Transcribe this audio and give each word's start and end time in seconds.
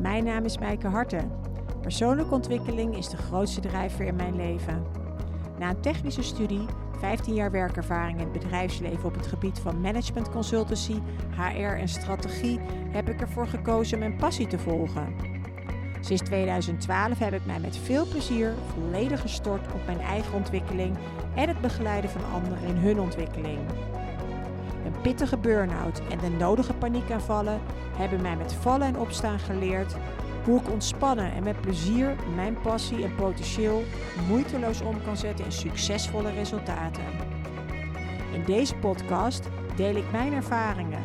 Mijn 0.00 0.24
naam 0.24 0.44
is 0.44 0.58
Mijke 0.58 0.88
Harten. 0.88 1.30
Persoonlijke 1.80 2.34
ontwikkeling 2.34 2.96
is 2.96 3.08
de 3.08 3.16
grootste 3.16 3.60
drijfveer 3.60 4.06
in 4.06 4.16
mijn 4.16 4.36
leven. 4.36 4.86
Na 5.58 5.68
een 5.68 5.80
technische 5.80 6.22
studie, 6.22 6.66
15 6.98 7.34
jaar 7.34 7.50
werkervaring 7.50 8.18
in 8.18 8.24
het 8.24 8.32
bedrijfsleven 8.32 9.04
op 9.04 9.14
het 9.14 9.26
gebied 9.26 9.58
van 9.58 9.80
management 9.80 10.30
consultancy, 10.30 11.00
HR 11.36 11.62
en 11.62 11.88
strategie, 11.88 12.60
heb 12.90 13.08
ik 13.08 13.20
ervoor 13.20 13.46
gekozen 13.46 13.98
mijn 13.98 14.16
passie 14.16 14.46
te 14.46 14.58
volgen. 14.58 15.14
Sinds 16.00 16.22
2012 16.22 17.18
heb 17.18 17.32
ik 17.32 17.46
mij 17.46 17.60
met 17.60 17.76
veel 17.76 18.06
plezier 18.06 18.54
volledig 18.74 19.20
gestort 19.20 19.72
op 19.72 19.86
mijn 19.86 20.00
eigen 20.00 20.34
ontwikkeling 20.34 20.96
en 21.34 21.48
het 21.48 21.60
begeleiden 21.60 22.10
van 22.10 22.32
anderen 22.32 22.68
in 22.68 22.76
hun 22.76 23.00
ontwikkeling. 23.00 23.58
Pittige 25.02 25.38
burn-out 25.38 26.02
en 26.10 26.18
de 26.18 26.28
nodige 26.28 26.74
paniekaanvallen 26.74 27.60
hebben 27.96 28.20
mij 28.20 28.36
met 28.36 28.54
vallen 28.54 28.86
en 28.86 28.98
opstaan 28.98 29.38
geleerd 29.38 29.96
hoe 30.44 30.60
ik 30.60 30.70
ontspannen 30.70 31.32
en 31.32 31.42
met 31.42 31.60
plezier 31.60 32.16
mijn 32.34 32.60
passie 32.60 33.04
en 33.04 33.14
potentieel 33.14 33.82
moeiteloos 34.28 34.80
om 34.80 35.02
kan 35.04 35.16
zetten 35.16 35.44
in 35.44 35.52
succesvolle 35.52 36.30
resultaten. 36.30 37.04
In 38.32 38.44
deze 38.44 38.74
podcast 38.74 39.48
deel 39.76 39.94
ik 39.96 40.10
mijn 40.12 40.32
ervaringen 40.32 41.02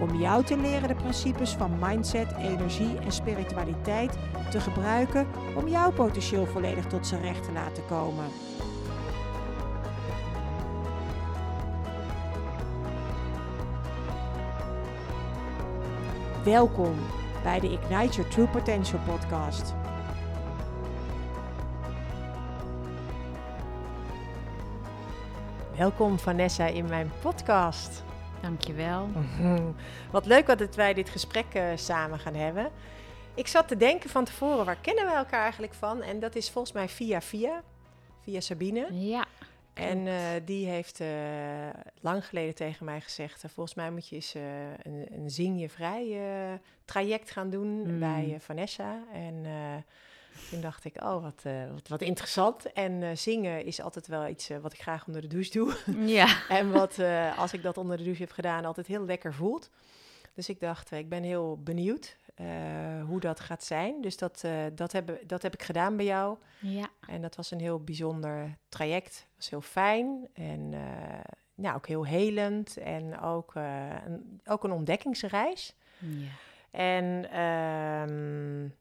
om 0.00 0.14
jou 0.14 0.44
te 0.44 0.56
leren 0.56 0.88
de 0.88 0.94
principes 0.94 1.50
van 1.50 1.78
mindset, 1.80 2.34
energie 2.38 2.98
en 2.98 3.12
spiritualiteit 3.12 4.18
te 4.50 4.60
gebruiken 4.60 5.26
om 5.56 5.68
jouw 5.68 5.92
potentieel 5.92 6.46
volledig 6.46 6.86
tot 6.86 7.06
zijn 7.06 7.22
recht 7.22 7.44
te 7.44 7.52
laten 7.52 7.86
komen. 7.86 8.24
Welkom 16.48 16.98
bij 17.42 17.60
de 17.60 17.70
Ignite 17.70 18.14
Your 18.16 18.30
True 18.30 18.46
Potential 18.46 19.00
podcast. 19.06 19.74
Welkom 25.76 26.18
Vanessa 26.18 26.66
in 26.66 26.86
mijn 26.86 27.12
podcast. 27.20 28.02
Dankjewel. 28.40 29.08
Wat 30.10 30.26
leuk 30.26 30.58
dat 30.58 30.74
wij 30.74 30.94
dit 30.94 31.08
gesprek 31.08 31.46
uh, 31.54 31.62
samen 31.74 32.18
gaan 32.18 32.34
hebben. 32.34 32.70
Ik 33.34 33.46
zat 33.46 33.68
te 33.68 33.76
denken 33.76 34.10
van 34.10 34.24
tevoren, 34.24 34.64
waar 34.64 34.80
kennen 34.80 35.06
we 35.06 35.12
elkaar 35.12 35.42
eigenlijk 35.42 35.74
van? 35.74 36.02
En 36.02 36.20
dat 36.20 36.34
is 36.34 36.50
volgens 36.50 36.74
mij 36.74 36.88
via 36.88 37.20
via, 37.20 37.62
via 38.22 38.40
Sabine. 38.40 38.86
Ja. 38.92 39.24
En 39.78 40.06
uh, 40.06 40.14
die 40.44 40.66
heeft 40.66 41.00
uh, 41.00 41.08
lang 42.00 42.26
geleden 42.26 42.54
tegen 42.54 42.84
mij 42.84 43.00
gezegd: 43.00 43.44
uh, 43.44 43.50
Volgens 43.50 43.76
mij 43.76 43.90
moet 43.90 44.08
je 44.08 44.14
eens 44.14 44.34
een, 44.82 45.06
een 45.10 45.30
zing 45.30 45.60
je 45.60 45.68
vrij 45.68 46.18
traject 46.84 47.30
gaan 47.30 47.50
doen 47.50 47.68
mm. 47.68 47.98
bij 47.98 48.36
Vanessa. 48.40 49.02
En 49.12 49.46
toen 50.50 50.60
dacht 50.60 50.84
ik: 50.84 51.02
Oh, 51.02 51.22
wat, 51.22 51.42
wat, 51.72 51.88
wat, 51.88 52.02
interessant. 52.02 52.72
En 52.72 53.18
zingen 53.18 53.64
is 53.64 53.80
altijd 53.80 54.06
wel 54.06 54.28
iets 54.28 54.48
wat 54.62 54.72
ik 54.72 54.80
graag 54.80 55.06
onder 55.06 55.22
de 55.22 55.28
douche 55.28 55.50
doe. 55.50 55.76
Ja. 56.18 56.48
en 56.48 56.70
wat, 56.70 56.98
als 57.36 57.52
ik 57.52 57.62
dat 57.62 57.76
onder 57.76 57.96
de 57.96 58.04
douche 58.04 58.22
heb 58.22 58.32
gedaan, 58.32 58.64
altijd 58.64 58.86
heel 58.86 59.04
lekker 59.04 59.34
voelt. 59.34 59.70
Dus 60.34 60.48
ik 60.48 60.60
dacht: 60.60 60.90
Ik 60.90 61.08
ben 61.08 61.22
heel 61.22 61.60
benieuwd. 61.62 62.16
Uh, 62.40 63.04
hoe 63.04 63.20
dat 63.20 63.40
gaat 63.40 63.64
zijn. 63.64 64.00
Dus 64.00 64.16
dat, 64.16 64.42
uh, 64.44 64.52
dat, 64.74 64.92
heb, 64.92 65.22
dat 65.26 65.42
heb 65.42 65.54
ik 65.54 65.62
gedaan 65.62 65.96
bij 65.96 66.04
jou. 66.04 66.36
Ja. 66.58 66.88
En 67.06 67.22
dat 67.22 67.36
was 67.36 67.50
een 67.50 67.60
heel 67.60 67.84
bijzonder 67.84 68.56
traject. 68.68 69.14
Het 69.14 69.36
was 69.36 69.50
heel 69.50 69.60
fijn 69.60 70.28
en 70.32 70.72
uh, 70.72 70.80
ja, 71.54 71.74
ook 71.74 71.86
heel 71.86 72.06
helend. 72.06 72.76
En 72.76 73.20
ook, 73.20 73.54
een, 73.54 74.40
ook 74.44 74.64
een 74.64 74.72
ontdekkingsreis. 74.72 75.74
Ja. 75.98 76.28
En 76.70 77.40
um, 77.40 78.74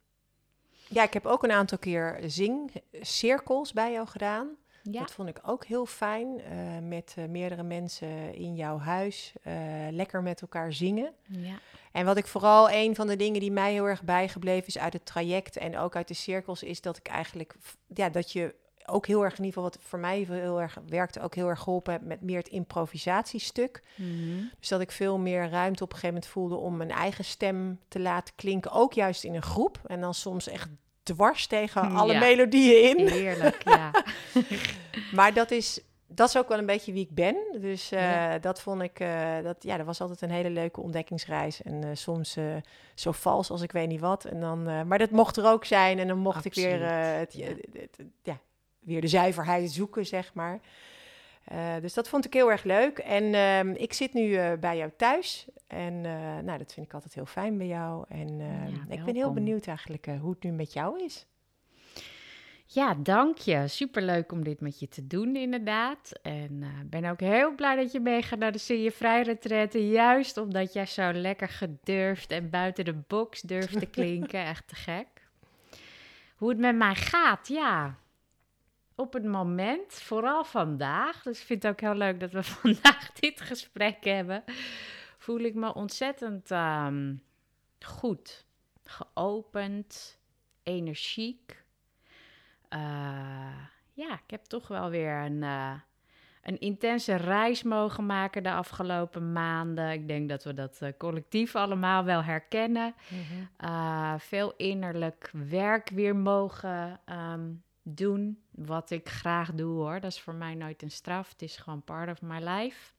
ja, 0.87 1.03
ik 1.03 1.13
heb 1.13 1.25
ook 1.25 1.43
een 1.43 1.51
aantal 1.51 1.77
keer 1.77 2.19
zingcirkels 2.25 3.73
bij 3.73 3.91
jou 3.91 4.07
gedaan. 4.07 4.47
Ja. 4.83 4.99
Dat 4.99 5.11
vond 5.11 5.29
ik 5.29 5.39
ook 5.43 5.65
heel 5.65 5.85
fijn. 5.85 6.41
met 6.87 7.15
meerdere 7.29 7.63
mensen 7.63 8.33
in 8.33 8.55
jouw 8.55 8.77
huis. 8.77 9.33
lekker 9.91 10.21
met 10.21 10.41
elkaar 10.41 10.73
zingen. 10.73 11.13
Ja. 11.23 11.59
En 11.97 12.05
wat 12.05 12.17
ik 12.17 12.27
vooral, 12.27 12.71
een 12.71 12.95
van 12.95 13.07
de 13.07 13.15
dingen 13.15 13.39
die 13.39 13.51
mij 13.51 13.71
heel 13.71 13.85
erg 13.85 14.03
bijgebleven 14.03 14.67
is 14.67 14.77
uit 14.77 14.93
het 14.93 15.05
traject 15.05 15.57
en 15.57 15.77
ook 15.77 15.95
uit 15.95 16.07
de 16.07 16.13
cirkels, 16.13 16.63
is 16.63 16.81
dat 16.81 16.97
ik 16.97 17.07
eigenlijk, 17.07 17.55
ja, 17.93 18.09
dat 18.09 18.31
je 18.31 18.55
ook 18.85 19.07
heel 19.07 19.23
erg, 19.23 19.37
in 19.37 19.43
ieder 19.43 19.53
geval 19.53 19.63
wat 19.63 19.79
voor 19.81 19.99
mij 19.99 20.25
heel 20.29 20.61
erg 20.61 20.77
werkte, 20.87 21.21
ook 21.21 21.35
heel 21.35 21.47
erg 21.47 21.59
geholpen 21.59 21.93
heb 21.93 22.01
met 22.01 22.21
meer 22.21 22.37
het 22.37 22.47
improvisatiestuk. 22.47 23.83
Mm-hmm. 23.95 24.51
Dus 24.59 24.67
dat 24.67 24.81
ik 24.81 24.91
veel 24.91 25.17
meer 25.17 25.49
ruimte 25.49 25.83
op 25.83 25.89
een 25.89 25.95
gegeven 25.95 26.15
moment 26.15 26.31
voelde 26.31 26.55
om 26.55 26.77
mijn 26.77 26.91
eigen 26.91 27.25
stem 27.25 27.79
te 27.87 27.99
laten 27.99 28.35
klinken, 28.35 28.71
ook 28.71 28.93
juist 28.93 29.23
in 29.23 29.35
een 29.35 29.41
groep. 29.41 29.79
En 29.85 30.01
dan 30.01 30.13
soms 30.13 30.47
echt 30.47 30.69
dwars 31.03 31.47
tegen 31.47 31.81
alle 31.81 32.13
Ja. 32.13 32.19
melodieën 32.19 32.97
in. 32.97 33.07
Heerlijk, 33.07 33.63
ja. 33.63 33.91
Maar 35.17 35.33
dat 35.33 35.51
is, 35.51 35.81
dat 36.07 36.27
is 36.29 36.37
ook 36.37 36.47
wel 36.47 36.57
een 36.57 36.65
beetje 36.65 36.93
wie 36.93 37.03
ik 37.03 37.13
ben. 37.15 37.35
Dus 37.59 37.93
uh, 37.93 37.99
Ja. 38.01 38.39
dat 38.39 38.61
vond 38.61 38.81
ik, 38.81 38.99
uh, 38.99 39.41
dat, 39.43 39.63
ja, 39.63 39.77
dat 39.77 39.85
was 39.85 40.01
altijd 40.01 40.21
een 40.21 40.29
hele 40.31 40.49
leuke 40.49 40.81
ontdekkingsreis. 40.81 41.61
En 41.61 41.73
uh, 41.85 41.89
soms 41.93 42.35
eh, 42.35 42.43
zo 42.95 43.11
vals 43.11 43.49
als 43.49 43.61
ik 43.61 43.71
weet 43.71 43.87
niet 43.87 43.99
wat. 43.99 44.25
En 44.25 44.39
dan, 44.39 44.67
eh, 44.67 44.81
maar 44.83 44.97
dat 44.97 45.11
mocht 45.11 45.37
er 45.37 45.45
ook 45.45 45.65
zijn. 45.65 45.99
En 45.99 46.07
dan 46.07 46.17
mocht 46.17 46.45
ik 46.45 46.53
weer, 46.53 46.83
eh, 46.83 47.17
het, 47.17 47.33
ja. 47.33 47.47
het- 47.73 47.99
ja, 48.23 48.39
weer 48.79 49.01
de 49.01 49.07
zuiverheid 49.07 49.71
zoeken, 49.71 50.05
zeg 50.05 50.33
maar. 50.33 50.59
Eh, 51.43 51.73
dus 51.81 51.93
dat 51.93 52.07
vond 52.07 52.25
ik 52.25 52.33
heel 52.33 52.51
erg 52.51 52.63
leuk. 52.63 52.97
En 52.97 53.33
ehm, 53.33 53.69
ik 53.69 53.93
zit 53.93 54.13
nu 54.13 54.35
eh, 54.35 54.51
bij 54.59 54.77
jou 54.77 54.91
thuis. 54.97 55.47
En 55.67 56.05
eh, 56.05 56.11
nou, 56.43 56.57
dat 56.57 56.73
vind 56.73 56.85
ik 56.85 56.93
altijd 56.93 57.13
heel 57.13 57.25
fijn 57.25 57.57
bij 57.57 57.67
jou. 57.67 58.05
En 58.09 58.27
ehm, 58.27 58.71
Ja, 58.89 58.95
ik 58.95 59.03
ben 59.05 59.15
heel 59.15 59.33
benieuwd 59.33 59.67
eigenlijk 59.67 60.07
eh, 60.07 60.19
hoe 60.19 60.29
het 60.31 60.43
nu 60.43 60.51
met 60.51 60.73
jou 60.73 61.03
is. 61.03 61.25
Ja, 62.69 62.93
dank 62.93 63.37
je. 63.37 63.67
Superleuk 63.67 64.31
om 64.31 64.43
dit 64.43 64.61
met 64.61 64.79
je 64.79 64.87
te 64.87 65.07
doen, 65.07 65.35
inderdaad. 65.35 66.11
En 66.21 66.63
ik 66.63 66.89
ben 66.89 67.05
ook 67.05 67.19
heel 67.19 67.55
blij 67.55 67.75
dat 67.75 67.91
je 67.91 67.99
meegaat 67.99 68.39
naar 68.39 68.51
de 68.51 68.57
Zie 68.57 68.81
je 68.81 68.91
Vrij. 68.91 69.37
Juist 69.71 70.37
omdat 70.37 70.73
jij 70.73 70.85
zo 70.85 71.11
lekker 71.11 71.49
gedurfd 71.49 72.31
en 72.31 72.49
buiten 72.49 72.85
de 72.85 72.93
box 72.93 73.41
durft 73.41 73.79
te 73.79 73.85
klinken. 73.99 74.45
Echt 74.45 74.67
te 74.67 74.75
gek. 74.75 75.07
Hoe 76.35 76.49
het 76.49 76.57
met 76.57 76.75
mij 76.75 76.95
gaat, 76.95 77.47
ja. 77.47 77.97
Op 78.95 79.13
het 79.13 79.25
moment, 79.25 79.93
vooral 79.93 80.43
vandaag, 80.43 81.23
dus 81.23 81.39
ik 81.39 81.45
vind 81.45 81.63
het 81.63 81.71
ook 81.71 81.79
heel 81.79 81.95
leuk 81.95 82.19
dat 82.19 82.31
we 82.31 82.43
vandaag 82.61 83.11
dit 83.11 83.41
gesprek 83.41 84.03
hebben, 84.03 84.43
voel 85.17 85.39
ik 85.39 85.53
me 85.53 85.73
ontzettend 85.73 86.51
ehm, 86.51 87.15
goed, 87.79 88.45
geopend, 88.83 90.19
energiek. 90.63 91.65
Eh, 92.69 92.79
ja, 93.93 94.13
ik 94.13 94.31
heb 94.31 94.43
toch 94.43 94.67
wel 94.67 94.89
weer 94.89 95.15
een, 95.15 95.43
eh, 95.43 95.73
een 96.47 96.59
intense 96.59 97.15
reis 97.15 97.63
mogen 97.63 98.05
maken 98.05 98.43
de 98.43 98.51
afgelopen 98.51 99.31
maanden. 99.31 99.91
Ik 99.91 100.07
denk 100.07 100.29
dat 100.29 100.43
we 100.43 100.53
dat 100.53 100.77
eh, 100.81 100.89
collectief 100.97 101.55
allemaal 101.55 102.03
wel 102.03 102.23
herkennen. 102.23 102.95
Eh, 103.57 104.13
veel 104.17 104.53
innerlijk 104.57 105.31
werk 105.49 105.89
weer 105.89 106.15
mogen 106.15 106.99
ehm, 107.05 107.49
doen. 107.83 108.41
Wat 108.51 108.91
ik 108.91 109.09
graag 109.09 109.53
doe 109.53 109.73
hoor. 109.73 109.99
Dat 109.99 110.11
is 110.11 110.21
voor 110.21 110.35
mij 110.35 110.55
nooit 110.55 110.81
een 110.81 110.91
straf. 110.91 111.29
Het 111.29 111.41
is 111.41 111.57
gewoon 111.57 111.83
part 111.83 112.09
of 112.09 112.21
my 112.21 112.39
life. 112.43 112.91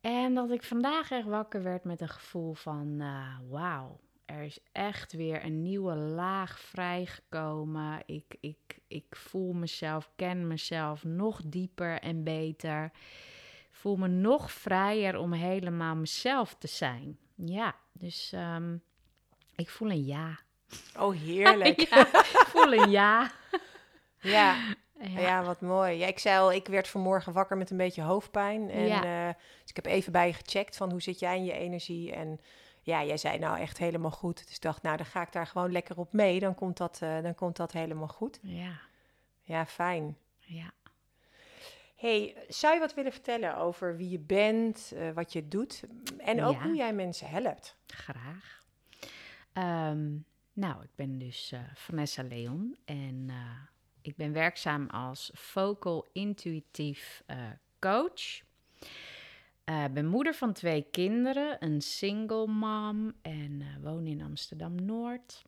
En 0.00 0.34
dat 0.34 0.50
ik 0.50 0.62
vandaag 0.62 1.10
echt 1.10 1.26
wakker 1.26 1.62
werd 1.62 1.84
met 1.84 2.00
een 2.00 2.08
gevoel 2.08 2.54
van 2.54 2.96
eh, 3.00 3.38
wauw. 3.50 4.00
Er 4.26 4.42
is 4.42 4.58
echt 4.72 5.12
weer 5.12 5.44
een 5.44 5.62
nieuwe 5.62 5.94
laag 5.94 6.60
vrijgekomen. 6.60 8.02
Ik, 8.06 8.36
ik, 8.40 8.78
ik 8.86 9.16
voel 9.16 9.52
mezelf, 9.52 10.10
ken 10.16 10.46
mezelf 10.46 11.04
nog 11.04 11.40
dieper 11.44 12.00
en 12.00 12.24
beter. 12.24 12.90
Voel 13.70 13.96
me 13.96 14.08
nog 14.08 14.52
vrijer 14.52 15.16
om 15.16 15.32
helemaal 15.32 15.94
mezelf 15.94 16.54
te 16.58 16.66
zijn. 16.66 17.18
Ja, 17.34 17.74
dus 17.92 18.32
ehm, 18.32 18.76
ik 19.56 19.68
voel 19.68 19.90
een 19.90 20.04
ja. 20.04 20.38
Oh, 20.98 21.14
heerlijk. 21.16 21.80
ja, 21.90 22.00
ik 22.06 22.44
voel 22.46 22.72
een 22.72 22.90
ja. 22.90 23.30
ja. 24.20 24.56
Ja. 25.00 25.20
Ja, 25.20 25.44
wat 25.44 25.60
mooi. 25.60 25.96
Ja, 25.98 26.06
ik 26.06 26.18
zei 26.18 26.38
al, 26.38 26.52
ik 26.52 26.66
werd 26.66 26.88
vanmorgen 26.88 27.32
wakker 27.32 27.56
met 27.56 27.70
een 27.70 27.76
beetje 27.76 28.02
hoofdpijn. 28.02 28.70
En, 28.70 28.86
Ja. 28.86 29.28
eh, 29.28 29.34
dus 29.60 29.70
ik 29.70 29.76
heb 29.76 29.86
even 29.86 30.12
bij 30.12 30.26
je 30.26 30.32
gecheckt 30.32 30.76
van 30.76 30.90
hoe 30.90 31.02
zit 31.02 31.18
jij 31.18 31.36
in 31.36 31.44
je 31.44 31.52
energie. 31.52 32.12
En 32.12 32.40
ja, 32.86 33.04
jij 33.04 33.16
zei 33.16 33.38
nou 33.38 33.58
echt 33.58 33.78
helemaal 33.78 34.10
goed. 34.10 34.46
Dus 34.46 34.54
ik 34.56 34.62
dacht, 34.62 34.82
nou 34.82 34.96
dan 34.96 35.06
ga 35.06 35.22
ik 35.22 35.32
daar 35.32 35.46
gewoon 35.46 35.72
lekker 35.72 35.98
op 35.98 36.12
mee. 36.12 36.40
Dan 36.40 36.54
komt 36.54 36.76
dat, 36.76 36.98
eh, 37.02 37.22
dan 37.22 37.34
komt 37.34 37.56
dat 37.56 37.72
helemaal 37.72 38.08
goed. 38.08 38.38
Ja, 38.42 38.80
Ja, 39.42 39.66
fijn. 39.66 40.16
ja. 40.38 40.70
hey, 41.96 42.36
zou 42.48 42.74
je 42.74 42.80
wat 42.80 42.94
willen 42.94 43.12
vertellen 43.12 43.56
over 43.56 43.96
wie 43.96 44.10
je 44.10 44.18
bent, 44.18 44.92
eh, 44.96 45.10
wat 45.10 45.32
je 45.32 45.48
doet? 45.48 45.82
En 46.18 46.42
ook 46.44 46.54
Ja. 46.54 46.62
hoe 46.62 46.76
jij 46.76 46.92
mensen 46.92 47.28
helpt? 47.28 47.76
Graag. 47.86 48.62
Ehm, 49.52 50.08
nou, 50.52 50.82
ik 50.82 50.90
ben 50.94 51.18
dus 51.18 51.52
eh, 51.52 51.60
Vanessa 51.74 52.22
Leon 52.22 52.76
en 52.84 53.30
ik 54.02 54.16
ben 54.16 54.32
werkzaam 54.32 54.88
als 54.88 55.30
vocal 55.34 56.06
intuïtief 56.12 57.22
coach. 57.78 58.42
Uh, 59.70 59.84
ben 59.92 60.06
moeder 60.06 60.34
van 60.34 60.52
twee 60.52 60.86
kinderen, 60.90 61.56
een 61.64 61.80
single 61.80 62.46
mom 62.46 63.12
en 63.22 63.60
uh, 63.60 63.66
woon 63.82 64.06
in 64.06 64.22
Amsterdam-Noord. 64.22 65.44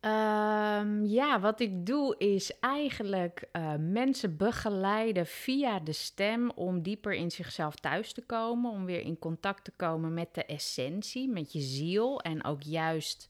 Um, 0.00 1.04
ja, 1.04 1.40
wat 1.40 1.60
ik 1.60 1.86
doe 1.86 2.14
is 2.18 2.58
eigenlijk 2.58 3.48
uh, 3.52 3.74
mensen 3.78 4.36
begeleiden 4.36 5.26
via 5.26 5.80
de 5.80 5.92
stem 5.92 6.50
om 6.50 6.82
dieper 6.82 7.14
in 7.14 7.30
zichzelf 7.30 7.74
thuis 7.74 8.12
te 8.12 8.22
komen, 8.22 8.70
om 8.70 8.84
weer 8.84 9.00
in 9.00 9.18
contact 9.18 9.64
te 9.64 9.72
komen 9.76 10.14
met 10.14 10.34
de 10.34 10.44
essentie, 10.44 11.28
met 11.28 11.52
je 11.52 11.60
ziel 11.60 12.20
en 12.20 12.44
ook 12.44 12.62
juist 12.62 13.28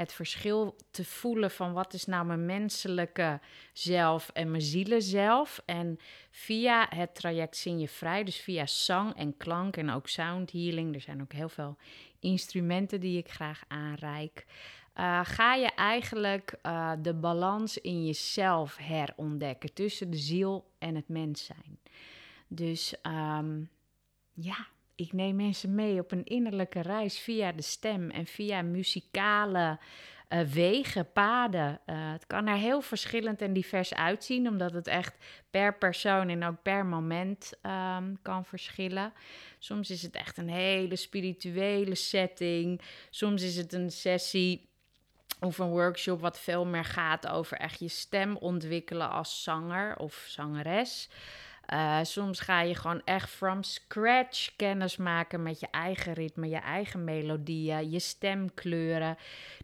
het 0.00 0.12
verschil 0.12 0.76
te 0.90 1.04
voelen 1.04 1.50
van 1.50 1.72
wat 1.72 1.94
is 1.94 2.04
nou 2.04 2.26
mijn 2.26 2.46
menselijke 2.46 3.40
zelf 3.72 4.30
en 4.32 4.50
mijn 4.50 4.62
zielenzelf. 4.62 5.62
En 5.64 5.98
via 6.30 6.86
het 6.88 7.14
traject 7.14 7.56
Zing 7.56 7.80
je 7.80 7.88
Vrij, 7.88 8.24
dus 8.24 8.36
via 8.36 8.66
zang 8.66 9.14
en 9.14 9.36
klank 9.36 9.76
en 9.76 9.90
ook 9.90 10.08
sound 10.08 10.52
healing, 10.52 10.94
er 10.94 11.00
zijn 11.00 11.20
ook 11.20 11.32
heel 11.32 11.48
veel 11.48 11.76
instrumenten 12.20 13.00
die 13.00 13.18
ik 13.18 13.30
graag 13.30 13.62
aanreik. 13.68 14.46
Uh, 14.96 15.20
ga 15.22 15.54
je 15.54 15.70
eigenlijk 15.74 16.54
uh, 16.62 16.92
de 17.02 17.14
balans 17.14 17.78
in 17.78 18.06
jezelf 18.06 18.76
herontdekken 18.76 19.72
tussen 19.72 20.10
de 20.10 20.16
ziel 20.16 20.70
en 20.78 20.94
het 20.94 21.08
mens 21.08 21.44
zijn. 21.44 21.78
Dus 22.48 22.94
um, 23.02 23.70
ja, 24.32 24.66
ik 25.00 25.12
neem 25.12 25.36
mensen 25.36 25.74
mee 25.74 26.00
op 26.00 26.12
een 26.12 26.24
innerlijke 26.24 26.80
reis 26.80 27.18
via 27.18 27.52
de 27.52 27.62
stem 27.62 28.10
en 28.10 28.26
via 28.26 28.62
muzikale 28.62 29.78
uh, 30.28 30.40
wegen, 30.40 31.12
paden. 31.12 31.80
het 31.84 32.26
kan 32.26 32.46
er 32.46 32.56
heel 32.56 32.80
verschillend 32.80 33.42
en 33.42 33.52
divers 33.52 33.94
uitzien, 33.94 34.48
omdat 34.48 34.72
het 34.72 34.86
echt 34.86 35.14
per 35.50 35.74
persoon 35.74 36.28
en 36.28 36.44
ook 36.44 36.62
per 36.62 36.86
moment 36.86 37.52
um, 37.62 38.18
kan 38.22 38.44
verschillen. 38.44 39.12
Soms 39.58 39.90
is 39.90 40.02
het 40.02 40.14
echt 40.14 40.38
een 40.38 40.48
hele 40.48 40.96
spirituele 40.96 41.94
setting. 41.94 42.80
Soms 43.10 43.42
is 43.42 43.56
het 43.56 43.72
een 43.72 43.90
sessie 43.90 44.68
of 45.40 45.58
een 45.58 45.70
workshop 45.70 46.20
wat 46.20 46.40
veel 46.40 46.66
meer 46.66 46.84
gaat 46.84 47.28
over 47.28 47.56
echt 47.56 47.80
je 47.80 47.88
stem 47.88 48.36
ontwikkelen 48.36 49.10
als 49.10 49.42
zanger 49.42 49.96
of 49.96 50.24
zangeres. 50.28 51.08
Uh, 51.72 51.98
soms 52.02 52.40
ga 52.40 52.60
je 52.60 52.74
gewoon 52.74 53.02
echt 53.04 53.30
from 53.30 53.62
scratch 53.62 54.56
kennis 54.56 54.96
maken 54.96 55.42
met 55.42 55.60
je 55.60 55.66
eigen 55.70 56.12
ritme, 56.12 56.48
je 56.48 56.56
eigen 56.56 57.04
melodieën, 57.04 57.90
je 57.90 57.98
stemkleuren. 57.98 59.16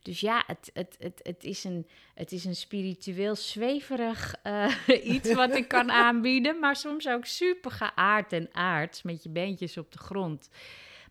Dus 0.03 0.21
ja, 0.21 0.43
het, 0.47 0.71
het, 0.75 0.97
het, 0.99 1.21
het, 1.23 1.45
is, 1.45 1.65
een, 1.65 1.87
het 2.15 2.33
is 2.33 2.45
een 2.45 2.57
spiritueel 2.57 3.37
zweverig 3.37 4.35
uh, 4.45 4.73
iets 5.15 5.35
wat 5.35 5.57
ik 5.57 5.69
kan 5.69 5.91
aanbieden, 6.07 6.59
maar 6.59 6.77
soms 6.77 7.09
ook 7.09 7.25
super 7.25 7.71
geaard 7.71 8.33
en 8.33 8.49
aards 8.53 9.03
met 9.03 9.23
je 9.23 9.29
beentjes 9.29 9.77
op 9.77 9.93
de 9.93 9.99
grond. 9.99 10.49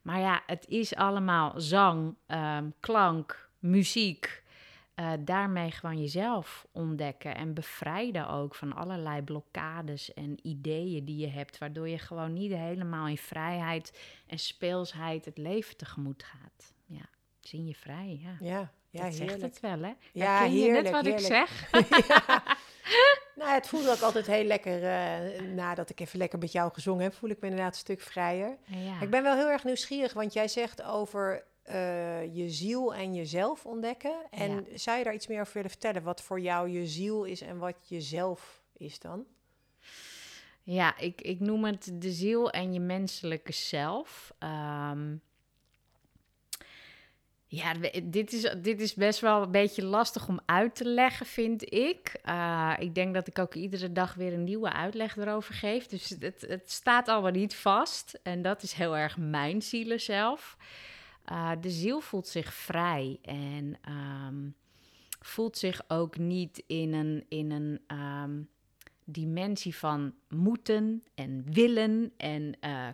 Maar 0.02 0.20
ja, 0.20 0.44
het 0.46 0.66
is 0.68 0.96
allemaal 0.96 1.54
zang, 1.62 2.16
um, 2.28 2.74
klank, 2.80 3.50
muziek. 3.60 4.44
Uh, 5.00 5.12
daarmee 5.20 5.72
gewoon 5.72 6.02
jezelf 6.02 6.68
ontdekken 6.72 7.36
en 7.36 7.54
bevrijden 7.54 8.30
ook 8.30 8.56
van 8.56 8.74
allerlei 8.76 9.22
blokkades 9.22 10.14
en 10.14 10.38
ideeën 10.42 11.06
die 11.06 11.18
je 11.18 11.28
hebt, 11.28 11.58
waardoor 11.58 11.90
je 11.90 11.98
gewoon 11.98 12.34
niet 12.34 12.54
helemaal 12.54 13.08
in 13.08 13.18
vrijheid 13.18 14.00
en 14.28 14.40
speelsheid 14.40 15.26
het 15.26 15.38
leven 15.38 15.78
tegemoet 15.78 16.24
gaat. 16.24 16.74
Ja, 16.86 17.06
zin 17.40 17.68
je 17.68 17.76
vrij, 17.76 18.20
ja. 18.22 18.38
Ja, 18.40 18.72
ja 18.90 19.04
dat 19.04 19.14
heerlijk. 19.14 19.40
zegt 19.40 19.42
het 19.42 19.60
wel, 19.60 19.80
hè? 19.80 19.94
Ja, 20.12 20.38
Herken 20.38 20.52
heerlijk, 20.52 20.84
net 20.84 20.92
wat 20.92 21.06
heerlijk. 21.06 21.22
ik 21.22 21.28
zeg? 21.28 21.70
ja. 22.08 22.44
Nou, 23.36 23.52
het 23.52 23.68
voelde 23.68 23.92
ook 23.92 24.02
altijd 24.02 24.28
heel 24.28 24.44
lekker, 24.44 24.84
uh, 24.84 25.42
nadat 25.42 25.90
ik 25.90 26.00
even 26.00 26.20
lekker 26.20 26.40
met 26.40 26.52
jou 26.52 26.74
gezongen 26.74 27.04
heb, 27.04 27.14
voel 27.14 27.30
ik 27.30 27.42
me 27.42 27.48
inderdaad 27.48 27.74
een 27.74 27.80
stuk 27.80 28.02
vrijer. 28.02 28.58
Ja. 28.66 29.02
Ik 29.02 29.10
ben 29.10 29.24
wel 29.24 29.36
heel 29.36 29.50
erg 29.50 29.64
nieuwsgierig, 29.64 30.14
want 30.14 30.34
jij 30.34 30.48
zegt 30.48 30.84
over 30.84 31.44
uh, 31.70 32.36
je 32.36 32.50
ziel 32.50 32.94
en 32.94 33.14
jezelf 33.14 33.66
ontdekken. 33.66 34.16
En 34.30 34.52
Ja. 34.52 34.78
zou 34.78 34.98
je 34.98 35.04
daar 35.04 35.14
iets 35.14 35.28
meer 35.28 35.40
over 35.42 35.54
willen 35.54 35.70
vertellen? 35.70 36.04
Wat 36.04 36.22
voor 36.22 36.40
jou 36.40 36.70
je 36.70 36.88
ziel 36.88 37.24
is 37.24 37.42
en 37.42 37.58
wat 37.58 37.76
jezelf 37.88 38.64
is 38.78 39.00
dan? 39.00 39.26
Ja, 40.64 40.98
ik, 40.98 41.22
ik 41.22 41.40
noem 41.40 41.66
het 41.66 41.92
de 41.94 42.12
ziel 42.12 42.52
en 42.52 42.74
je 42.74 42.80
menselijke 42.80 43.54
zelf. 43.54 44.34
Ehm, 44.40 45.16
ja, 47.48 47.74
dit 48.04 48.34
is, 48.34 48.54
dit 48.62 48.82
is 48.82 48.94
best 48.94 49.20
wel 49.20 49.42
een 49.42 49.52
beetje 49.52 49.84
lastig 49.86 50.28
om 50.28 50.40
uit 50.46 50.76
te 50.76 50.86
leggen, 50.86 51.26
vind 51.26 51.74
ik. 51.74 52.20
Uh, 52.26 52.74
ik 52.80 52.96
denk 52.96 53.14
dat 53.14 53.28
ik 53.28 53.40
ook 53.40 53.54
iedere 53.54 53.92
dag 53.92 54.14
weer 54.14 54.34
een 54.34 54.44
nieuwe 54.44 54.74
uitleg 54.74 55.18
erover 55.18 55.54
geef. 55.54 55.88
Dus 55.88 56.10
het, 56.20 56.42
het 56.48 56.72
staat 56.72 57.08
allemaal 57.08 57.32
niet 57.32 57.56
vast. 57.56 58.20
En 58.24 58.42
dat 58.42 58.64
is 58.64 58.74
heel 58.74 58.98
erg 58.98 59.18
mijn 59.18 59.62
zielen 59.62 60.02
zelf. 60.02 60.58
Uh, 61.32 61.52
de 61.62 61.70
ziel 61.70 62.00
voelt 62.00 62.28
zich 62.28 62.54
vrij 62.54 63.20
en 63.22 63.78
ehm, 63.82 64.50
voelt 65.20 65.58
zich 65.58 65.82
ook 65.88 66.18
niet 66.18 66.64
in 66.68 66.94
een, 66.94 67.26
in 67.30 67.52
een 67.52 67.80
ehm, 67.88 68.42
dimensie 69.04 69.76
van 69.76 70.14
moeten 70.30 71.04
en 71.16 71.44
willen 71.52 72.14
en 72.18 72.58
eh, 72.60 72.88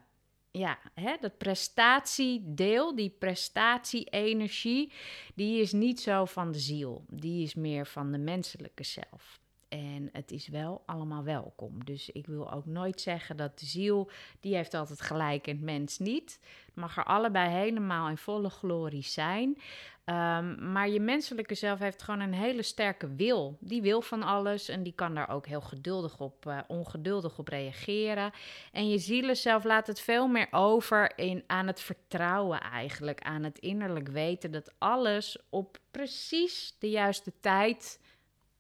ja, 0.52 0.80
hè, 0.94 1.16
dat 1.20 1.38
prestatiedeel, 1.38 2.96
die 2.96 3.10
prestatie-energie, 3.10 4.92
die 5.36 5.62
is 5.62 5.72
niet 5.72 6.00
zo 6.00 6.26
van 6.26 6.52
de 6.52 6.60
ziel. 6.60 7.06
Die 7.10 7.44
is 7.44 7.56
meer 7.56 7.88
van 7.88 8.12
de 8.12 8.18
menselijke 8.18 8.84
zelf. 8.84 9.40
En 9.72 10.10
het 10.12 10.32
is 10.32 10.48
wel 10.48 10.84
allemaal 10.86 11.24
welkom. 11.24 11.86
Dus 11.86 12.10
ik 12.10 12.28
wil 12.28 12.52
ook 12.52 12.66
nooit 12.66 13.02
zeggen 13.02 13.38
dat 13.38 13.60
de 13.60 13.66
ziel, 13.66 14.10
die 14.40 14.56
heeft 14.56 14.74
altijd 14.74 15.02
gelijk 15.02 15.48
en 15.48 15.56
het 15.56 15.66
mens 15.66 16.00
niet. 16.00 16.40
Het 16.66 16.76
mag 16.76 16.98
er 16.98 17.04
allebei 17.04 17.50
helemaal 17.50 18.10
in 18.10 18.18
volle 18.18 18.50
glorie 18.50 19.04
zijn. 19.04 19.58
Um, 20.06 20.72
maar 20.72 20.90
je 20.90 21.00
menselijke 21.00 21.56
zelf 21.56 21.80
heeft 21.80 22.02
gewoon 22.02 22.20
een 22.20 22.34
hele 22.34 22.62
sterke 22.62 23.16
wil. 23.16 23.58
Die 23.60 23.82
wil 23.82 24.02
van 24.02 24.24
alles 24.24 24.70
en 24.70 24.84
die 24.84 24.94
kan 24.96 25.16
daar 25.16 25.30
ook 25.30 25.46
heel 25.46 25.62
geduldig 25.62 26.20
op, 26.20 26.46
uh, 26.46 26.60
ongeduldig 26.68 27.38
op 27.38 27.48
reageren. 27.48 28.32
En 28.72 28.90
je 28.90 28.98
zielen 28.98 29.38
zelf 29.38 29.64
laat 29.64 29.88
het 29.88 30.00
veel 30.00 30.28
meer 30.28 30.48
over 30.52 31.18
in, 31.18 31.44
aan 31.48 31.68
het 31.68 31.82
vertrouwen 31.82 32.62
eigenlijk. 32.62 33.22
Aan 33.22 33.44
het 33.44 33.60
innerlijk 33.60 34.08
weten 34.08 34.52
dat 34.52 34.74
alles 34.78 35.38
op 35.50 35.78
precies 35.92 36.76
de 36.80 36.90
juiste 36.90 37.34
tijd 37.40 38.00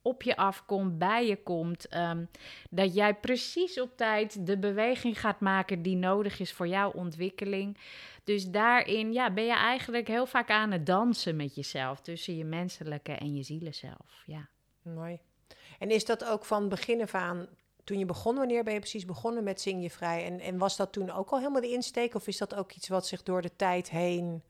op 0.01 0.21
je 0.21 0.36
afkomt, 0.36 0.98
bij 0.98 1.27
je 1.27 1.44
komt. 1.44 1.95
Um, 1.95 2.30
dat 2.69 2.94
jij 2.94 3.15
precies 3.15 3.80
op 3.80 3.98
tijd 3.98 4.45
de 4.45 4.57
beweging 4.57 5.19
gaat 5.19 5.39
maken 5.39 5.81
die 5.81 5.95
nodig 5.95 6.39
is 6.39 6.53
voor 6.53 6.67
jouw 6.67 6.91
ontwikkeling. 6.91 7.77
Dus 8.24 8.50
daarin 8.50 9.13
ja, 9.13 9.34
ben 9.34 9.46
je 9.46 9.55
eigenlijk 9.55 10.08
heel 10.08 10.25
vaak 10.25 10.50
aan 10.50 10.72
het 10.72 10.86
dansen 10.86 11.36
met 11.36 11.55
jezelf. 11.55 12.01
Tussen 12.01 12.38
je 12.38 12.46
menselijke 12.46 13.12
en 13.12 13.36
je 13.36 13.43
zielenzelf. 13.43 14.24
Ja. 14.25 14.48
Mooi. 14.81 15.20
En 15.79 15.89
is 15.89 16.05
dat 16.05 16.25
ook 16.25 16.46
van 16.46 16.70
begin 16.70 17.01
af 17.01 17.13
aan, 17.13 17.48
toen 17.84 18.00
je 18.00 18.05
begon, 18.05 18.36
wanneer 18.36 18.63
ben 18.63 18.74
je 18.74 18.79
precies 18.79 19.05
begonnen 19.05 19.43
met 19.43 19.62
Zing 19.62 19.81
je 19.81 19.89
Vrij? 19.89 20.25
En, 20.25 20.39
en 20.39 20.58
was 20.58 20.77
dat 20.77 20.91
toen 20.91 21.12
ook 21.12 21.29
al 21.29 21.38
helemaal 21.38 21.62
de 21.62 21.72
insteek? 21.72 22.15
Of 22.15 22.27
is 22.27 22.38
dat 22.38 22.55
ook 22.55 22.72
iets 22.72 22.88
wat 22.88 23.08
zich 23.08 23.24
door 23.24 23.41
de 23.41 23.55
tijd 23.55 23.89
heen 23.89 24.43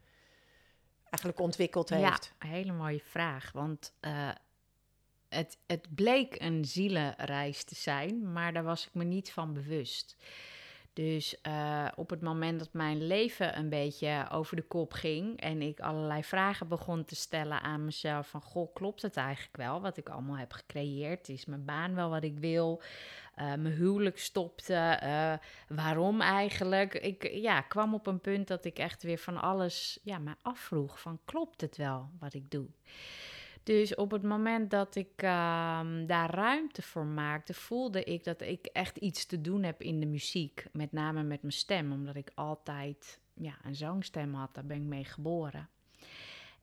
eigenlijk 1.03 1.39
ontwikkeld 1.39 1.89
heeft? 1.89 2.34
Ja, 2.39 2.48
hele 2.48 2.72
mooie 2.72 3.01
vraag. 3.03 3.51
Want 3.51 3.93
uh, 4.01 4.29
het, 5.35 5.57
het 5.67 5.95
bleek 5.95 6.41
een 6.41 6.65
zielenreis 6.65 7.63
te 7.63 7.75
zijn, 7.75 8.31
maar 8.31 8.53
daar 8.53 8.63
was 8.63 8.85
ik 8.85 8.93
me 8.93 9.03
niet 9.03 9.31
van 9.31 9.53
bewust. 9.53 10.15
Dus 10.93 11.35
uh, 11.47 11.88
op 11.95 12.09
het 12.09 12.21
moment 12.21 12.59
dat 12.59 12.73
mijn 12.73 13.07
leven 13.07 13.57
een 13.57 13.69
beetje 13.69 14.27
over 14.31 14.55
de 14.55 14.61
kop 14.61 14.93
ging 14.93 15.39
en 15.39 15.61
ik 15.61 15.79
allerlei 15.79 16.23
vragen 16.23 16.67
begon 16.67 17.05
te 17.05 17.15
stellen 17.15 17.61
aan 17.61 17.85
mezelf 17.85 18.27
van 18.27 18.41
goh, 18.41 18.73
klopt 18.73 19.01
het 19.01 19.17
eigenlijk 19.17 19.57
wel 19.57 19.81
wat 19.81 19.97
ik 19.97 20.09
allemaal 20.09 20.38
heb 20.38 20.53
gecreëerd? 20.53 21.29
Is 21.29 21.45
mijn 21.45 21.65
baan 21.65 21.95
wel 21.95 22.09
wat 22.09 22.23
ik 22.23 22.39
wil? 22.39 22.81
Uh, 23.39 23.45
mijn 23.45 23.73
huwelijk 23.73 24.19
stopte. 24.19 25.00
Uh, 25.03 25.33
waarom 25.77 26.21
eigenlijk? 26.21 26.93
Ik 26.93 27.31
ja, 27.33 27.61
kwam 27.61 27.93
op 27.93 28.07
een 28.07 28.21
punt 28.21 28.47
dat 28.47 28.65
ik 28.65 28.79
echt 28.79 29.03
weer 29.03 29.17
van 29.17 29.41
alles 29.41 30.00
ja, 30.03 30.17
me 30.17 30.35
afvroeg 30.41 31.00
van 31.00 31.19
klopt 31.25 31.61
het 31.61 31.77
wel 31.77 32.09
wat 32.19 32.33
ik 32.33 32.51
doe? 32.51 32.67
Dus 33.63 33.96
op 33.96 34.12
het 34.12 34.24
moment 34.24 34.70
dat 34.70 34.96
ik 34.96 35.24
uh, 35.24 35.80
daar 36.08 36.30
ruimte 36.30 36.82
voor 36.82 37.06
maakte, 37.06 37.53
voelde 37.53 38.03
ik 38.03 38.24
dat 38.24 38.41
ik 38.41 38.65
echt 38.65 38.98
iets 38.98 39.25
te 39.25 39.41
doen 39.41 39.63
heb 39.63 39.82
in 39.82 40.00
de 40.00 40.06
muziek. 40.06 40.65
Met 40.72 40.91
name 40.91 41.24
met 41.24 41.41
mijn 41.41 41.53
stem, 41.53 41.91
omdat 41.91 42.15
ik 42.15 42.32
altijd 42.36 43.20
ja, 43.34 43.58
een 43.63 43.75
zangstem 43.75 44.34
had. 44.34 44.56
Daar 44.56 44.65
ben 44.65 44.77
ik 44.77 44.88
mee 44.88 45.06
geboren. 45.06 45.70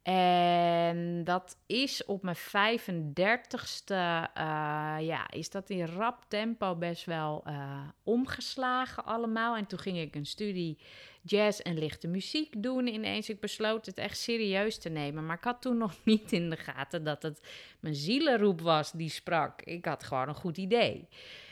En 0.02 1.24
dat 1.24 1.56
is 1.66 2.04
op 2.04 2.22
mijn 2.22 2.36
35ste, 2.36 3.86
uh, 3.88 4.96
ja, 5.00 5.30
is 5.30 5.50
dat 5.50 5.70
in 5.70 5.86
rap 5.86 6.24
tempo 6.28 6.74
best 6.76 7.04
wel 7.04 7.44
uh, 7.46 7.80
omgeslagen 8.02 9.04
allemaal. 9.04 9.56
En 9.56 9.66
toen 9.66 9.78
ging 9.78 9.98
ik 9.98 10.14
een 10.14 10.26
studie 10.26 10.78
jazz 11.22 11.60
en 11.60 11.78
lichte 11.78 12.08
muziek 12.08 12.62
doen 12.62 12.86
ineens. 12.86 13.28
Ik 13.28 13.40
besloot 13.40 13.86
het 13.86 13.98
echt 13.98 14.18
serieus 14.18 14.78
te 14.78 14.88
nemen. 14.88 15.26
Maar 15.26 15.36
ik 15.36 15.44
had 15.44 15.62
toen 15.62 15.78
nog 15.86 15.94
niet 16.04 16.32
in 16.32 16.50
de 16.50 16.56
gaten 16.56 17.04
dat 17.04 17.22
het 17.22 17.40
mijn 17.80 17.94
zielenroep 17.94 18.60
was 18.60 18.92
die 18.92 19.10
sprak. 19.10 19.62
Ik 19.62 19.84
had 19.84 20.04
gewoon 20.04 20.28
een 20.28 20.34
goed 20.34 20.56
idee. 20.56 21.08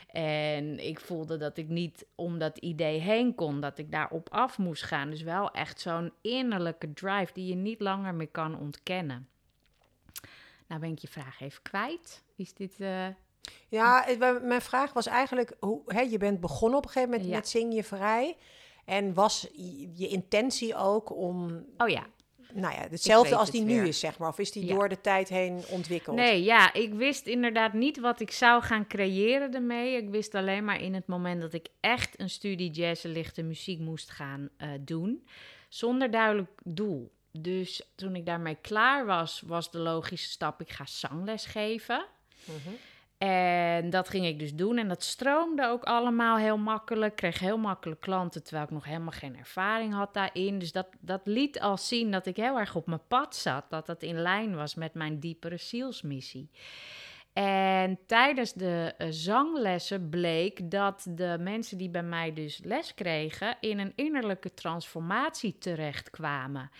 En 0.07 0.87
ik 0.87 0.99
voelde 0.99 1.37
dat 1.37 1.57
ik 1.57 1.67
niet 1.67 2.05
om 2.15 2.39
dat 2.39 2.57
idee 2.57 2.99
heen 2.99 3.35
kon, 3.35 3.61
dat 3.61 3.77
ik 3.77 3.91
daarop 3.91 4.29
af 4.29 4.57
moest 4.57 4.83
gaan. 4.83 5.09
Dus 5.09 5.21
wel 5.21 5.51
echt 5.51 5.79
zo'n 5.79 6.13
innerlijke 6.21 6.93
drive 6.93 7.33
die 7.33 7.45
je 7.47 7.55
niet 7.55 7.79
langer 7.79 8.15
meer 8.15 8.27
kan 8.27 8.59
ontkennen. 8.59 9.27
Nou 10.67 10.81
ben 10.81 10.91
ik 10.91 10.99
je 10.99 11.07
vraag 11.07 11.41
even 11.41 11.61
kwijt. 11.61 12.23
Is 12.35 12.53
dit... 12.53 12.79
Uh... 12.79 13.07
Ja, 13.69 14.05
mijn 14.41 14.61
vraag 14.61 14.93
was 14.93 15.05
eigenlijk, 15.05 15.55
hoe, 15.59 15.81
hè, 15.85 16.01
je 16.01 16.17
bent 16.17 16.39
begonnen 16.39 16.77
op 16.77 16.85
een 16.85 16.91
gegeven 16.91 17.15
moment 17.15 17.29
met 17.29 17.47
Zing 17.47 17.73
je 17.73 17.83
Vrij. 17.83 18.37
En 18.85 19.13
was 19.13 19.47
je 19.93 20.07
intentie 20.07 20.75
ook 20.75 21.15
om... 21.15 21.65
Oh 21.77 21.89
ja, 21.89 22.05
nou 22.53 22.73
ja, 22.73 22.87
hetzelfde 22.89 23.35
als 23.35 23.51
die 23.51 23.61
nu 23.61 23.87
is, 23.87 23.99
zeg 23.99 24.17
maar? 24.17 24.29
Of 24.29 24.39
is 24.39 24.51
die 24.51 24.65
door 24.65 24.89
de 24.89 25.01
tijd 25.01 25.29
heen 25.29 25.63
ontwikkeld? 25.69 26.15
Nee, 26.15 26.43
ja, 26.43 26.73
ik 26.73 26.93
wist 26.93 27.25
inderdaad 27.25 27.73
niet 27.73 27.99
wat 27.99 28.19
ik 28.19 28.31
zou 28.31 28.63
gaan 28.63 28.87
creëren 28.87 29.53
ermee. 29.53 29.95
Ik 29.95 30.09
wist 30.09 30.35
alleen 30.35 30.63
maar 30.63 30.81
in 30.81 30.93
het 30.93 31.07
moment 31.07 31.41
dat 31.41 31.53
ik 31.53 31.67
echt 31.79 32.19
een 32.19 32.29
studie 32.29 32.71
jazz 32.71 33.05
en 33.05 33.11
lichte 33.11 33.43
muziek 33.43 33.79
moest 33.79 34.09
gaan 34.09 34.49
uh, 34.57 34.69
doen, 34.79 35.27
zonder 35.69 36.11
duidelijk 36.11 36.51
doel. 36.63 37.11
Dus 37.31 37.81
toen 37.95 38.15
ik 38.15 38.25
daarmee 38.25 38.57
klaar 38.61 39.05
was, 39.05 39.43
was 39.45 39.71
de 39.71 39.79
logische 39.79 40.29
stap: 40.29 40.61
ik 40.61 40.69
ga 40.69 40.85
zangles 40.85 41.45
geven. 41.45 42.05
Mm 42.45 42.77
en 43.17 43.89
dat 43.89 44.09
ging 44.09 44.25
ik 44.25 44.39
dus 44.39 44.55
doen. 44.55 44.77
En 44.77 44.87
dat 44.87 45.03
stroomde 45.03 45.67
ook 45.67 45.83
allemaal 45.83 46.37
heel 46.37 46.57
makkelijk. 46.57 47.11
Ik 47.11 47.17
kreeg 47.17 47.39
heel 47.39 47.57
makkelijk 47.57 48.01
klanten, 48.01 48.43
terwijl 48.43 48.65
ik 48.65 48.71
nog 48.71 48.85
helemaal 48.85 49.11
geen 49.11 49.37
ervaring 49.37 49.93
had 49.93 50.13
daarin. 50.13 50.59
Dus 50.59 50.71
dat, 50.71 50.87
dat 50.99 51.21
liet 51.23 51.59
al 51.59 51.77
zien 51.77 52.11
dat 52.11 52.25
ik 52.25 52.35
heel 52.35 52.59
erg 52.59 52.75
op 52.75 52.87
mijn 52.87 53.07
pad 53.07 53.35
zat. 53.35 53.69
Dat 53.69 53.85
dat 53.85 54.03
in 54.03 54.21
lijn 54.21 54.55
was 54.55 54.75
met 54.75 54.93
mijn 54.93 55.19
diepere 55.19 55.57
zielsmissie. 55.57 56.49
En 57.33 57.99
tijdens 58.05 58.53
de 58.53 58.93
uh, 58.97 59.07
zanglessen 59.09 60.09
bleek 60.09 60.71
dat 60.71 61.07
de 61.09 61.37
mensen 61.39 61.77
die 61.77 61.89
bij 61.89 62.03
mij 62.03 62.33
dus 62.33 62.59
les 62.63 62.93
kregen... 62.93 63.57
in 63.59 63.79
een 63.79 63.93
innerlijke 63.95 64.53
transformatie 64.53 65.57
terechtkwamen. 65.57 66.71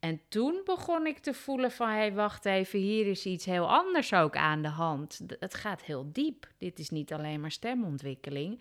En 0.00 0.20
toen 0.28 0.60
begon 0.64 1.06
ik 1.06 1.18
te 1.18 1.34
voelen 1.34 1.70
van, 1.70 1.88
hé, 1.88 1.96
hey, 1.96 2.12
wacht 2.12 2.44
even, 2.44 2.78
hier 2.78 3.06
is 3.06 3.26
iets 3.26 3.44
heel 3.44 3.70
anders 3.70 4.12
ook 4.12 4.36
aan 4.36 4.62
de 4.62 4.68
hand. 4.68 5.20
Het 5.38 5.54
gaat 5.54 5.82
heel 5.82 6.10
diep. 6.12 6.48
Dit 6.58 6.78
is 6.78 6.90
niet 6.90 7.12
alleen 7.12 7.40
maar 7.40 7.50
stemontwikkeling. 7.50 8.60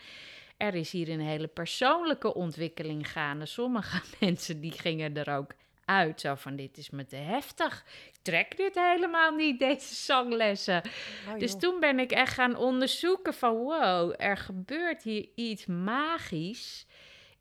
Er 0.57 0.75
is 0.75 0.91
hier 0.91 1.09
een 1.09 1.19
hele 1.19 1.47
persoonlijke 1.47 2.33
ontwikkeling 2.33 3.11
gaande. 3.11 3.45
Sommige 3.45 4.01
mensen 4.25 4.61
die 4.61 4.71
gingen 4.71 5.17
er 5.17 5.35
ook 5.35 5.53
uit, 5.85 6.21
zo 6.21 6.35
van, 6.35 6.55
dit 6.55 6.77
is 6.77 6.89
me 6.89 7.05
te 7.05 7.15
heftig. 7.15 7.85
Ik 8.07 8.19
trek 8.21 8.57
dit 8.57 8.75
helemaal 8.75 9.31
niet, 9.31 9.59
deze 9.69 9.95
zanglessen. 9.95 10.81
Oh, 11.27 11.39
dus 11.39 11.55
toen 11.59 11.79
ben 11.79 11.99
ik 11.99 12.11
echt 12.11 12.33
gaan 12.33 12.55
onderzoeken 12.55 13.33
van, 13.33 13.55
wow, 13.55 14.13
er 14.17 14.37
gebeurt 14.37 15.03
hier 15.03 15.29
iets 15.35 15.65
magisch 15.65 16.85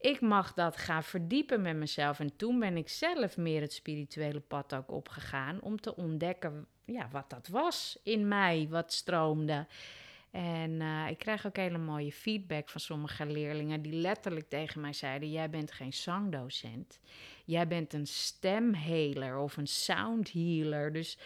ik 0.00 0.20
mag 0.20 0.54
dat 0.54 0.76
gaan 0.76 1.04
verdiepen 1.04 1.62
met 1.62 1.76
mezelf. 1.76 2.20
En 2.20 2.36
toen 2.36 2.58
ben 2.58 2.76
ik 2.76 2.88
zelf 2.88 3.36
meer 3.36 3.60
het 3.60 3.72
spirituele 3.72 4.40
pad 4.40 4.74
ook 4.74 4.90
opgegaan 4.90 5.60
om 5.60 5.80
te 5.80 5.96
ontdekken 5.96 6.66
ja, 6.84 7.08
wat 7.12 7.30
dat 7.30 7.48
was 7.48 7.98
in 8.02 8.28
mij, 8.28 8.66
wat 8.70 8.92
stroomde. 8.92 9.66
En 10.30 10.70
uh, 10.70 11.08
ik 11.10 11.18
krijg 11.18 11.46
ook 11.46 11.56
hele 11.56 11.78
mooie 11.78 12.12
feedback 12.12 12.68
van 12.68 12.80
sommige 12.80 13.26
leerlingen 13.26 13.82
die 13.82 13.92
letterlijk 13.92 14.48
tegen 14.48 14.80
mij 14.80 14.92
zeiden: 14.92 15.30
Jij 15.30 15.50
bent 15.50 15.72
geen 15.72 15.92
zangdocent, 15.92 17.00
jij 17.44 17.66
bent 17.66 17.92
een 17.92 18.06
stemhealer 18.06 19.38
of 19.38 19.56
een 19.56 19.66
soundhealer. 19.66 20.92
Dus 20.92 21.18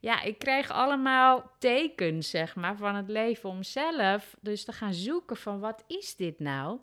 ja, 0.00 0.22
ik 0.22 0.38
kreeg 0.38 0.70
allemaal 0.70 1.50
tekens, 1.58 2.30
zeg 2.30 2.56
maar, 2.56 2.76
van 2.76 2.94
het 2.94 3.08
leven 3.08 3.48
om 3.48 3.62
zelf 3.62 4.36
dus 4.40 4.64
te 4.64 4.72
gaan 4.72 4.94
zoeken 4.94 5.36
van 5.36 5.60
wat 5.60 5.84
is 5.86 6.16
dit 6.16 6.38
nou? 6.38 6.78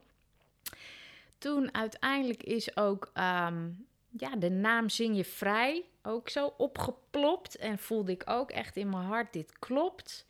Toen 1.37 1.73
uiteindelijk 1.73 2.43
is 2.43 2.77
ook 2.77 3.09
ehm, 3.13 3.69
ja, 4.17 4.35
de 4.35 4.49
naam 4.49 4.89
Zing 4.89 5.15
je 5.15 5.25
Vrij 5.25 5.85
ook 6.03 6.29
zo 6.29 6.53
opgeplopt. 6.57 7.55
En 7.55 7.77
voelde 7.77 8.11
ik 8.11 8.23
ook 8.25 8.51
echt 8.51 8.75
in 8.75 8.89
mijn 8.89 9.03
hart, 9.03 9.33
dit 9.33 9.59
klopt. 9.59 10.25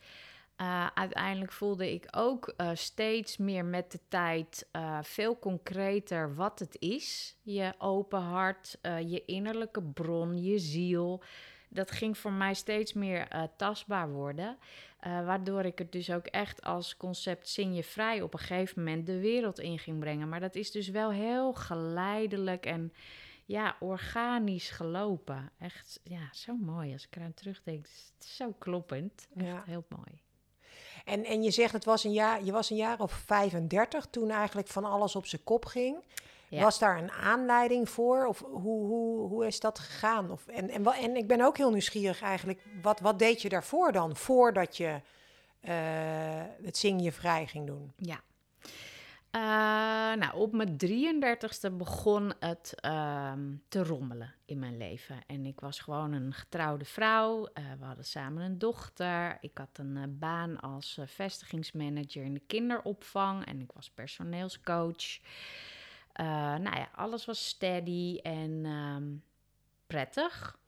Uh, 0.62 0.88
uiteindelijk 0.94 1.52
voelde 1.52 1.94
ik 1.94 2.08
ook 2.12 2.54
uh, 2.58 2.70
steeds 2.74 3.38
meer 3.38 3.66
met 3.66 3.92
de 3.92 4.00
tijd 4.08 4.68
uh, 4.76 5.00
veel 5.02 5.40
concreter 5.40 6.36
wat 6.36 6.60
het 6.60 6.76
is. 6.80 7.36
Je 7.42 7.74
open 7.78 8.22
hart, 8.22 8.78
je 9.08 9.26
innerlijke 9.26 9.82
bron, 9.82 10.44
je 10.44 10.60
ziel. 10.60 11.24
Dat 11.76 11.92
ging 11.92 12.18
voor 12.18 12.34
mij 12.34 12.54
steeds 12.54 12.94
meer 12.94 13.28
tastbaar 13.58 14.12
worden. 14.12 14.58
Uh, 15.08 15.26
waardoor 15.26 15.66
ik 15.66 15.78
het 15.78 15.92
dus 15.92 16.12
ook 16.12 16.26
echt 16.26 16.64
als 16.64 16.98
concept 16.98 17.50
zing 17.50 17.76
je 17.76 17.84
vrij 17.84 18.22
op 18.22 18.34
een 18.34 18.40
gegeven 18.40 18.84
moment 18.84 19.06
de 19.06 19.20
wereld 19.20 19.60
in 19.60 19.80
ging 19.80 20.00
brengen. 20.00 20.30
Maar 20.30 20.40
dat 20.40 20.56
is 20.56 20.72
dus 20.72 20.90
wel 20.90 21.12
heel 21.12 21.54
geleidelijk 21.54 22.66
en 22.66 22.94
ja, 23.46 23.76
organisch 23.80 24.70
gelopen. 24.70 25.52
Echt, 25.60 26.00
ja, 26.04 26.30
zo 26.32 26.56
mooi. 26.56 26.94
Als 26.94 27.06
ik 27.06 27.16
eraan 27.16 27.34
terugdenk, 27.34 27.86
het 27.86 28.26
is 28.26 28.36
zo 28.36 28.56
kloppend. 28.60 29.28
Echt 29.36 29.46
ja. 29.46 29.64
heel 29.66 29.86
mooi. 29.90 30.22
En, 31.06 31.24
en 31.24 31.44
je 31.44 31.52
zegt, 31.52 31.74
het 31.74 31.86
was 31.86 32.04
een 32.04 32.14
jaar, 32.14 32.44
je 32.44 32.52
was 32.52 32.70
een 32.70 32.78
jaar 32.78 33.00
of 33.00 33.12
35 33.12 34.06
toen 34.06 34.30
eigenlijk 34.30 34.68
van 34.68 34.86
alles 34.86 35.16
op 35.16 35.26
zijn 35.26 35.44
kop 35.44 35.66
ging. 35.66 36.04
Was 36.62 36.80
daar 36.80 36.98
een 36.98 37.12
aanleiding 37.12 37.90
voor? 37.90 38.26
Of 38.26 38.40
hoe, 38.40 38.86
hoe, 38.86 39.28
hoe 39.28 39.48
is 39.48 39.60
dat 39.60 39.80
gegaan? 39.80 40.32
Of, 40.32 40.48
en, 40.48 40.70
en, 40.70 40.86
en 40.86 41.16
ik 41.16 41.28
ben 41.28 41.42
ook 41.42 41.58
heel 41.58 41.72
nieuwsgierig 41.72 42.22
eigenlijk. 42.22 42.62
Wat, 42.82 43.00
wat 43.00 43.20
deed 43.20 43.42
je 43.42 43.50
daarvoor 43.50 43.92
dan? 43.92 44.16
Voordat 44.16 44.78
je 44.78 45.02
uh, 45.62 45.72
het 46.64 46.78
zing 46.78 47.04
je 47.04 47.12
vrij 47.12 47.48
ging 47.48 47.68
doen? 47.68 47.94
Ja. 47.98 48.22
Uh, 49.36 49.42
nou, 50.20 50.34
op 50.34 50.52
mijn 50.54 50.78
33ste 50.78 51.72
begon 51.72 52.34
het 52.40 52.74
uh, 52.86 53.34
te 53.68 53.84
rommelen 53.84 54.34
in 54.46 54.60
mijn 54.60 54.78
leven. 54.78 55.16
En 55.28 55.46
ik 55.46 55.60
was 55.60 55.80
gewoon 55.80 56.14
een 56.14 56.34
getrouwde 56.34 56.86
vrouw. 56.86 57.40
Uh, 57.40 57.64
we 57.80 57.86
hadden 57.86 58.06
samen 58.06 58.44
een 58.44 58.58
dochter. 58.58 59.38
Ik 59.42 59.58
had 59.58 59.70
een 59.74 60.18
baan 60.20 60.60
als 60.60 61.00
vestigingsmanager 61.06 62.24
in 62.24 62.34
de 62.34 62.42
kinderopvang. 62.48 63.46
En 63.46 63.62
ik 63.62 63.72
was 63.74 63.90
personeelscoach. 63.90 65.20
Uh, 66.22 66.26
nou 66.56 66.78
ja, 66.78 66.90
alles 66.96 67.26
was 67.26 67.48
steady 67.48 68.20
en 68.24 68.66
um, 68.66 69.24
prettig. 69.88 70.60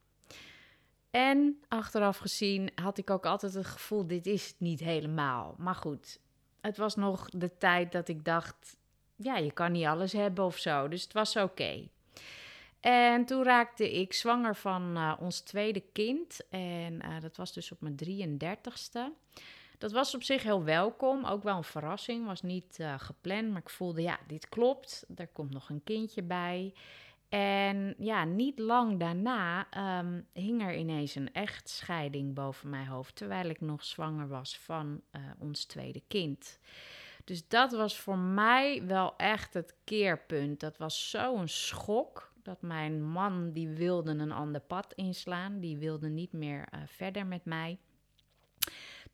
En 1.12 1.63
achteraf 1.68 2.18
gezien 2.18 2.72
had 2.75 2.98
ik 2.98 3.10
ook 3.10 3.25
altijd 3.25 3.54
het 3.54 3.66
gevoel: 3.66 4.08
dit 4.08 4.25
is 4.25 4.48
het 4.48 4.60
niet 4.60 4.80
helemaal. 4.80 5.56
Maar 5.58 5.75
goed, 5.75 6.20
het 6.62 6.77
was 6.77 6.96
nog 6.96 7.30
de 7.30 7.58
tijd 7.58 7.92
dat 7.92 8.08
ik 8.08 8.25
dacht: 8.25 8.77
ja, 9.16 9.38
je 9.38 9.51
kan 9.51 9.72
niet 9.72 9.86
alles 9.86 10.12
hebben 10.12 10.46
of 10.46 10.58
zo. 10.58 10.88
Dus 10.88 11.04
het 11.04 11.13
was 11.13 11.36
oké. 11.36 11.88
En 12.80 13.25
toen 13.25 13.44
raakte 13.44 14.00
ik 14.00 14.13
zwanger 14.13 14.56
van 14.56 14.98
uh, 14.98 15.13
ons 15.20 15.39
tweede 15.39 15.84
kind. 15.94 16.39
En 16.50 16.94
uh, 16.94 17.22
dat 17.22 17.38
was 17.38 17.54
dus 17.54 17.72
op 17.72 17.82
mijn 17.82 17.96
33ste. 18.06 19.00
Dat 19.78 19.92
was 19.92 20.16
op 20.16 20.24
zich 20.24 20.44
heel 20.44 20.64
welkom, 20.64 21.26
ook 21.26 21.44
wel 21.44 21.58
een 21.58 21.64
verrassing, 21.64 22.26
was 22.26 22.42
niet 22.42 22.78
uh, 22.80 22.94
gepland, 22.98 23.50
maar 23.50 23.62
ik 23.62 23.70
voelde 23.70 24.02
ja, 24.02 24.20
dit 24.28 24.50
klopt, 24.50 25.06
er 25.16 25.28
komt 25.28 25.54
nog 25.54 25.70
een 25.70 25.84
kindje 25.84 26.24
bij. 26.24 26.74
En 27.30 27.96
ja, 27.98 28.24
niet 28.24 28.60
lang 28.60 29.00
daarna 29.00 29.68
um, 30.00 30.28
hing 30.34 30.62
er 30.62 30.76
ineens 30.76 31.16
een 31.16 31.34
echtscheiding 31.34 32.34
boven 32.34 32.70
mijn 32.70 32.88
hoofd, 32.88 33.16
terwijl 33.16 33.50
ik 33.50 33.62
nog 33.62 33.84
zwanger 33.84 34.28
was 34.28 34.58
van 34.58 35.02
uh, 35.12 35.22
ons 35.40 35.66
tweede 35.66 36.02
kind. 36.08 36.60
Dus 37.24 37.48
dat 37.48 37.72
was 37.72 38.00
voor 38.00 38.18
mij 38.18 38.86
wel 38.86 39.14
echt 39.18 39.54
het 39.54 39.76
keerpunt. 39.84 40.60
Dat 40.60 40.78
was 40.78 41.10
zo'n 41.10 41.48
schok 41.48 42.34
dat 42.44 42.62
mijn 42.62 43.04
man 43.04 43.52
die 43.52 43.68
wilde 43.70 44.12
een 44.12 44.32
ander 44.32 44.62
pad 44.62 44.94
inslaan, 44.94 45.60
die 45.60 45.78
wilde 45.78 46.10
niet 46.10 46.34
meer 46.34 46.68
uh, 46.74 46.80
verder 46.86 47.26
met 47.26 47.46
mij. 47.46 47.80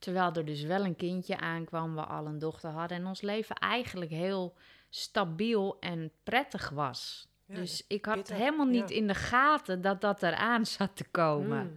Terwijl 0.04 0.34
er 0.34 0.46
dus 0.46 0.64
wel 0.64 0.86
een 0.86 0.96
kindje 0.96 1.38
aankwam, 1.38 1.96
we 1.96 2.02
al 2.02 2.26
een 2.26 2.40
dochter 2.40 2.70
hadden 2.70 2.98
en 2.98 3.06
ons 3.06 3.22
leven 3.22 3.56
eigenlijk 3.56 4.12
heel 4.12 4.56
stabiel 4.90 5.78
en 5.80 6.12
prettig 6.24 6.70
was. 6.70 7.28
dus 7.48 7.86
ik 7.88 8.06
had 8.06 8.30
helemaal 8.30 8.66
niet 8.66 8.90
in 8.92 9.08
de 9.08 9.16
gaten 9.16 9.82
dat 9.82 10.02
dat 10.02 10.24
eraan 10.24 10.66
zat 10.66 10.96
te 10.96 11.06
komen. 11.12 11.66
Mm. 11.66 11.74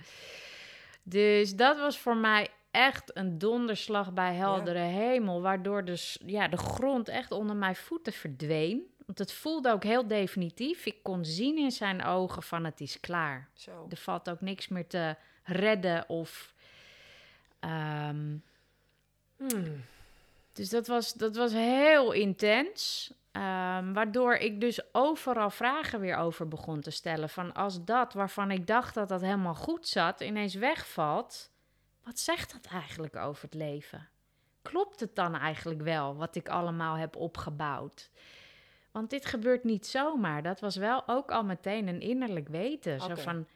Dus 1.02 1.56
dat 1.56 1.78
was 1.78 1.98
voor 1.98 2.16
mij 2.16 2.48
echt 2.70 3.16
een 3.16 3.38
donderslag 3.38 4.12
bij 4.12 4.34
heldere 4.34 4.78
hemel, 4.78 5.40
waardoor 5.40 5.84
dus, 5.84 6.20
ja, 6.26 6.48
de 6.48 6.56
grond 6.56 7.08
echt 7.08 7.32
onder 7.32 7.56
mijn 7.56 7.76
voeten 7.76 8.12
verdween. 8.12 8.94
Want 9.06 9.18
het 9.18 9.32
voelde 9.32 9.72
ook 9.72 9.84
heel 9.84 10.06
definitief. 10.06 10.86
Ik 10.86 11.02
kon 11.02 11.24
zien 11.24 11.58
in 11.58 11.70
zijn 11.70 12.04
ogen 12.04 12.42
van 12.42 12.64
het 12.64 12.80
is 12.80 13.00
klaar. 13.00 13.48
Zo. 13.54 13.86
Er 13.90 13.96
valt 13.96 14.30
ook 14.30 14.40
niks 14.40 14.68
meer 14.68 14.86
te 14.86 15.16
redden 15.42 16.08
of 16.08 16.54
Um, 17.66 18.42
Dus 20.52 20.68
dat 20.68 20.86
was, 20.86 21.12
dat 21.12 21.36
was 21.36 21.52
heel 21.52 22.12
intens. 22.12 23.10
Um, 23.32 23.92
waardoor 23.92 24.34
ik 24.34 24.60
dus 24.60 24.94
overal 24.94 25.50
vragen 25.50 26.00
weer 26.00 26.16
over 26.16 26.48
begon 26.48 26.80
te 26.80 26.90
stellen. 26.90 27.28
Van 27.28 27.52
als 27.52 27.84
dat 27.84 28.12
waarvan 28.12 28.50
ik 28.50 28.66
dacht 28.66 28.94
dat 28.94 29.08
dat 29.08 29.20
helemaal 29.20 29.54
goed 29.54 29.88
zat, 29.88 30.20
ineens 30.20 30.54
wegvalt. 30.54 31.50
Wat 32.02 32.18
zegt 32.18 32.52
dat 32.52 32.72
eigenlijk 32.72 33.16
over 33.16 33.42
het 33.42 33.54
leven? 33.54 34.08
klopt 34.70 35.00
het 35.00 35.14
dan 35.14 35.34
eigenlijk 35.34 35.82
wel 35.82 36.16
wat 36.16 36.36
ik 36.36 36.48
allemaal 36.48 36.94
heb 36.94 37.16
opgebouwd? 37.16 38.10
Want 38.90 39.10
dit 39.10 39.26
gebeurt 39.26 39.64
niet 39.64 39.86
zomaar. 39.86 40.42
Dat 40.42 40.60
was 40.60 40.76
wel 40.76 41.08
ook 41.08 41.30
al 41.30 41.44
meteen 41.44 41.88
een 41.88 42.00
innerlijk 42.00 42.48
weten. 42.48 43.00
Zo 43.00 43.14
van, 43.14 43.46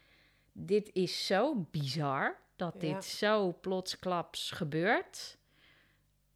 dit 0.53 0.91
is 0.93 1.27
zo 1.27 1.67
bizar 1.71 2.37
dat 2.61 2.81
dit 2.81 3.05
zo 3.05 3.57
plotsklaps 3.61 4.51
gebeurt. 4.51 5.39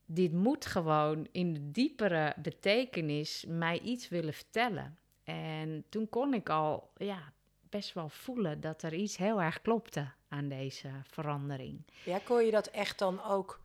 Dit 0.07 0.33
moet 0.33 0.67
gewoon 0.67 1.29
in 1.33 1.55
de 1.55 1.71
diepere 1.71 2.35
betekenis 2.43 3.45
mij 3.49 3.81
iets 3.81 4.09
willen 4.09 4.35
vertellen. 4.35 4.99
En 5.25 5.85
toen 5.89 6.09
kon 6.09 6.35
ik 6.35 6.49
al 6.49 6.91
ja, 6.97 7.33
best 7.69 7.93
wel 7.93 8.09
voelen 8.09 8.61
dat 8.61 8.83
er 8.83 8.95
iets 8.95 9.17
heel 9.17 9.43
erg 9.43 9.63
klopte 9.63 10.11
aan 10.29 10.49
deze 10.49 10.91
verandering. 11.03 11.83
Ja, 12.05 12.19
kon 12.19 12.45
je 12.45 12.51
dat 12.51 12.67
echt 12.67 12.99
dan 12.99 13.23
ook 13.23 13.61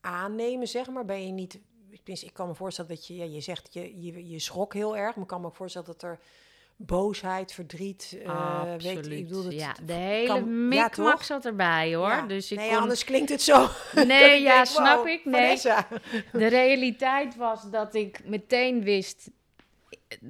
aannemen, 0.00 0.68
zeg 0.68 0.88
maar? 0.88 1.04
Ben 1.04 1.26
je 1.26 1.32
niet... 1.32 1.60
Ik 2.04 2.30
kan 2.32 2.48
me 2.48 2.54
voorstellen 2.54 2.90
dat 2.90 3.06
je... 3.06 3.14
Ja, 3.16 3.24
je 3.24 3.40
zegt, 3.40 3.74
je, 3.74 4.02
je, 4.02 4.28
je 4.28 4.38
schrok 4.38 4.74
heel 4.74 4.96
erg. 4.96 5.14
Maar 5.14 5.24
ik 5.24 5.30
kan 5.30 5.40
me 5.40 5.46
ook 5.46 5.56
voorstellen 5.56 5.86
dat 5.86 6.02
er 6.02 6.18
boosheid, 6.76 7.52
verdriet. 7.52 8.18
Uh, 8.22 8.62
Weet, 8.78 9.06
ik 9.06 9.28
bedoel, 9.28 9.44
het, 9.44 9.52
ja, 9.52 9.74
de 9.86 9.92
hele 9.92 10.26
kan, 10.26 10.68
mikmak 10.68 11.18
ja, 11.18 11.24
zat 11.24 11.44
erbij 11.44 11.94
hoor. 11.94 12.08
Ja. 12.08 12.26
Dus 12.26 12.52
ik 12.52 12.58
nee, 12.58 12.68
kon... 12.68 12.78
anders 12.78 13.04
klinkt 13.04 13.30
het 13.30 13.42
zo. 13.42 13.68
Nee, 14.06 14.42
ja, 14.42 14.64
snap 14.64 15.06
ik. 15.06 15.24
Nee. 15.24 15.60
De 16.32 16.46
realiteit 16.46 17.36
was 17.36 17.70
dat 17.70 17.94
ik 17.94 18.20
meteen 18.24 18.82
wist 18.82 19.30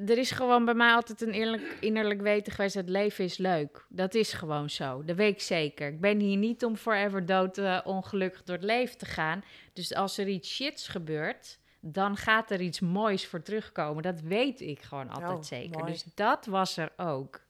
er 0.07 0.19
is 0.19 0.31
gewoon 0.31 0.65
bij 0.65 0.75
mij 0.75 0.93
altijd 0.93 1.21
een 1.21 1.33
eerlijk, 1.33 1.77
innerlijk 1.81 2.21
weten 2.21 2.53
geweest: 2.53 2.75
het 2.75 2.89
leven 2.89 3.25
is 3.25 3.37
leuk. 3.37 3.87
Dat 3.89 4.15
is 4.15 4.33
gewoon 4.33 4.71
zo. 4.71 5.05
Dat 5.05 5.17
weet 5.17 5.35
ik 5.35 5.41
zeker. 5.41 5.89
Ik 5.89 6.01
ben 6.01 6.21
hier 6.21 6.37
niet 6.37 6.65
om 6.65 6.77
forever 6.77 7.27
dood 7.27 7.59
uh, 7.59 7.81
ongelukkig 7.85 8.43
door 8.43 8.57
het 8.57 8.65
leven 8.65 8.99
te 8.99 9.07
gaan. 9.07 9.45
Dus 9.73 9.95
als 9.95 10.19
er 10.19 10.29
iets 10.29 10.55
shits 10.55 10.89
gebeurt, 10.89 11.59
dan 11.87 12.17
gaat 12.17 12.51
er 12.51 12.61
iets 12.61 12.81
moois 12.81 13.27
voor 13.27 13.43
terugkomen. 13.43 14.03
Dat 14.03 14.21
weet 14.21 14.61
ik 14.61 14.83
gewoon 14.83 15.11
altijd 15.11 15.39
oh, 15.39 15.43
zeker. 15.43 15.87
Dus 15.87 16.05
dat 16.15 16.47
was 16.47 16.77
er 16.77 16.93
ook. 16.97 17.41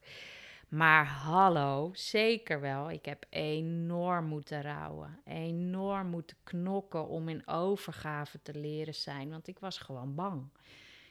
Maar 0.68 1.06
hallo, 1.06 1.90
zeker 1.92 2.60
wel. 2.60 2.90
Ik 2.90 3.04
heb 3.04 3.24
enorm 3.28 4.26
moeten 4.26 4.62
rouwen. 4.62 5.18
Enorm 5.24 6.06
moeten 6.06 6.36
knokken 6.44 7.08
om 7.08 7.28
in 7.28 7.46
overgave 7.46 8.42
te 8.42 8.58
leren 8.58 8.94
zijn. 8.94 9.30
Want 9.30 9.48
ik 9.48 9.58
was 9.58 9.78
gewoon 9.78 10.14
bang. 10.14 10.42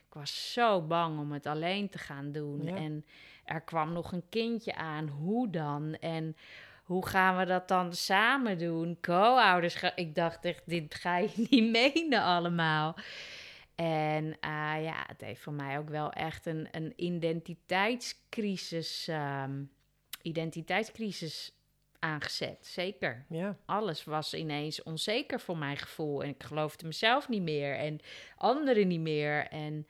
Ik 0.07 0.13
was 0.13 0.53
zo 0.53 0.81
bang 0.81 1.19
om 1.19 1.31
het 1.31 1.45
alleen 1.45 1.89
te 1.89 1.97
gaan 1.97 2.31
doen. 2.31 2.67
En 2.67 3.05
er 3.45 3.61
kwam 3.61 3.93
nog 3.93 4.11
een 4.11 4.29
kindje 4.29 4.75
aan. 4.75 5.07
Hoe 5.07 5.49
dan? 5.49 5.93
En 5.93 6.35
hoe 6.83 7.07
gaan 7.07 7.37
we 7.37 7.45
dat 7.45 7.67
dan 7.67 7.93
samen 7.93 8.57
doen? 8.57 8.97
Co-ouders. 9.01 9.83
Ik 9.95 10.15
dacht 10.15 10.45
echt, 10.45 10.63
dit 10.65 10.95
ga 10.95 11.17
je 11.17 11.29
niet 11.49 11.71
menen 11.71 12.21
allemaal. 12.21 12.95
En 13.75 14.25
uh, 14.25 14.83
ja, 14.83 15.03
het 15.07 15.21
heeft 15.21 15.41
voor 15.41 15.53
mij 15.53 15.77
ook 15.77 15.89
wel 15.89 16.11
echt 16.11 16.45
een, 16.45 16.67
een 16.71 16.93
identiteitscrisis, 16.95 19.07
um, 19.09 19.71
identiteitscrisis 20.21 21.51
aangezet. 21.99 22.65
Zeker. 22.65 23.25
Ja. 23.29 23.57
Alles 23.65 24.03
was 24.03 24.33
ineens 24.33 24.83
onzeker 24.83 25.39
voor 25.39 25.57
mijn 25.57 25.77
gevoel. 25.77 26.23
En 26.23 26.29
ik 26.29 26.43
geloofde 26.43 26.85
mezelf 26.85 27.29
niet 27.29 27.41
meer 27.41 27.75
en 27.75 27.99
anderen 28.37 28.87
niet 28.87 28.99
meer. 28.99 29.47
En 29.47 29.87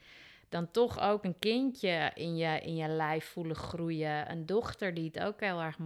dan 0.53 0.71
toch 0.71 0.99
ook 0.99 1.23
een 1.23 1.39
kindje 1.39 2.11
in 2.15 2.35
je, 2.35 2.59
in 2.59 2.75
je 2.75 2.87
lijf 2.87 3.25
voelen 3.25 3.55
groeien. 3.55 4.31
Een 4.31 4.45
dochter 4.45 4.93
die 4.93 5.05
het 5.13 5.19
ook 5.19 5.39
heel 5.39 5.61
erg 5.61 5.77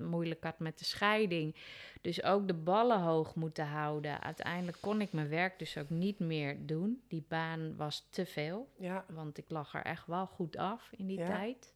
moeilijk 0.00 0.44
had 0.44 0.58
met 0.58 0.78
de 0.78 0.84
scheiding. 0.84 1.56
Dus 2.00 2.22
ook 2.22 2.46
de 2.46 2.54
ballen 2.54 3.00
hoog 3.00 3.34
moeten 3.34 3.66
houden. 3.66 4.22
Uiteindelijk 4.22 4.76
kon 4.80 5.00
ik 5.00 5.12
mijn 5.12 5.28
werk 5.28 5.58
dus 5.58 5.78
ook 5.78 5.90
niet 5.90 6.18
meer 6.18 6.66
doen. 6.66 7.02
Die 7.08 7.24
baan 7.28 7.76
was 7.76 8.06
te 8.10 8.26
veel. 8.26 8.68
Ja. 8.78 9.04
Want 9.08 9.38
ik 9.38 9.50
lag 9.50 9.74
er 9.74 9.82
echt 9.82 10.06
wel 10.06 10.26
goed 10.26 10.56
af 10.56 10.90
in 10.96 11.06
die 11.06 11.24
tijd. 11.24 11.74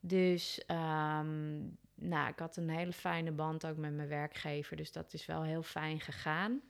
Dus 0.00 0.62
um, 0.66 1.78
nou, 1.94 2.28
ik 2.28 2.38
had 2.38 2.56
een 2.56 2.70
hele 2.70 2.92
fijne 2.92 3.32
band 3.32 3.66
ook 3.66 3.76
met 3.76 3.92
mijn 3.92 4.08
werkgever. 4.08 4.76
Dus 4.76 4.92
dat 4.92 5.12
is 5.12 5.26
wel 5.26 5.42
heel 5.42 5.62
fijn 5.62 6.00
gegaan. 6.00 6.60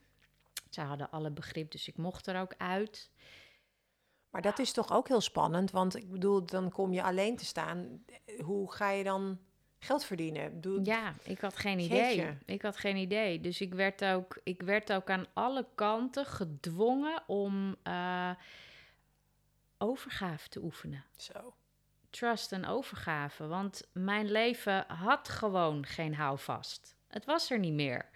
Zij 0.70 0.84
hadden 0.84 1.10
alle 1.10 1.30
begrip, 1.30 1.70
dus 1.70 1.88
ik 1.88 1.96
mocht 1.96 2.26
er 2.26 2.40
ook 2.40 2.54
uit. 2.56 3.10
Maar 4.32 4.42
dat 4.42 4.58
is 4.58 4.72
toch 4.72 4.92
ook 4.92 5.08
heel 5.08 5.20
spannend, 5.20 5.70
want 5.70 5.96
ik 5.96 6.10
bedoel, 6.10 6.46
dan 6.46 6.70
kom 6.70 6.92
je 6.92 7.02
alleen 7.02 7.36
te 7.36 7.44
staan. 7.44 8.04
Hoe 8.44 8.72
ga 8.72 8.90
je 8.90 9.04
dan 9.04 9.38
geld 9.78 10.04
verdienen? 10.04 10.60
Ja, 10.82 11.14
ik 11.22 11.40
had 11.40 11.56
geen 11.56 11.78
idee. 11.78 12.38
Ik 12.44 12.62
had 12.62 12.76
geen 12.76 12.96
idee. 12.96 13.40
Dus 13.40 13.60
ik 13.60 13.74
werd 13.74 14.04
ook, 14.04 14.40
ik 14.42 14.62
werd 14.62 14.92
ook 14.92 15.10
aan 15.10 15.26
alle 15.32 15.66
kanten 15.74 16.26
gedwongen 16.26 17.22
om 17.26 17.76
uh, 17.84 18.30
overgave 19.78 20.48
te 20.48 20.62
oefenen. 20.62 21.04
Zo. 21.16 21.54
Trust 22.10 22.52
en 22.52 22.66
overgave. 22.66 23.46
Want 23.46 23.88
mijn 23.92 24.30
leven 24.30 24.84
had 24.88 25.28
gewoon 25.28 25.86
geen 25.86 26.14
houvast. 26.14 26.96
Het 27.08 27.24
was 27.24 27.50
er 27.50 27.58
niet 27.58 27.72
meer. 27.72 28.08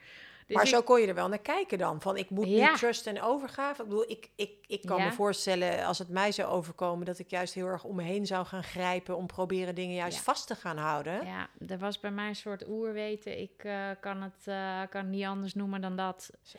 Dus 0.46 0.56
maar 0.56 0.66
zo 0.66 0.82
kon 0.82 1.00
je 1.00 1.06
er 1.06 1.14
wel 1.14 1.28
naar 1.28 1.38
kijken 1.38 1.78
dan. 1.78 2.00
Van 2.00 2.16
ik 2.16 2.30
moet 2.30 2.46
niet 2.46 2.76
trust 2.76 3.06
en 3.06 3.22
overgave. 3.22 3.82
Ik 3.82 3.88
bedoel, 3.88 4.10
ik, 4.10 4.30
ik, 4.36 4.50
ik 4.66 4.82
kan 4.82 5.02
me 5.02 5.12
voorstellen 5.12 5.84
als 5.84 5.98
het 5.98 6.08
mij 6.08 6.32
zou 6.32 6.48
overkomen... 6.48 7.06
dat 7.06 7.18
ik 7.18 7.30
juist 7.30 7.54
heel 7.54 7.66
erg 7.66 7.84
om 7.84 7.96
me 7.96 8.02
heen 8.02 8.26
zou 8.26 8.46
gaan 8.46 8.64
grijpen... 8.64 9.16
om 9.16 9.26
proberen 9.26 9.74
dingen 9.74 9.94
juist 9.94 10.18
vast 10.18 10.46
te 10.46 10.54
gaan 10.54 10.76
houden. 10.76 11.24
Ja, 11.24 11.48
er 11.66 11.78
was 11.78 12.00
bij 12.00 12.10
mij 12.10 12.28
een 12.28 12.36
soort 12.36 12.68
oerweten. 12.68 13.40
Ik 13.40 13.64
uh, 13.64 13.90
kan 14.00 14.22
het 14.22 14.46
uh, 14.48 14.82
kan 14.90 15.10
niet 15.10 15.24
anders 15.24 15.54
noemen 15.54 15.80
dan 15.80 15.96
dat. 15.96 16.30
Zo. 16.42 16.58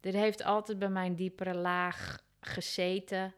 Dit 0.00 0.14
heeft 0.14 0.44
altijd 0.44 0.78
bij 0.78 0.88
mijn 0.88 1.14
diepere 1.14 1.54
laag 1.54 2.18
gezeten... 2.40 3.34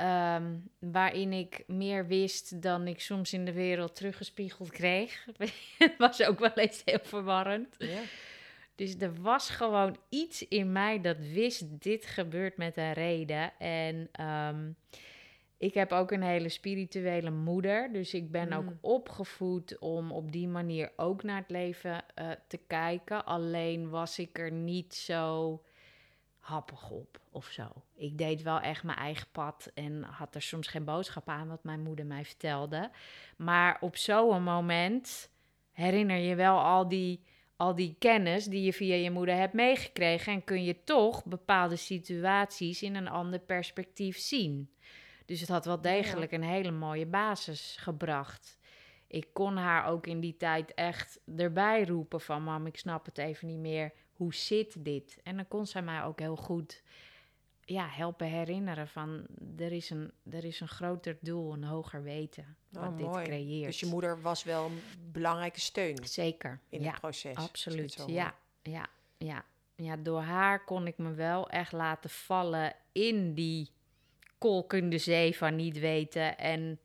Um, 0.00 0.70
waarin 0.78 1.32
ik 1.32 1.64
meer 1.66 2.06
wist 2.06 2.62
dan 2.62 2.86
ik 2.86 3.00
soms 3.00 3.32
in 3.32 3.44
de 3.44 3.52
wereld 3.52 3.96
teruggespiegeld 3.96 4.70
kreeg. 4.70 5.26
Het 5.78 5.94
was 5.98 6.22
ook 6.22 6.38
wel 6.38 6.52
eens 6.54 6.82
heel 6.84 7.00
verwarrend. 7.02 7.74
Ja. 7.78 8.00
Dus 8.80 8.96
er 8.98 9.14
was 9.20 9.50
gewoon 9.50 9.96
iets 10.08 10.48
in 10.48 10.72
mij 10.72 11.00
dat 11.00 11.16
wist, 11.18 11.80
dit 11.82 12.06
gebeurt 12.06 12.56
met 12.56 12.76
een 12.76 12.92
reden. 12.92 13.58
En 13.58 14.26
um, 14.26 14.76
ik 15.56 15.74
heb 15.74 15.92
ook 15.92 16.10
een 16.10 16.22
hele 16.22 16.48
spirituele 16.48 17.30
moeder. 17.30 17.92
Dus 17.92 18.14
ik 18.14 18.30
ben 18.30 18.52
ook 18.52 18.64
mm. 18.64 18.78
opgevoed 18.80 19.78
om 19.78 20.12
op 20.12 20.32
die 20.32 20.48
manier 20.48 20.92
ook 20.96 21.22
naar 21.22 21.36
het 21.36 21.50
leven 21.50 22.04
uh, 22.14 22.30
te 22.48 22.56
kijken. 22.66 23.24
Alleen 23.24 23.90
was 23.90 24.18
ik 24.18 24.38
er 24.38 24.52
niet 24.52 24.94
zo 24.94 25.62
happig 26.38 26.90
op 26.90 27.20
of 27.30 27.46
zo. 27.46 27.68
Ik 27.94 28.18
deed 28.18 28.42
wel 28.42 28.60
echt 28.60 28.82
mijn 28.82 28.98
eigen 28.98 29.26
pad 29.32 29.70
en 29.74 30.02
had 30.02 30.34
er 30.34 30.42
soms 30.42 30.66
geen 30.66 30.84
boodschap 30.84 31.28
aan 31.28 31.48
wat 31.48 31.64
mijn 31.64 31.82
moeder 31.82 32.06
mij 32.06 32.24
vertelde. 32.24 32.90
Maar 33.36 33.78
op 33.80 33.96
zo'n 33.96 34.42
moment 34.42 35.30
herinner 35.72 36.18
je 36.18 36.34
wel 36.34 36.58
al 36.58 36.88
die 36.88 37.20
al 37.60 37.74
die 37.74 37.96
kennis 37.98 38.44
die 38.44 38.62
je 38.62 38.72
via 38.72 38.94
je 38.94 39.10
moeder 39.10 39.34
hebt 39.34 39.52
meegekregen 39.52 40.32
en 40.32 40.44
kun 40.44 40.64
je 40.64 40.84
toch 40.84 41.24
bepaalde 41.24 41.76
situaties 41.76 42.82
in 42.82 42.94
een 42.94 43.08
ander 43.08 43.38
perspectief 43.38 44.18
zien. 44.18 44.70
Dus 45.26 45.40
het 45.40 45.48
had 45.48 45.64
wel 45.64 45.80
degelijk 45.80 46.32
een 46.32 46.42
hele 46.42 46.70
mooie 46.70 47.06
basis 47.06 47.76
gebracht. 47.78 48.58
Ik 49.06 49.26
kon 49.32 49.56
haar 49.56 49.86
ook 49.86 50.06
in 50.06 50.20
die 50.20 50.36
tijd 50.36 50.74
echt 50.74 51.20
erbij 51.36 51.84
roepen 51.84 52.20
van 52.20 52.42
mam, 52.42 52.66
ik 52.66 52.78
snap 52.78 53.06
het 53.06 53.18
even 53.18 53.46
niet 53.46 53.58
meer. 53.58 53.92
Hoe 54.12 54.34
zit 54.34 54.84
dit? 54.84 55.20
En 55.22 55.36
dan 55.36 55.48
kon 55.48 55.66
zij 55.66 55.82
mij 55.82 56.02
ook 56.02 56.18
heel 56.18 56.36
goed 56.36 56.82
ja, 57.72 57.88
helpen 57.88 58.26
herinneren 58.26 58.88
van 58.88 59.26
er 59.58 59.72
is, 59.72 59.90
een, 59.90 60.12
er 60.30 60.44
is 60.44 60.60
een 60.60 60.68
groter 60.68 61.16
doel, 61.20 61.52
een 61.52 61.64
hoger 61.64 62.02
weten 62.02 62.56
wat 62.68 62.88
oh, 62.88 62.96
dit 62.96 63.06
mooi. 63.06 63.24
creëert. 63.24 63.66
Dus 63.66 63.80
je 63.80 63.86
moeder 63.86 64.20
was 64.20 64.44
wel 64.44 64.64
een 64.64 64.82
belangrijke 65.12 65.60
steun. 65.60 65.98
Zeker. 66.02 66.60
In 66.68 66.84
het 66.84 67.00
proces. 67.00 67.36
Absoluut. 67.36 68.04
Ja, 68.06 68.34
ja, 68.62 68.86
ja. 69.18 69.44
Ja, 69.74 69.96
door 69.96 70.20
haar 70.20 70.64
kon 70.64 70.86
ik 70.86 70.98
me 70.98 71.14
wel 71.14 71.48
echt 71.48 71.72
laten 71.72 72.10
vallen 72.10 72.74
in 72.92 73.34
die 73.34 73.70
kolkende 74.38 74.98
zee 74.98 75.36
van 75.36 75.56
niet 75.56 75.78
weten 75.78 76.38
en 76.38 76.78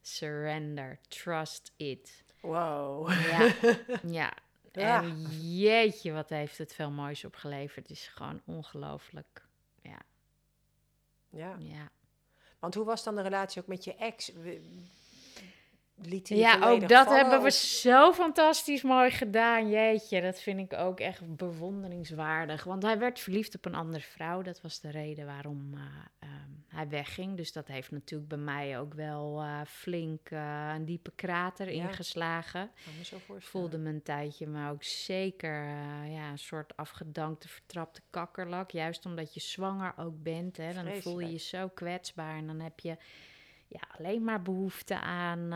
surrender, 0.00 0.98
trust 1.08 1.72
it. 1.76 2.24
Wow. 2.40 3.10
Ja, 3.10 3.54
ja. 4.22 4.32
En 4.72 5.22
jeetje, 5.40 6.12
wat 6.12 6.28
heeft 6.28 6.58
het 6.58 6.74
veel 6.74 6.90
moois 6.90 7.24
opgeleverd. 7.24 7.88
Het 7.88 7.96
is 7.96 8.08
gewoon 8.08 8.40
ongelooflijk. 8.44 9.47
Ja. 11.30 11.56
Ja. 11.58 11.88
Want 12.58 12.74
hoe 12.74 12.84
was 12.84 13.04
dan 13.04 13.14
de 13.14 13.22
relatie 13.22 13.62
ook 13.62 13.68
met 13.68 13.84
je 13.84 13.94
ex? 13.94 14.32
Liet 16.02 16.28
hij 16.28 16.38
ja, 16.38 16.70
ook 16.70 16.88
dat 16.88 17.08
hebben 17.08 17.42
we 17.42 17.50
zo 17.50 18.12
fantastisch 18.12 18.82
mooi 18.82 19.10
gedaan. 19.10 19.70
Jeetje, 19.70 20.20
dat 20.20 20.40
vind 20.40 20.58
ik 20.58 20.78
ook 20.78 21.00
echt 21.00 21.36
bewonderingswaardig. 21.36 22.64
Want 22.64 22.82
hij 22.82 22.98
werd 22.98 23.20
verliefd 23.20 23.54
op 23.54 23.64
een 23.64 23.74
andere 23.74 24.02
vrouw. 24.02 24.42
Dat 24.42 24.60
was 24.60 24.80
de 24.80 24.90
reden 24.90 25.26
waarom 25.26 25.74
uh, 25.74 25.80
hij 26.68 26.88
wegging. 26.88 27.36
Dus 27.36 27.52
dat 27.52 27.68
heeft 27.68 27.90
natuurlijk 27.90 28.28
bij 28.28 28.38
mij 28.38 28.78
ook 28.78 28.94
wel 28.94 29.42
uh, 29.42 29.60
flink 29.66 30.30
uh, 30.30 30.72
een 30.74 30.84
diepe 30.84 31.12
krater 31.14 31.74
ja. 31.74 31.88
ingeslagen. 31.88 32.70
Ik 33.36 33.42
voelde 33.42 33.78
me 33.78 33.88
een 33.88 34.02
tijdje, 34.02 34.46
maar 34.46 34.70
ook 34.70 34.84
zeker 34.84 35.64
ja, 36.08 36.30
een 36.30 36.38
soort 36.38 36.76
afgedankte, 36.76 37.48
vertrapte 37.48 38.00
kakkerlak. 38.10 38.70
Juist 38.70 39.06
omdat 39.06 39.34
je 39.34 39.40
zwanger 39.40 39.92
ook 39.96 40.22
bent, 40.22 40.56
hè, 40.56 40.72
dan 40.72 41.02
voel 41.02 41.20
je 41.20 41.32
je 41.32 41.38
zo 41.38 41.68
kwetsbaar. 41.68 42.36
En 42.36 42.46
dan 42.46 42.60
heb 42.60 42.80
je 42.80 42.96
ja, 43.68 43.80
alleen 43.98 44.24
maar 44.24 44.42
behoefte 44.42 45.00
aan 45.00 45.52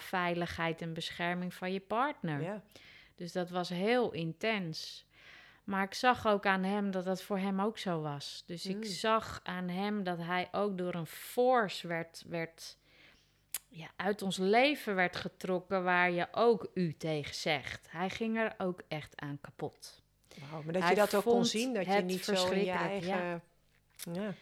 veiligheid 0.00 0.82
en 0.82 0.92
bescherming 0.92 1.54
van 1.54 1.72
je 1.72 1.80
partner. 1.80 2.42
Ja. 2.42 2.62
Dus 3.14 3.32
dat 3.32 3.50
was 3.50 3.68
heel 3.68 4.12
intens. 4.12 5.06
Maar 5.64 5.84
ik 5.84 5.94
zag 5.94 6.26
ook 6.26 6.46
aan 6.46 6.62
hem 6.62 6.90
dat 6.90 7.04
dat 7.04 7.22
voor 7.22 7.38
hem 7.38 7.60
ook 7.60 7.78
zo 7.78 8.00
was. 8.00 8.42
Dus 8.46 8.66
ik 8.66 8.74
hmm. 8.74 8.84
zag 8.84 9.40
aan 9.42 9.68
hem 9.68 10.04
dat 10.04 10.18
hij 10.18 10.48
ook 10.52 10.78
door 10.78 10.94
een 10.94 11.06
force 11.06 11.88
werd, 11.88 12.24
werd 12.28 12.78
ja, 13.68 13.90
uit 13.96 14.22
ons 14.22 14.36
leven 14.36 14.94
werd 14.94 15.16
getrokken 15.16 15.84
waar 15.84 16.10
je 16.10 16.28
ook 16.32 16.70
u 16.74 16.96
tegen 16.96 17.34
zegt. 17.34 17.86
Hij 17.90 18.10
ging 18.10 18.36
er 18.36 18.54
ook 18.58 18.82
echt 18.88 19.20
aan 19.20 19.38
kapot. 19.40 20.02
Wow, 20.50 20.64
maar 20.64 20.72
dat 20.72 20.88
je 20.88 20.94
dat 20.94 21.14
ook 21.14 21.24
kon 21.24 21.44
zien, 21.44 21.74
dat 21.74 21.86
je 21.86 21.92
niet 21.92 22.24
zo 22.24 22.50
in 22.50 22.64
je 22.64 22.70
eigen... 22.70 23.16
Ja. 23.16 23.42
ja 24.12 24.34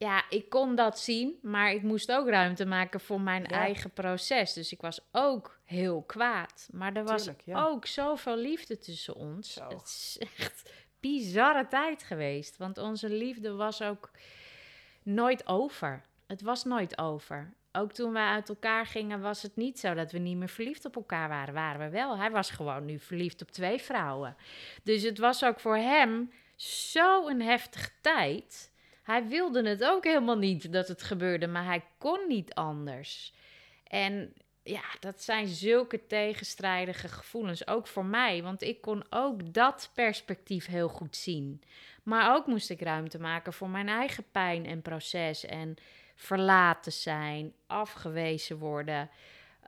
ja, 0.00 0.24
ik 0.28 0.48
kon 0.48 0.74
dat 0.74 0.98
zien, 0.98 1.38
maar 1.42 1.72
ik 1.72 1.82
moest 1.82 2.12
ook 2.12 2.28
ruimte 2.28 2.66
maken 2.66 3.00
voor 3.00 3.20
mijn 3.20 3.46
eigen 3.46 3.90
proces. 3.90 4.52
Dus 4.52 4.72
ik 4.72 4.80
was 4.80 5.00
ook 5.12 5.60
heel 5.64 6.02
kwaad. 6.02 6.68
Maar 6.72 6.92
er 6.96 7.04
was 7.04 7.30
ook 7.46 7.86
zoveel 7.86 8.36
liefde 8.36 8.78
tussen 8.78 9.14
ons. 9.14 9.54
Het 9.54 9.82
is 9.82 10.18
echt 10.36 10.72
bizarre 11.00 11.66
tijd 11.66 12.02
geweest. 12.02 12.56
Want 12.56 12.78
onze 12.78 13.08
liefde 13.08 13.52
was 13.52 13.82
ook 13.82 14.10
nooit 15.02 15.46
over. 15.46 16.04
Het 16.26 16.42
was 16.42 16.64
nooit 16.64 16.98
over. 16.98 17.52
Ook 17.72 17.92
toen 17.92 18.12
wij 18.12 18.26
uit 18.26 18.48
elkaar 18.48 18.86
gingen, 18.86 19.20
was 19.20 19.42
het 19.42 19.56
niet 19.56 19.80
zo 19.80 19.94
dat 19.94 20.12
we 20.12 20.18
niet 20.18 20.36
meer 20.36 20.48
verliefd 20.48 20.84
op 20.84 20.96
elkaar 20.96 21.28
waren. 21.28 21.54
Waren 21.54 21.80
we 21.80 21.88
wel. 21.88 22.18
Hij 22.18 22.30
was 22.30 22.50
gewoon 22.50 22.84
nu 22.84 22.98
verliefd 22.98 23.42
op 23.42 23.50
twee 23.50 23.80
vrouwen. 23.80 24.36
Dus 24.82 25.02
het 25.02 25.18
was 25.18 25.44
ook 25.44 25.60
voor 25.60 25.76
hem 25.76 26.32
zo'n 26.56 27.40
heftige 27.40 27.90
tijd 28.00 28.70
hij 29.02 29.26
wilde 29.26 29.68
het 29.68 29.84
ook 29.84 30.04
helemaal 30.04 30.38
niet 30.38 30.72
dat 30.72 30.88
het 30.88 31.02
gebeurde, 31.02 31.46
maar 31.46 31.64
hij 31.64 31.84
kon 31.98 32.20
niet 32.28 32.54
anders. 32.54 33.32
En 33.86 34.32
ja, 34.62 34.82
dat 35.00 35.22
zijn 35.22 35.46
zulke 35.46 36.06
tegenstrijdige 36.06 37.08
gevoelens, 37.08 37.66
ook 37.66 37.86
voor 37.86 38.04
mij, 38.04 38.42
want 38.42 38.62
ik 38.62 38.80
kon 38.80 39.04
ook 39.10 39.54
dat 39.54 39.90
perspectief 39.94 40.66
heel 40.66 40.88
goed 40.88 41.16
zien. 41.16 41.62
Maar 42.02 42.34
ook 42.34 42.46
moest 42.46 42.70
ik 42.70 42.80
ruimte 42.80 43.20
maken 43.20 43.52
voor 43.52 43.68
mijn 43.68 43.88
eigen 43.88 44.24
pijn 44.32 44.66
en 44.66 44.82
proces 44.82 45.44
en 45.44 45.76
verlaten 46.14 46.92
zijn, 46.92 47.52
afgewezen 47.66 48.58
worden. 48.58 49.10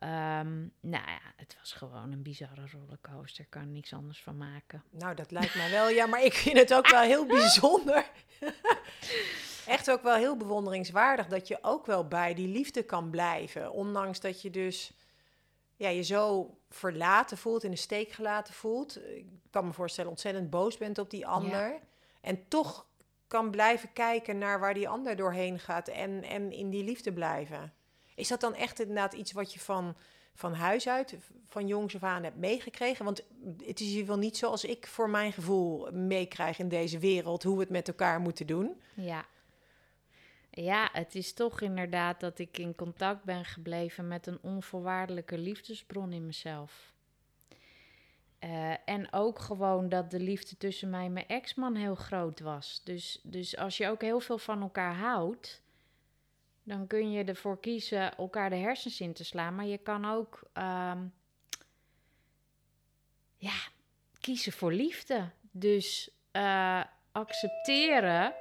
Um, 0.03 0.73
nou 0.81 1.07
ja, 1.07 1.21
het 1.37 1.57
was 1.59 1.73
gewoon 1.73 2.13
een 2.13 2.23
bizarre 2.23 2.67
rollercoaster. 2.73 3.47
Kan 3.49 3.63
er 3.63 3.69
niks 3.69 3.93
anders 3.93 4.23
van 4.23 4.37
maken. 4.37 4.83
Nou, 4.91 5.15
dat 5.15 5.31
lijkt 5.31 5.55
mij 5.55 5.71
wel. 5.71 5.89
Ja, 5.89 6.07
maar 6.07 6.23
ik 6.23 6.33
vind 6.33 6.59
het 6.59 6.75
ook 6.75 6.89
wel 6.89 7.01
heel 7.01 7.27
bijzonder. 7.39 8.11
Echt 9.67 9.91
ook 9.91 10.03
wel 10.03 10.15
heel 10.15 10.37
bewonderingswaardig 10.37 11.27
dat 11.27 11.49
je 11.49 11.59
ook 11.61 11.87
wel 11.87 12.09
bij 12.09 12.35
die 12.35 12.49
liefde 12.49 12.83
kan 12.83 13.11
blijven. 13.11 13.73
Ondanks 13.73 14.21
dat 14.21 14.43
je 14.43 14.51
dus 14.51 14.93
ja, 15.77 15.89
je 15.89 16.03
zo 16.03 16.57
verlaten 16.71 17.39
voelt, 17.39 17.65
in 17.65 17.71
de 17.71 17.77
steek 17.77 18.13
gelaten 18.13 18.55
voelt. 18.55 19.09
Ik 19.09 19.27
kan 19.51 19.67
me 19.67 19.73
voorstellen 19.73 20.11
ontzettend 20.11 20.51
boos 20.51 20.77
bent 20.79 20.99
op 20.99 21.11
die 21.11 21.27
ander. 21.27 21.81
En 22.21 22.49
toch 22.49 22.87
kan 23.27 23.51
blijven 23.51 23.93
kijken 23.93 24.39
naar 24.39 24.61
waar 24.61 24.75
die 24.75 24.89
ander 24.89 25.17
doorheen 25.17 25.59
gaat 25.59 25.89
en, 25.89 26.23
en 26.23 26.53
in 26.53 26.71
die 26.71 26.85
liefde 26.85 27.13
blijven. 27.13 27.73
Is 28.15 28.29
dat 28.29 28.41
dan 28.41 28.55
echt 28.55 28.81
inderdaad 28.81 29.13
iets 29.13 29.33
wat 29.33 29.53
je 29.53 29.61
van, 29.61 29.97
van 30.35 30.55
huis 30.55 30.89
uit, 30.89 31.17
van 31.49 31.67
jongs 31.67 31.95
af 31.95 32.03
aan 32.03 32.23
hebt 32.23 32.37
meegekregen? 32.37 33.05
Want 33.05 33.23
het 33.65 33.81
is 33.81 33.87
hier 33.87 34.07
wel 34.07 34.19
niet 34.19 34.37
zoals 34.37 34.65
ik 34.65 34.87
voor 34.87 35.11
mijn 35.11 35.33
gevoel 35.33 35.93
meekrijg 35.93 36.59
in 36.59 36.69
deze 36.69 36.99
wereld, 36.99 37.43
hoe 37.43 37.55
we 37.55 37.61
het 37.61 37.71
met 37.71 37.89
elkaar 37.89 38.21
moeten 38.21 38.47
doen. 38.47 38.81
Ja. 38.95 39.25
Ja, 40.51 40.89
het 40.93 41.15
is 41.15 41.33
toch 41.33 41.61
inderdaad 41.61 42.21
dat 42.21 42.39
ik 42.39 42.59
in 42.59 42.75
contact 42.75 43.25
ben 43.25 43.45
gebleven 43.45 44.09
met 44.09 44.27
een 44.27 44.39
onvoorwaardelijke 44.43 45.39
liefdesbron 45.39 46.13
in 46.13 46.27
mezelf. 46.27 46.93
Uh, 48.45 48.73
en 48.85 49.13
ook 49.13 49.39
gewoon 49.39 49.89
dat 49.89 50.11
de 50.11 50.21
liefde 50.21 50.57
tussen 50.57 50.91
mij 50.91 51.05
en 51.05 51.13
mijn 51.13 51.29
ex-man 51.29 51.75
heel 51.75 51.95
groot 51.95 52.41
was. 52.41 52.81
Dus, 52.85 53.21
dus 53.23 53.57
als 53.57 53.77
je 53.77 53.89
ook 53.89 54.01
heel 54.01 54.21
veel 54.21 54.39
van 54.39 54.63
elkaar 54.63 54.95
houdt, 54.95 55.62
dan 56.63 56.87
kun 56.87 57.11
je 57.11 57.25
ervoor 57.25 57.61
kiezen 57.61 58.17
elkaar 58.17 58.51
de 58.51 58.57
hersens 58.57 59.01
in 59.01 59.13
te 59.13 59.25
slaan. 59.25 59.55
Maar 59.55 59.67
je 59.67 59.79
kan 59.79 60.05
ook 60.05 60.41
um, 60.55 61.13
ja, 63.37 63.55
kiezen 64.21 64.53
voor 64.53 64.73
liefde. 64.73 65.31
Dus 65.51 66.11
uh, 66.33 66.85
accepteren 67.13 68.35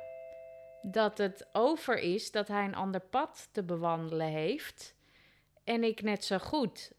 dat 0.81 1.17
het 1.17 1.47
over 1.51 1.97
is 1.97 2.31
dat 2.31 2.47
hij 2.47 2.65
een 2.65 2.75
ander 2.75 3.01
pad 3.01 3.49
te 3.51 3.63
bewandelen 3.63 4.27
heeft. 4.27 4.95
En 5.63 5.83
ik 5.83 6.01
net 6.01 6.25
zo 6.25 6.37
goed. 6.37 6.91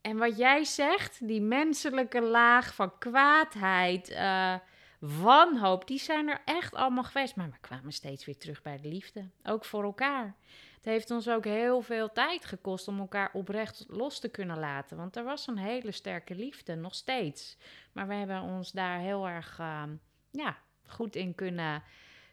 En 0.00 0.16
wat 0.16 0.36
jij 0.36 0.64
zegt, 0.64 1.26
die 1.26 1.40
menselijke 1.40 2.20
laag 2.20 2.74
van 2.74 2.98
kwaadheid, 2.98 4.10
uh, 4.10 4.54
wanhoop, 5.00 5.86
die 5.86 5.98
zijn 5.98 6.28
er 6.28 6.42
echt 6.44 6.74
allemaal 6.74 7.04
geweest. 7.04 7.36
Maar 7.36 7.50
we 7.50 7.58
kwamen 7.60 7.92
steeds 7.92 8.24
weer 8.24 8.38
terug 8.38 8.62
bij 8.62 8.76
de 8.76 8.88
liefde. 8.88 9.28
Ook 9.42 9.64
voor 9.64 9.82
elkaar. 9.82 10.34
Het 10.74 10.84
heeft 10.84 11.10
ons 11.10 11.28
ook 11.28 11.44
heel 11.44 11.80
veel 11.80 12.12
tijd 12.12 12.44
gekost 12.44 12.88
om 12.88 12.98
elkaar 12.98 13.30
oprecht 13.32 13.84
los 13.88 14.20
te 14.20 14.28
kunnen 14.28 14.58
laten. 14.58 14.96
Want 14.96 15.16
er 15.16 15.24
was 15.24 15.46
een 15.46 15.58
hele 15.58 15.92
sterke 15.92 16.34
liefde, 16.34 16.74
nog 16.74 16.94
steeds. 16.94 17.56
Maar 17.92 18.06
we 18.06 18.14
hebben 18.14 18.42
ons 18.42 18.72
daar 18.72 18.98
heel 18.98 19.28
erg 19.28 19.58
uh, 19.60 19.82
ja, 20.30 20.56
goed 20.86 21.16
in 21.16 21.34
kunnen, 21.34 21.82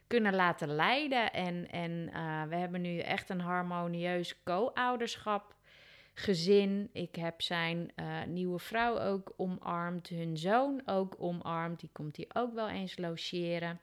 kunnen 0.08 0.36
laten 0.36 0.76
leiden. 0.76 1.34
En, 1.34 1.70
en 1.70 1.92
uh, 1.92 2.44
we 2.44 2.56
hebben 2.56 2.82
nu 2.82 3.00
echt 3.00 3.30
een 3.30 3.42
harmonieus 3.42 4.44
co-ouderschap 4.44 5.56
gezin. 6.20 6.90
Ik 6.94 7.16
heb 7.16 7.42
zijn 7.42 7.92
uh, 7.96 8.24
nieuwe 8.24 8.60
vrouw 8.60 9.00
ook 9.00 9.34
omarmd, 9.36 10.08
hun 10.08 10.38
zoon 10.38 10.82
ook 10.86 11.16
omarmd. 11.20 11.80
Die 11.80 11.90
komt 11.92 12.16
hier 12.16 12.30
ook 12.34 12.54
wel 12.54 12.70
eens 12.70 12.98
logeren. 12.98 13.80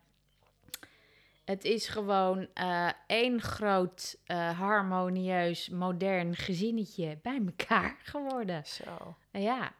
Het 1.44 1.64
is 1.64 1.88
gewoon 1.88 2.48
uh, 2.54 2.90
één 3.06 3.40
groot, 3.40 4.16
uh, 4.26 4.58
harmonieus, 4.58 5.68
modern 5.68 6.36
gezinnetje 6.36 7.18
bij 7.22 7.40
elkaar 7.46 7.96
geworden. 8.12 8.66
Zo. 8.66 9.16
Ja, 9.30 9.72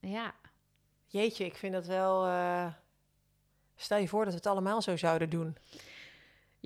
ja. 0.00 0.34
Jeetje, 1.06 1.44
ik 1.44 1.56
vind 1.56 1.72
dat 1.72 1.86
wel... 1.86 2.28
Stel 3.76 3.98
je 3.98 4.08
voor 4.08 4.24
dat 4.24 4.32
we 4.32 4.38
het 4.38 4.46
allemaal 4.46 4.82
zo 4.82 4.96
zouden 4.96 5.30
doen. 5.30 5.56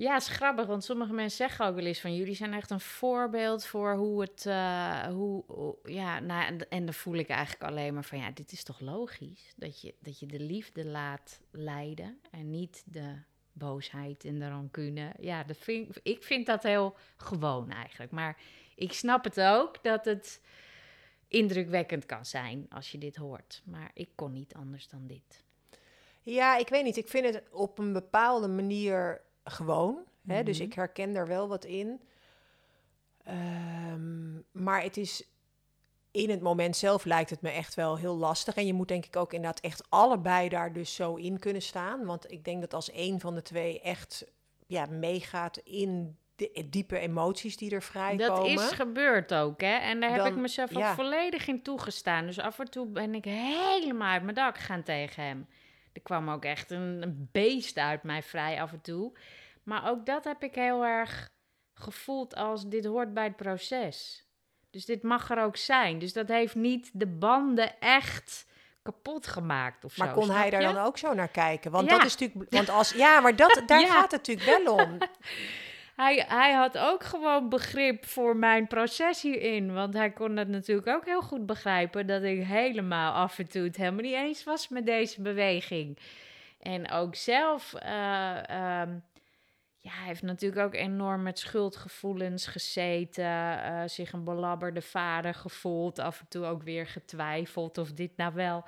Ja, 0.01 0.15
is 0.15 0.27
grappig, 0.27 0.65
want 0.65 0.83
sommige 0.83 1.13
mensen 1.13 1.37
zeggen 1.37 1.65
ook 1.65 1.75
wel 1.75 1.85
eens 1.85 1.99
van 1.99 2.15
jullie 2.15 2.35
zijn 2.35 2.53
echt 2.53 2.69
een 2.69 2.79
voorbeeld 2.79 3.65
voor 3.65 3.95
hoe 3.95 4.21
het, 4.21 4.45
uh, 4.47 5.03
hoe, 5.03 5.43
ja, 5.83 6.19
nou, 6.19 6.45
en, 6.45 6.69
en 6.69 6.85
dan 6.85 6.93
voel 6.93 7.15
ik 7.15 7.29
eigenlijk 7.29 7.63
alleen 7.71 7.93
maar 7.93 8.03
van 8.03 8.17
ja, 8.17 8.31
dit 8.31 8.51
is 8.51 8.63
toch 8.63 8.79
logisch 8.79 9.53
dat 9.55 9.81
je, 9.81 9.95
dat 9.99 10.19
je 10.19 10.25
de 10.25 10.39
liefde 10.39 10.85
laat 10.85 11.39
leiden 11.51 12.19
en 12.31 12.49
niet 12.49 12.83
de 12.85 13.15
boosheid 13.51 14.25
en 14.25 14.39
de 14.39 14.47
rancune. 14.47 15.13
Ja, 15.19 15.43
dat 15.43 15.67
ik 16.03 16.23
vind 16.23 16.45
dat 16.45 16.63
heel 16.63 16.95
gewoon 17.17 17.71
eigenlijk, 17.71 18.11
maar 18.11 18.37
ik 18.75 18.93
snap 18.93 19.23
het 19.23 19.41
ook 19.41 19.83
dat 19.83 20.05
het 20.05 20.41
indrukwekkend 21.27 22.05
kan 22.05 22.25
zijn 22.25 22.65
als 22.69 22.91
je 22.91 22.97
dit 22.97 23.15
hoort, 23.15 23.61
maar 23.65 23.91
ik 23.93 24.09
kon 24.15 24.31
niet 24.31 24.53
anders 24.53 24.87
dan 24.87 25.07
dit. 25.07 25.43
Ja, 26.21 26.57
ik 26.57 26.67
weet 26.67 26.83
niet. 26.83 26.97
Ik 26.97 27.07
vind 27.07 27.25
het 27.25 27.43
op 27.51 27.77
een 27.77 27.93
bepaalde 27.93 28.47
manier 28.47 29.21
gewoon. 29.43 30.03
Hè? 30.27 30.43
Dus 30.43 30.57
mhm. 30.57 30.67
ik 30.67 30.73
herken 30.73 31.13
daar 31.13 31.27
wel 31.27 31.47
wat 31.47 31.65
in. 31.65 32.01
Ehm, 33.23 34.33
maar 34.51 34.83
het 34.83 34.97
is 34.97 35.31
in 36.11 36.29
het 36.29 36.41
moment 36.41 36.77
zelf 36.77 37.05
lijkt 37.05 37.29
het 37.29 37.41
me 37.41 37.49
echt 37.49 37.75
wel 37.75 37.97
heel 37.97 38.17
lastig. 38.17 38.55
En 38.55 38.65
je 38.65 38.73
moet 38.73 38.87
denk 38.87 39.05
ik 39.05 39.15
ook 39.15 39.33
inderdaad 39.33 39.59
echt 39.59 39.83
allebei 39.89 40.49
daar 40.49 40.73
dus 40.73 40.95
zo 40.95 41.15
in 41.15 41.39
kunnen 41.39 41.61
staan. 41.61 42.05
Want 42.05 42.31
ik 42.31 42.43
denk 42.43 42.61
dat 42.61 42.73
als 42.73 42.93
een 42.93 43.19
van 43.19 43.35
de 43.35 43.41
twee 43.41 43.81
echt 43.81 44.25
ja, 44.67 44.85
meegaat 44.85 45.57
in 45.57 46.17
de 46.35 46.67
diepe 46.69 46.97
emoties 46.97 47.57
die 47.57 47.71
er 47.71 47.81
vrijkomen. 47.81 48.55
Dat 48.55 48.63
is 48.63 48.71
gebeurd 48.71 49.33
ook, 49.33 49.61
hè? 49.61 49.75
En 49.75 49.99
daar 49.99 50.13
heb 50.13 50.25
ik 50.25 50.35
mezelf 50.35 50.75
ook 50.75 50.83
volledig 50.83 51.47
in 51.47 51.61
toegestaan. 51.61 52.25
Dus 52.25 52.39
af 52.39 52.59
en 52.59 52.69
toe 52.69 52.87
ben 52.87 53.15
ik 53.15 53.25
helemaal 53.25 54.11
uit 54.11 54.23
mijn 54.23 54.35
dak 54.35 54.57
gegaan 54.57 54.83
tegen 54.83 55.23
hem. 55.23 55.47
Er 55.93 56.01
kwam 56.01 56.29
ook 56.29 56.45
echt 56.45 56.71
een, 56.71 57.01
een 57.01 57.29
beest 57.31 57.77
uit 57.77 58.03
mij 58.03 58.23
vrij 58.23 58.61
af 58.61 58.71
en 58.71 58.81
toe. 58.81 59.17
Maar 59.63 59.89
ook 59.89 60.05
dat 60.05 60.23
heb 60.23 60.43
ik 60.43 60.55
heel 60.55 60.85
erg 60.85 61.29
gevoeld 61.73 62.35
als 62.35 62.67
dit 62.67 62.85
hoort 62.85 63.13
bij 63.13 63.23
het 63.23 63.35
proces. 63.35 64.25
Dus 64.69 64.85
dit 64.85 65.03
mag 65.03 65.29
er 65.29 65.43
ook 65.43 65.57
zijn. 65.57 65.99
Dus 65.99 66.13
dat 66.13 66.27
heeft 66.27 66.55
niet 66.55 66.89
de 66.93 67.07
banden 67.07 67.79
echt 67.79 68.45
kapot 68.81 69.27
gemaakt 69.27 69.85
of 69.85 69.97
maar 69.97 70.07
zo. 70.07 70.13
kon 70.13 70.29
hij 70.29 70.49
daar 70.49 70.61
dan 70.61 70.77
ook 70.77 70.97
zo 70.97 71.13
naar 71.13 71.27
kijken? 71.27 71.71
Want 71.71 71.89
dat 71.89 72.05
is 72.05 72.17
natuurlijk... 72.17 72.51
Want 72.51 72.69
als, 72.69 72.91
ja, 72.91 73.19
maar 73.19 73.35
dat, 73.35 73.61
daar 73.67 73.87
gaat 73.87 74.11
het 74.11 74.11
natuurlijk 74.11 74.63
wel 74.63 74.75
om. 74.75 74.97
hij, 76.01 76.25
hij 76.27 76.53
had 76.53 76.77
ook 76.77 77.03
gewoon 77.03 77.49
begrip 77.49 78.05
voor 78.05 78.35
mijn 78.35 78.67
proces 78.67 79.21
hierin. 79.21 79.73
Want 79.73 79.93
hij 79.93 80.11
kon 80.11 80.37
het 80.37 80.47
natuurlijk 80.47 80.87
ook 80.87 81.05
heel 81.05 81.21
goed 81.21 81.45
begrijpen 81.45 82.07
dat 82.07 82.23
ik 82.23 82.43
helemaal 82.43 83.13
af 83.13 83.39
en 83.39 83.47
toe 83.47 83.63
het 83.63 83.77
helemaal 83.77 84.01
niet 84.01 84.13
eens 84.13 84.43
was 84.43 84.67
met 84.67 84.85
deze 84.85 85.21
beweging. 85.21 85.97
En 86.59 86.91
ook 86.91 87.15
zelf, 87.15 87.73
uh, 87.73 87.81
ja, 89.79 89.91
hij 89.91 90.05
heeft 90.05 90.21
natuurlijk 90.21 90.61
ook 90.61 90.73
enorm 90.73 91.23
met 91.23 91.39
schuldgevoelens 91.39 92.47
gezeten, 92.47 93.25
uh, 93.25 93.81
zich 93.85 94.13
een 94.13 94.23
belabberde 94.23 94.81
vader 94.81 95.33
gevoeld, 95.33 95.99
af 95.99 96.19
en 96.19 96.27
toe 96.27 96.45
ook 96.45 96.63
weer 96.63 96.87
getwijfeld 96.87 97.77
of 97.77 97.91
dit 97.91 98.17
nou 98.17 98.33
wel 98.33 98.65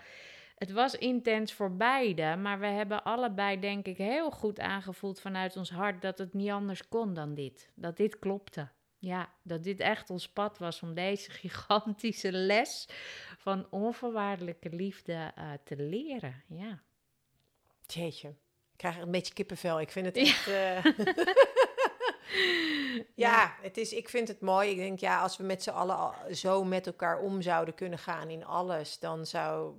het 0.63 0.71
was 0.71 0.95
intens 0.95 1.53
voor 1.53 1.75
beide, 1.75 2.35
maar 2.35 2.59
we 2.59 2.65
hebben 2.65 3.03
allebei, 3.03 3.59
denk 3.59 3.85
ik, 3.85 3.97
heel 3.97 4.31
goed 4.31 4.59
aangevoeld 4.59 5.19
vanuit 5.19 5.57
ons 5.57 5.69
hart 5.69 6.01
dat 6.01 6.17
het 6.17 6.33
niet 6.33 6.49
anders 6.49 6.87
kon 6.87 7.13
dan 7.13 7.33
dit. 7.33 7.71
Dat 7.75 7.97
dit 7.97 8.19
klopte. 8.19 8.69
Ja, 8.97 9.33
dat 9.41 9.63
dit 9.63 9.79
echt 9.79 10.09
ons 10.09 10.29
pad 10.29 10.57
was 10.57 10.81
om 10.81 10.93
deze 10.93 11.31
gigantische 11.41 12.31
les 12.31 12.87
van 13.37 13.67
onvoorwaardelijke 13.69 14.69
liefde 14.69 15.31
uh, 15.37 15.51
te 15.63 15.75
leren. 15.75 16.43
Ja. 16.47 16.81
Jeetje, 17.85 18.27
ik 18.27 18.77
krijg 18.77 18.97
een 18.97 19.11
beetje 19.11 19.33
kippenvel. 19.33 19.79
Ik 19.79 19.91
vind 19.91 20.05
het 20.05 20.17
echt. 20.17 20.45
Ja. 20.55 20.81
Uh... 22.35 23.03
ja, 23.15 23.55
het 23.61 23.77
is, 23.77 23.93
ik 23.93 24.09
vind 24.09 24.27
het 24.27 24.41
mooi. 24.41 24.69
Ik 24.69 24.77
denk, 24.77 24.99
ja, 24.99 25.21
als 25.21 25.37
we 25.37 25.43
met 25.43 25.63
z'n 25.63 25.69
allen 25.69 26.35
zo 26.35 26.63
met 26.63 26.87
elkaar 26.87 27.19
om 27.19 27.41
zouden 27.41 27.75
kunnen 27.75 27.99
gaan 27.99 28.29
in 28.29 28.45
alles, 28.45 28.99
dan 28.99 29.25
zou 29.25 29.73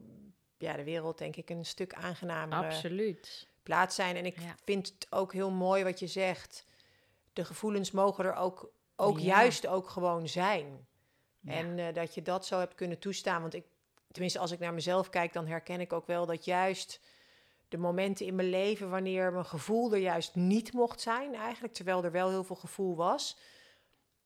ja, 0.59 0.77
de 0.77 0.85
wereld 0.85 1.19
denk 1.19 1.37
ik 1.37 1.51
een 1.51 1.65
stuk 1.65 1.95
aangenamer 1.95 2.65
Absoluut. 2.65 3.49
plaats 3.63 3.95
zijn. 3.95 4.17
En 4.17 4.27
ik 4.27 4.37
vind 4.65 4.87
het 4.87 5.07
ook 5.11 5.33
heel 5.33 5.51
mooi 5.51 5.85
wat 5.85 5.99
je 5.99 6.07
zegt. 6.07 6.67
De 7.33 7.45
gevoelens 7.45 7.91
mogen 7.91 8.25
er 8.25 8.35
ook, 8.35 8.71
ook 8.97 9.19
juist 9.19 9.67
ook 9.67 9.89
gewoon 9.89 10.29
zijn. 10.29 10.87
En 11.45 11.79
uh, 11.79 11.93
dat 11.93 12.15
je 12.15 12.23
dat 12.23 12.47
zo 12.47 12.59
hebt 12.59 12.75
kunnen 12.75 12.99
toestaan. 12.99 13.41
Want 13.41 13.55
ik, 13.55 13.65
tenminste, 14.11 14.39
als 14.39 14.51
ik 14.51 14.59
naar 14.59 14.75
mezelf 14.75 15.11
kijk, 15.11 15.33
dan 15.33 15.47
herken 15.47 15.81
ik 15.81 15.93
ook 15.93 16.07
wel 16.07 16.27
dat 16.27 16.45
juist 16.45 17.01
de 17.69 17.77
momenten 17.77 18.27
in 18.27 18.35
mijn 18.35 18.51
leven 18.51 18.91
wanneer 18.91 19.33
mijn 19.33 19.45
gevoel 19.45 19.93
er 19.93 19.99
juist 19.99 20.35
niet 20.35 20.73
mocht 20.73 21.01
zijn, 21.01 21.35
eigenlijk, 21.35 21.75
terwijl 21.75 22.05
er 22.05 22.11
wel 22.11 22.29
heel 22.29 22.45
veel 22.45 22.57
gevoel 22.57 22.97
was. 22.97 23.39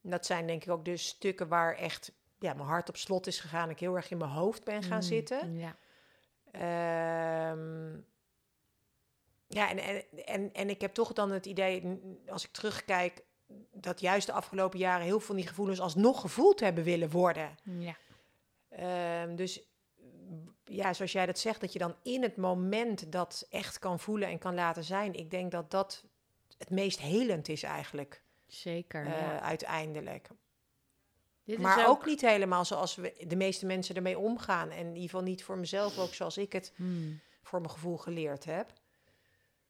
Dat 0.00 0.26
zijn 0.26 0.46
denk 0.46 0.62
ik 0.64 0.70
ook 0.70 0.84
de 0.84 0.96
stukken 0.96 1.48
waar 1.48 1.74
echt 1.74 2.12
ja, 2.38 2.54
mijn 2.54 2.68
hart 2.68 2.88
op 2.88 2.96
slot 2.96 3.26
is 3.26 3.40
gegaan. 3.40 3.70
Ik 3.70 3.78
heel 3.78 3.96
erg 3.96 4.10
in 4.10 4.18
mijn 4.18 4.30
hoofd 4.30 4.64
ben 4.64 4.82
gaan 4.82 4.96
mm, 4.96 5.02
zitten. 5.02 5.58
Ja. 5.58 5.76
Um, 6.58 8.06
ja, 9.46 9.70
en, 9.70 9.78
en, 9.78 10.04
en, 10.24 10.52
en 10.52 10.70
ik 10.70 10.80
heb 10.80 10.94
toch 10.94 11.12
dan 11.12 11.30
het 11.30 11.46
idee, 11.46 12.00
als 12.28 12.44
ik 12.44 12.50
terugkijk, 12.50 13.24
dat 13.72 14.00
juist 14.00 14.26
de 14.26 14.32
afgelopen 14.32 14.78
jaren 14.78 15.04
heel 15.04 15.18
veel 15.18 15.26
van 15.26 15.36
die 15.36 15.46
gevoelens 15.46 15.80
alsnog 15.80 16.20
gevoeld 16.20 16.60
hebben 16.60 16.84
willen 16.84 17.10
worden. 17.10 17.56
Ja. 17.62 17.96
Um, 19.22 19.36
dus 19.36 19.62
ja, 20.64 20.92
zoals 20.92 21.12
jij 21.12 21.26
dat 21.26 21.38
zegt, 21.38 21.60
dat 21.60 21.72
je 21.72 21.78
dan 21.78 21.94
in 22.02 22.22
het 22.22 22.36
moment 22.36 23.12
dat 23.12 23.46
echt 23.50 23.78
kan 23.78 24.00
voelen 24.00 24.28
en 24.28 24.38
kan 24.38 24.54
laten 24.54 24.84
zijn. 24.84 25.14
Ik 25.14 25.30
denk 25.30 25.50
dat 25.50 25.70
dat 25.70 26.04
het 26.58 26.70
meest 26.70 27.00
helend 27.00 27.48
is 27.48 27.62
eigenlijk. 27.62 28.22
Zeker. 28.46 29.06
Uh, 29.06 29.20
ja. 29.20 29.40
Uiteindelijk 29.40 30.28
maar 31.56 31.88
ook... 31.88 32.06
niet 32.06 32.20
helemaal 32.20 32.64
zoals 32.64 32.94
we, 32.94 33.24
de 33.26 33.36
meeste 33.36 33.66
mensen 33.66 33.94
ermee 33.94 34.18
omgaan. 34.18 34.70
En 34.70 34.78
in 34.78 34.86
ieder 34.86 35.02
geval 35.02 35.22
niet 35.22 35.44
voor 35.44 35.58
mezelf 35.58 35.98
ook 35.98 36.14
zoals 36.14 36.38
ik 36.38 36.52
het 36.52 36.72
hmm. 36.76 37.20
voor 37.42 37.60
mijn 37.60 37.72
gevoel 37.72 37.96
geleerd 37.96 38.44
heb. 38.44 38.72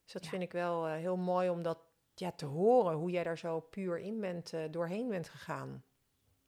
Dus 0.05 0.13
dat 0.13 0.27
vind 0.27 0.43
ik 0.43 0.53
wel 0.53 0.89
uh, 0.89 0.95
heel 0.95 1.17
mooi 1.17 1.49
om 1.49 1.63
dat 1.63 1.79
ja, 2.15 2.33
te 2.33 2.45
horen. 2.45 2.97
Hoe 2.97 3.11
jij 3.11 3.25
daar 3.25 3.39
zo 3.39 3.61
puur 3.61 3.99
in 3.99 4.21
bent, 4.21 4.53
uh, 4.53 4.65
doorheen 4.71 5.09
bent 5.09 5.29
gegaan. 5.29 5.85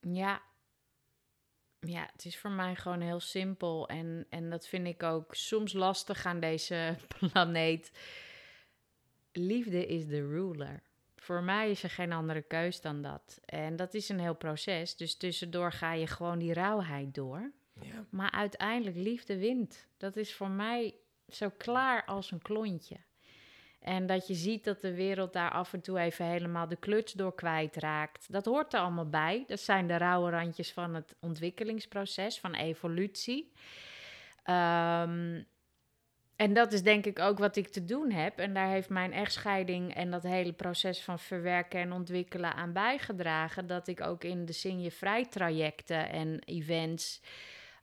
Ja. 0.01 0.43
Ja, 1.81 2.09
het 2.13 2.25
is 2.25 2.39
voor 2.39 2.51
mij 2.51 2.77
gewoon 2.77 3.01
heel 3.01 3.21
simpel. 3.21 3.89
En, 3.89 4.27
en 4.29 4.51
dat 4.51 4.67
vind 4.67 4.87
ik 4.87 5.03
ook 5.03 5.35
soms 5.35 5.73
lastig 5.73 6.27
aan 6.27 6.41
deze 6.41 6.97
planeet. 7.19 7.91
Liefde 9.33 9.87
is 9.87 10.07
de 10.07 10.27
ruler. 10.27 10.83
Voor 11.31 11.43
mij 11.43 11.71
is 11.71 11.83
er 11.83 11.91
geen 11.91 12.13
andere 12.13 12.43
keus 12.43 12.81
dan 12.81 13.03
dat. 13.03 13.41
En 13.45 13.77
dat 13.77 13.95
is 13.95 14.09
een 14.09 14.21
heel 14.21 14.35
proces. 14.35 14.97
Dus 14.97 15.17
tussendoor 15.17 15.73
ga 15.73 15.93
je 15.93 16.07
gewoon 16.07 16.39
die 16.39 16.53
rauwheid 16.53 17.15
door. 17.15 17.51
Ja. 17.81 18.05
Maar 18.09 18.31
uiteindelijk, 18.31 18.97
liefde 18.97 19.39
wint. 19.39 19.89
Dat 19.97 20.17
is 20.17 20.35
voor 20.35 20.51
mij 20.51 20.95
zo 21.29 21.51
klaar 21.57 22.05
als 22.05 22.31
een 22.31 22.43
klontje. 22.43 22.97
En 23.81 24.07
dat 24.07 24.27
je 24.27 24.35
ziet 24.35 24.65
dat 24.65 24.81
de 24.81 24.95
wereld 24.95 25.33
daar 25.33 25.51
af 25.51 25.73
en 25.73 25.81
toe 25.81 25.99
even 25.99 26.25
helemaal 26.25 26.69
de 26.69 26.77
kluts 26.77 27.13
door 27.13 27.35
kwijtraakt. 27.35 28.33
Dat 28.33 28.45
hoort 28.45 28.75
er 28.75 28.81
allemaal 28.81 29.09
bij. 29.09 29.45
Dat 29.47 29.61
zijn 29.61 29.87
de 29.87 29.97
rauwe 29.97 30.31
randjes 30.31 30.73
van 30.73 30.95
het 30.95 31.17
ontwikkelingsproces, 31.21 32.41
van 32.41 32.55
evolutie. 32.55 33.53
Um, 34.47 35.47
en 36.41 36.53
dat 36.53 36.73
is 36.73 36.83
denk 36.83 37.07
ik 37.07 37.19
ook 37.19 37.39
wat 37.39 37.57
ik 37.57 37.69
te 37.69 37.85
doen 37.85 38.11
heb. 38.11 38.39
En 38.39 38.55
daar 38.55 38.69
heeft 38.69 38.89
mijn 38.89 39.13
echtscheiding 39.13 39.95
en 39.95 40.11
dat 40.11 40.23
hele 40.23 40.53
proces 40.53 41.03
van 41.03 41.19
verwerken 41.19 41.81
en 41.81 41.93
ontwikkelen 41.93 42.55
aan 42.55 42.73
bijgedragen. 42.73 43.67
Dat 43.67 43.89
ik 43.89 44.01
ook 44.01 44.25
in 44.25 44.45
de 44.45 44.53
Zing 44.53 44.83
je 44.83 44.91
Vrij 44.91 45.27
trajecten 45.27 46.11
en 46.11 46.39
events 46.45 47.23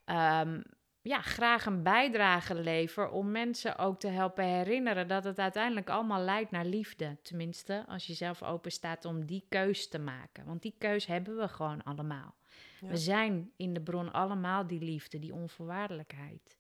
um, 0.05 0.63
ja, 1.01 1.21
graag 1.21 1.65
een 1.65 1.83
bijdrage 1.83 2.55
lever 2.55 3.09
om 3.09 3.31
mensen 3.31 3.77
ook 3.77 3.99
te 3.99 4.07
helpen 4.07 4.45
herinneren 4.45 5.07
dat 5.07 5.23
het 5.23 5.39
uiteindelijk 5.39 5.89
allemaal 5.89 6.21
leidt 6.21 6.51
naar 6.51 6.65
liefde. 6.65 7.17
Tenminste, 7.21 7.85
als 7.87 8.07
je 8.07 8.13
zelf 8.13 8.43
open 8.43 8.71
staat 8.71 9.05
om 9.05 9.25
die 9.25 9.45
keus 9.49 9.87
te 9.89 9.99
maken. 9.99 10.45
Want 10.45 10.61
die 10.61 10.75
keus 10.77 11.05
hebben 11.05 11.37
we 11.37 11.47
gewoon 11.47 11.83
allemaal. 11.83 12.35
We 12.79 12.97
zijn 12.97 13.51
in 13.55 13.73
de 13.73 13.81
bron 13.81 14.11
allemaal 14.11 14.67
die 14.67 14.81
liefde, 14.81 15.19
die 15.19 15.33
onvoorwaardelijkheid 15.33 16.56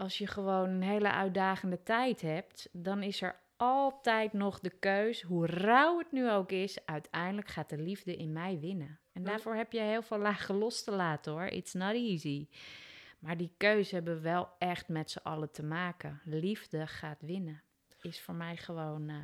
als 0.00 0.18
je 0.18 0.26
gewoon 0.26 0.68
een 0.68 0.82
hele 0.82 1.10
uitdagende 1.10 1.82
tijd 1.82 2.20
hebt, 2.20 2.68
dan 2.72 3.02
is 3.02 3.22
er 3.22 3.40
altijd 3.56 4.32
nog 4.32 4.60
de 4.60 4.70
keus, 4.70 5.22
hoe 5.22 5.46
rauw 5.46 5.98
het 5.98 6.12
nu 6.12 6.30
ook 6.30 6.52
is, 6.52 6.86
uiteindelijk 6.86 7.48
gaat 7.48 7.68
de 7.68 7.78
liefde 7.78 8.16
in 8.16 8.32
mij 8.32 8.58
winnen. 8.58 8.98
En 9.12 9.22
daarvoor 9.22 9.54
heb 9.54 9.72
je 9.72 9.80
heel 9.80 10.02
veel 10.02 10.18
lagen 10.18 10.54
los 10.54 10.84
te 10.84 10.90
laten 10.90 11.32
hoor. 11.32 11.46
It's 11.46 11.72
not 11.72 11.94
easy. 11.94 12.48
Maar 13.18 13.36
die 13.36 13.54
keuze 13.56 13.94
hebben 13.94 14.14
we 14.14 14.20
wel 14.20 14.48
echt 14.58 14.88
met 14.88 15.10
z'n 15.10 15.18
allen 15.22 15.50
te 15.50 15.62
maken. 15.62 16.20
Liefde 16.24 16.86
gaat 16.86 17.22
winnen. 17.22 17.62
Is 18.00 18.20
voor 18.20 18.34
mij 18.34 18.56
gewoon 18.56 19.08
uh, 19.08 19.16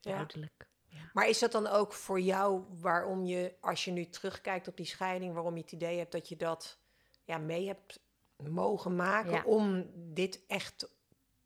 duidelijk. 0.00 0.68
Ja. 0.88 1.10
Maar 1.12 1.28
is 1.28 1.38
dat 1.38 1.52
dan 1.52 1.66
ook 1.66 1.92
voor 1.92 2.20
jou 2.20 2.64
waarom 2.80 3.24
je, 3.24 3.54
als 3.60 3.84
je 3.84 3.90
nu 3.90 4.04
terugkijkt 4.04 4.68
op 4.68 4.76
die 4.76 4.86
scheiding, 4.86 5.34
waarom 5.34 5.56
je 5.56 5.62
het 5.62 5.72
idee 5.72 5.98
hebt 5.98 6.12
dat 6.12 6.28
je 6.28 6.36
dat 6.36 6.78
ja, 7.24 7.38
mee 7.38 7.66
hebt 7.66 8.04
mogen 8.50 8.96
maken 8.96 9.44
om 9.44 9.90
dit 9.94 10.40
echt 10.46 10.88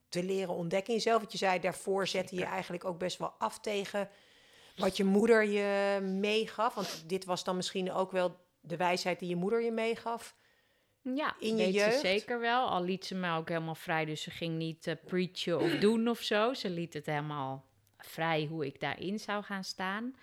te 0.09 0.25
leren 0.25 0.55
ontdekken 0.55 0.89
in 0.89 0.95
jezelf. 0.95 1.19
Want 1.21 1.33
je 1.33 1.39
zei, 1.39 1.61
daarvoor 1.61 2.07
zette 2.07 2.35
je 2.35 2.45
eigenlijk 2.45 2.85
ook 2.85 2.99
best 2.99 3.19
wel 3.19 3.35
af 3.39 3.61
tegen 3.61 4.09
wat 4.77 4.97
je 4.97 5.05
moeder 5.05 5.45
je 5.45 6.01
meegaf. 6.01 6.75
Want 6.75 7.05
dit 7.07 7.25
was 7.25 7.45
dan 7.45 7.57
misschien 7.57 7.93
ook 7.93 8.13
wel 8.13 8.37
de 8.61 8.77
wijsheid 8.77 9.19
die 9.19 9.29
je 9.29 9.37
moeder 9.37 9.63
je 9.63 9.73
meegaf. 9.73 10.35
Ja, 11.03 11.35
in 11.39 11.57
je 11.57 11.71
jeugd. 11.71 11.95
Ze 11.95 12.01
zeker 12.01 12.41
wel. 12.41 12.69
Al 12.69 12.83
liet 12.83 13.05
ze 13.05 13.15
me 13.15 13.37
ook 13.37 13.49
helemaal 13.49 13.75
vrij. 13.75 14.05
Dus 14.05 14.23
ze 14.23 14.31
ging 14.31 14.57
niet 14.57 14.87
uh, 14.87 14.95
preachen 15.07 15.61
of 15.61 15.71
doen 15.79 16.09
of 16.09 16.21
zo. 16.21 16.55
Ze 16.55 16.71
liet 16.71 16.95
het 16.95 17.07
helemaal 17.07 17.65
vrij 17.99 18.47
hoe 18.51 18.67
ik 18.67 18.81
daarin 18.81 19.19
zou 19.19 19.43
gaan 19.43 19.65
staan. 19.65 20.15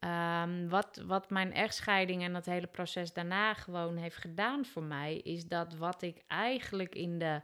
Um, 0.00 0.68
wat, 0.68 1.02
wat 1.06 1.30
mijn 1.30 1.52
echtscheiding 1.52 2.22
en 2.22 2.32
dat 2.32 2.46
hele 2.46 2.66
proces 2.66 3.12
daarna 3.12 3.54
gewoon 3.54 3.96
heeft 3.96 4.16
gedaan 4.16 4.64
voor 4.64 4.82
mij, 4.82 5.16
is 5.16 5.46
dat 5.46 5.74
wat 5.74 6.02
ik 6.02 6.22
eigenlijk 6.26 6.94
in 6.94 7.18
de 7.18 7.40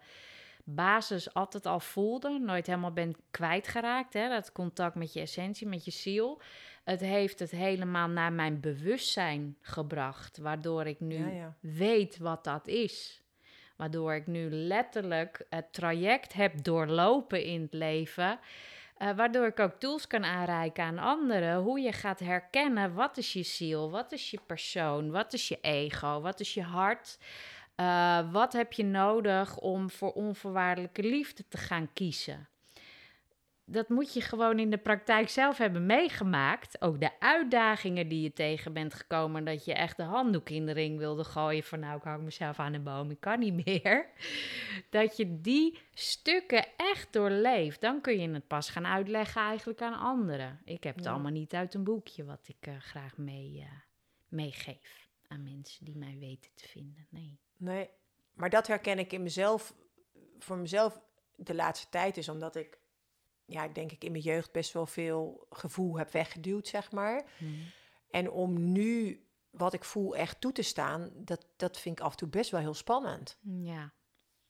basis 0.64 1.34
altijd 1.34 1.66
al 1.66 1.80
voelde, 1.80 2.38
nooit 2.38 2.66
helemaal 2.66 2.92
ben 2.92 3.16
kwijtgeraakt, 3.30 4.12
hè, 4.12 4.28
dat 4.28 4.52
contact 4.52 4.94
met 4.94 5.12
je 5.12 5.20
essentie, 5.20 5.66
met 5.66 5.84
je 5.84 5.90
ziel. 5.90 6.40
Het 6.84 7.00
heeft 7.00 7.38
het 7.38 7.50
helemaal 7.50 8.08
naar 8.08 8.32
mijn 8.32 8.60
bewustzijn 8.60 9.56
gebracht, 9.60 10.38
waardoor 10.38 10.86
ik 10.86 11.00
nu 11.00 11.42
weet 11.60 12.18
wat 12.18 12.44
dat 12.44 12.66
is. 12.66 13.22
Waardoor 13.76 14.14
ik 14.14 14.26
nu 14.26 14.50
letterlijk 14.50 15.46
het 15.50 15.72
traject 15.72 16.32
heb 16.32 16.64
doorlopen 16.64 17.44
in 17.44 17.62
het 17.62 17.72
leven 17.72 18.38
uh, 18.98 19.10
waardoor 19.16 19.46
ik 19.46 19.60
ook 19.60 19.74
tools 19.78 20.06
kan 20.06 20.24
aanreiken 20.24 20.84
aan 20.84 20.98
anderen. 20.98 21.62
Hoe 21.62 21.80
je 21.80 21.92
gaat 21.92 22.20
herkennen 22.20 22.94
wat 22.94 23.16
is 23.16 23.32
je 23.32 23.42
ziel, 23.42 23.90
wat 23.90 24.12
is 24.12 24.30
je 24.30 24.38
persoon, 24.46 25.10
wat 25.10 25.32
is 25.32 25.48
je 25.48 25.58
ego, 25.60 26.20
wat 26.20 26.40
is 26.40 26.54
je 26.54 26.62
hart. 26.62 27.18
Uh, 27.76 28.32
wat 28.32 28.52
heb 28.52 28.72
je 28.72 28.84
nodig 28.84 29.58
om 29.58 29.90
voor 29.90 30.12
onvoorwaardelijke 30.12 31.02
liefde 31.02 31.48
te 31.48 31.56
gaan 31.56 31.92
kiezen? 31.92 32.48
Dat 33.66 33.88
moet 33.88 34.14
je 34.14 34.20
gewoon 34.20 34.58
in 34.58 34.70
de 34.70 34.78
praktijk 34.78 35.28
zelf 35.28 35.58
hebben 35.58 35.86
meegemaakt. 35.86 36.80
Ook 36.82 37.00
de 37.00 37.20
uitdagingen 37.20 38.08
die 38.08 38.22
je 38.22 38.32
tegen 38.32 38.72
bent 38.72 38.94
gekomen. 38.94 39.44
Dat 39.44 39.64
je 39.64 39.74
echt 39.74 39.96
de 39.96 40.02
handdoek 40.02 40.50
in 40.50 40.66
de 40.66 40.72
ring 40.72 40.98
wilde 40.98 41.24
gooien. 41.24 41.62
Van 41.62 41.80
nou, 41.80 41.96
ik 41.96 42.02
hang 42.02 42.22
mezelf 42.22 42.58
aan 42.58 42.72
de 42.72 42.80
boom, 42.80 43.10
ik 43.10 43.20
kan 43.20 43.38
niet 43.38 43.64
meer. 43.66 44.06
Dat 44.90 45.16
je 45.16 45.40
die 45.40 45.78
stukken 45.94 46.66
echt 46.76 47.12
doorleeft. 47.12 47.80
Dan 47.80 48.00
kun 48.00 48.20
je 48.20 48.28
het 48.28 48.46
pas 48.46 48.70
gaan 48.70 48.86
uitleggen 48.86 49.42
eigenlijk 49.42 49.82
aan 49.82 49.98
anderen. 49.98 50.60
Ik 50.64 50.84
heb 50.84 50.96
het 50.96 51.06
allemaal 51.06 51.32
niet 51.32 51.54
uit 51.54 51.74
een 51.74 51.84
boekje 51.84 52.24
wat 52.24 52.48
ik 52.48 52.66
uh, 52.68 52.74
graag 52.78 53.16
mee, 53.16 53.54
uh, 53.56 53.64
meegeef 54.28 55.08
aan 55.28 55.42
mensen 55.42 55.84
die 55.84 55.96
mij 55.96 56.16
weten 56.18 56.50
te 56.54 56.68
vinden. 56.68 57.06
Nee. 57.10 57.38
Nee, 57.56 57.88
maar 58.34 58.50
dat 58.50 58.66
herken 58.66 58.98
ik 58.98 59.12
in 59.12 59.22
mezelf. 59.22 59.74
Voor 60.38 60.56
mezelf 60.56 61.00
de 61.36 61.54
laatste 61.54 61.86
tijd 61.90 62.16
is 62.16 62.28
omdat 62.28 62.56
ik 62.56 62.78
ja, 63.44 63.64
ik 63.64 63.74
denk 63.74 63.92
ik 63.92 64.04
in 64.04 64.12
mijn 64.12 64.24
jeugd 64.24 64.52
best 64.52 64.72
wel 64.72 64.86
veel 64.86 65.46
gevoel 65.50 65.98
heb 65.98 66.10
weggeduwd, 66.10 66.68
zeg 66.68 66.92
maar. 66.92 67.24
Hmm. 67.38 67.62
En 68.10 68.30
om 68.30 68.72
nu 68.72 69.24
wat 69.50 69.72
ik 69.72 69.84
voel 69.84 70.16
echt 70.16 70.40
toe 70.40 70.52
te 70.52 70.62
staan, 70.62 71.10
dat, 71.14 71.46
dat 71.56 71.80
vind 71.80 71.98
ik 71.98 72.04
af 72.04 72.10
en 72.10 72.16
toe 72.16 72.28
best 72.28 72.50
wel 72.50 72.60
heel 72.60 72.74
spannend. 72.74 73.38
Ja. 73.42 73.92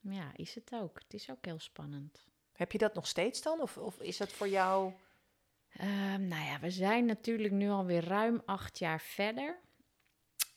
ja, 0.00 0.32
is 0.36 0.54
het 0.54 0.70
ook. 0.74 0.98
Het 0.98 1.14
is 1.14 1.30
ook 1.30 1.44
heel 1.44 1.58
spannend. 1.58 2.26
Heb 2.52 2.72
je 2.72 2.78
dat 2.78 2.94
nog 2.94 3.06
steeds 3.06 3.42
dan? 3.42 3.60
Of, 3.60 3.76
of 3.76 4.00
is 4.00 4.16
dat 4.16 4.32
voor 4.32 4.48
jou... 4.48 4.92
Um, 5.80 6.28
nou 6.28 6.44
ja, 6.44 6.60
we 6.60 6.70
zijn 6.70 7.04
natuurlijk 7.04 7.52
nu 7.52 7.70
alweer 7.70 8.04
ruim 8.04 8.42
acht 8.44 8.78
jaar 8.78 9.00
verder. 9.00 9.60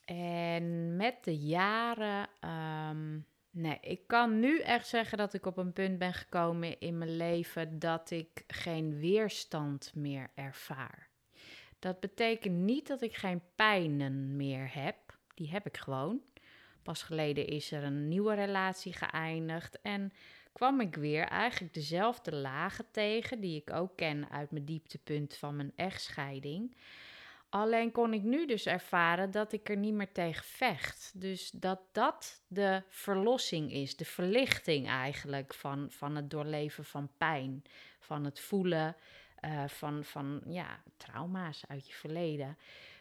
En 0.04 0.96
met 0.96 1.24
de 1.24 1.38
jaren 1.38 2.28
um, 2.90 3.26
Nee, 3.58 3.78
ik 3.80 4.06
kan 4.06 4.40
nu 4.40 4.60
echt 4.60 4.88
zeggen 4.88 5.18
dat 5.18 5.34
ik 5.34 5.46
op 5.46 5.56
een 5.56 5.72
punt 5.72 5.98
ben 5.98 6.14
gekomen 6.14 6.80
in 6.80 6.98
mijn 6.98 7.16
leven 7.16 7.78
dat 7.78 8.10
ik 8.10 8.44
geen 8.46 8.98
weerstand 8.98 9.92
meer 9.94 10.30
ervaar. 10.34 11.08
Dat 11.78 12.00
betekent 12.00 12.54
niet 12.54 12.86
dat 12.86 13.02
ik 13.02 13.16
geen 13.16 13.42
pijnen 13.54 14.36
meer 14.36 14.74
heb. 14.74 14.96
Die 15.34 15.50
heb 15.50 15.66
ik 15.66 15.76
gewoon. 15.76 16.20
Pas 16.82 17.02
geleden 17.02 17.46
is 17.46 17.72
er 17.72 17.84
een 17.84 18.08
nieuwe 18.08 18.34
relatie 18.34 18.92
geëindigd 18.92 19.80
en 19.82 20.12
kwam 20.52 20.80
ik 20.80 20.94
weer 20.94 21.24
eigenlijk 21.24 21.74
dezelfde 21.74 22.34
lagen 22.34 22.84
tegen 22.90 23.40
die 23.40 23.60
ik 23.60 23.72
ook 23.72 23.96
ken 23.96 24.30
uit 24.30 24.50
mijn 24.50 24.64
dieptepunt 24.64 25.36
van 25.36 25.56
mijn 25.56 25.72
echtscheiding. 25.76 26.76
Alleen 27.50 27.92
kon 27.92 28.12
ik 28.12 28.22
nu 28.22 28.46
dus 28.46 28.66
ervaren 28.66 29.30
dat 29.30 29.52
ik 29.52 29.68
er 29.68 29.76
niet 29.76 29.94
meer 29.94 30.12
tegen 30.12 30.44
vecht. 30.44 31.12
Dus 31.14 31.50
dat 31.50 31.80
dat 31.92 32.42
de 32.46 32.82
verlossing 32.88 33.72
is, 33.72 33.96
de 33.96 34.04
verlichting 34.04 34.88
eigenlijk 34.88 35.54
van, 35.54 35.86
van 35.90 36.16
het 36.16 36.30
doorleven 36.30 36.84
van 36.84 37.08
pijn, 37.16 37.62
van 38.00 38.24
het 38.24 38.40
voelen 38.40 38.96
uh, 39.44 39.68
van, 39.68 40.04
van 40.04 40.40
ja, 40.46 40.82
trauma's 40.96 41.64
uit 41.68 41.86
je 41.86 41.92
verleden. 41.92 42.56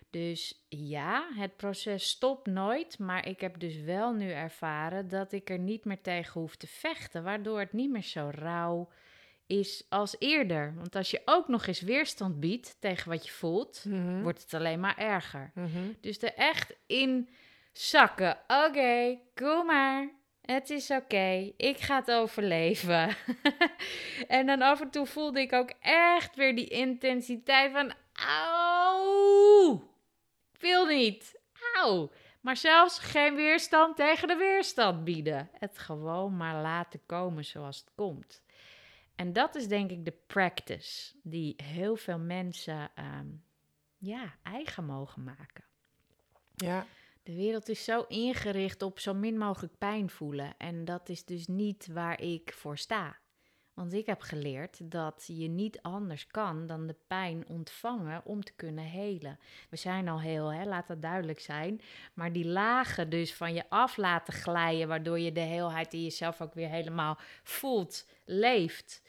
Dus 0.09 0.65
ja, 0.69 1.27
het 1.35 1.57
proces 1.57 2.09
stopt 2.09 2.47
nooit, 2.47 2.99
maar 2.99 3.27
ik 3.27 3.41
heb 3.41 3.59
dus 3.59 3.81
wel 3.81 4.13
nu 4.13 4.31
ervaren 4.31 5.07
dat 5.07 5.31
ik 5.31 5.49
er 5.49 5.59
niet 5.59 5.85
meer 5.85 6.01
tegen 6.01 6.41
hoef 6.41 6.55
te 6.55 6.67
vechten, 6.67 7.23
waardoor 7.23 7.59
het 7.59 7.73
niet 7.73 7.91
meer 7.91 8.03
zo 8.03 8.29
rauw 8.33 8.89
is 9.47 9.85
als 9.89 10.15
eerder. 10.19 10.73
Want 10.75 10.95
als 10.95 11.11
je 11.11 11.21
ook 11.25 11.47
nog 11.47 11.67
eens 11.67 11.81
weerstand 11.81 12.39
biedt 12.39 12.75
tegen 12.79 13.09
wat 13.09 13.25
je 13.25 13.31
voelt, 13.31 13.83
mhm. 13.87 14.21
wordt 14.21 14.41
het 14.41 14.53
alleen 14.53 14.79
maar 14.79 14.97
erger. 14.97 15.51
Mhm. 15.53 15.91
Dus 16.01 16.21
er 16.21 16.33
echt 16.33 16.73
in 16.85 17.29
zakken. 17.71 18.37
Oké, 18.47 19.17
kom 19.35 19.65
maar. 19.65 20.09
Het 20.41 20.69
is 20.69 20.91
oké. 20.91 21.51
Ik 21.57 21.79
ga 21.79 21.95
het 21.95 22.11
overleven. 22.11 23.15
en 24.27 24.45
dan 24.45 24.61
af 24.61 24.81
en 24.81 24.89
toe 24.89 25.05
voelde 25.05 25.41
ik 25.41 25.53
ook 25.53 25.71
echt 25.79 26.35
weer 26.35 26.55
die 26.55 26.67
intensiteit 26.67 27.71
van... 27.71 27.93
Auw! 28.13 29.73
Ik 30.53 30.61
wil 30.61 30.85
niet. 30.85 31.39
Auw! 31.75 32.11
Maar 32.41 32.57
zelfs 32.57 32.99
geen 32.99 33.35
weerstand 33.35 33.95
tegen 33.95 34.27
de 34.27 34.35
weerstand 34.35 35.03
bieden. 35.03 35.49
Het 35.53 35.77
gewoon 35.77 36.37
maar 36.37 36.61
laten 36.61 37.01
komen 37.05 37.45
zoals 37.45 37.77
het 37.79 37.91
komt. 37.95 38.41
En 39.17 39.33
dat 39.33 39.55
is 39.55 39.67
denk 39.67 39.91
ik 39.91 40.05
de 40.05 40.17
practice 40.27 41.15
die 41.23 41.53
heel 41.63 41.95
veel 41.95 42.19
mensen 42.19 42.91
ehm, 42.95 43.27
ja, 43.97 44.35
eigen 44.43 44.85
mogen 44.85 45.23
maken. 45.23 45.63
Ja. 46.55 46.85
De 47.23 47.35
wereld 47.35 47.69
is 47.69 47.83
zo 47.83 48.01
ingericht 48.07 48.81
op 48.81 48.99
zo 48.99 49.13
min 49.13 49.37
mogelijk 49.37 49.77
pijn 49.77 50.09
voelen. 50.09 50.57
En 50.57 50.85
dat 50.85 51.09
is 51.09 51.25
dus 51.25 51.47
niet 51.47 51.87
waar 51.87 52.21
ik 52.21 52.53
voor 52.53 52.77
sta. 52.77 53.17
Want 53.77 53.93
ik 53.93 54.05
heb 54.05 54.21
geleerd 54.21 54.91
dat 54.91 55.23
je 55.27 55.47
niet 55.47 55.81
anders 55.81 56.27
kan 56.27 56.67
dan 56.67 56.87
de 56.87 56.95
pijn 57.07 57.47
ontvangen 57.47 58.25
om 58.25 58.43
te 58.43 58.53
kunnen 58.55 58.83
helen. 58.83 59.39
We 59.69 59.75
zijn 59.75 60.07
al 60.07 60.21
heel, 60.21 60.53
hè, 60.53 60.65
laat 60.65 60.87
dat 60.87 61.01
duidelijk 61.01 61.39
zijn. 61.39 61.81
Maar 62.13 62.33
die 62.33 62.45
lagen 62.45 63.09
dus 63.09 63.33
van 63.33 63.53
je 63.53 63.69
af 63.69 63.97
laten 63.97 64.33
glijden, 64.33 64.87
waardoor 64.87 65.19
je 65.19 65.31
de 65.31 65.39
heelheid 65.39 65.93
in 65.93 66.03
jezelf 66.03 66.41
ook 66.41 66.53
weer 66.53 66.69
helemaal 66.69 67.17
voelt, 67.43 68.07
leeft. 68.25 69.01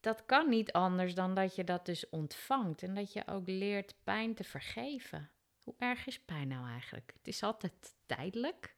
Dat 0.00 0.26
kan 0.26 0.48
niet 0.48 0.72
anders 0.72 1.14
dan 1.14 1.34
dat 1.34 1.54
je 1.54 1.64
dat 1.64 1.86
dus 1.86 2.08
ontvangt 2.08 2.82
en 2.82 2.94
dat 2.94 3.12
je 3.12 3.26
ook 3.26 3.48
leert 3.48 3.94
pijn 4.04 4.34
te 4.34 4.44
vergeven. 4.44 5.30
Hoe 5.62 5.74
erg 5.78 6.06
is 6.06 6.20
pijn 6.20 6.48
nou 6.48 6.68
eigenlijk? 6.68 7.12
Het 7.16 7.28
is 7.28 7.42
altijd 7.42 7.94
tijdelijk. 8.06 8.74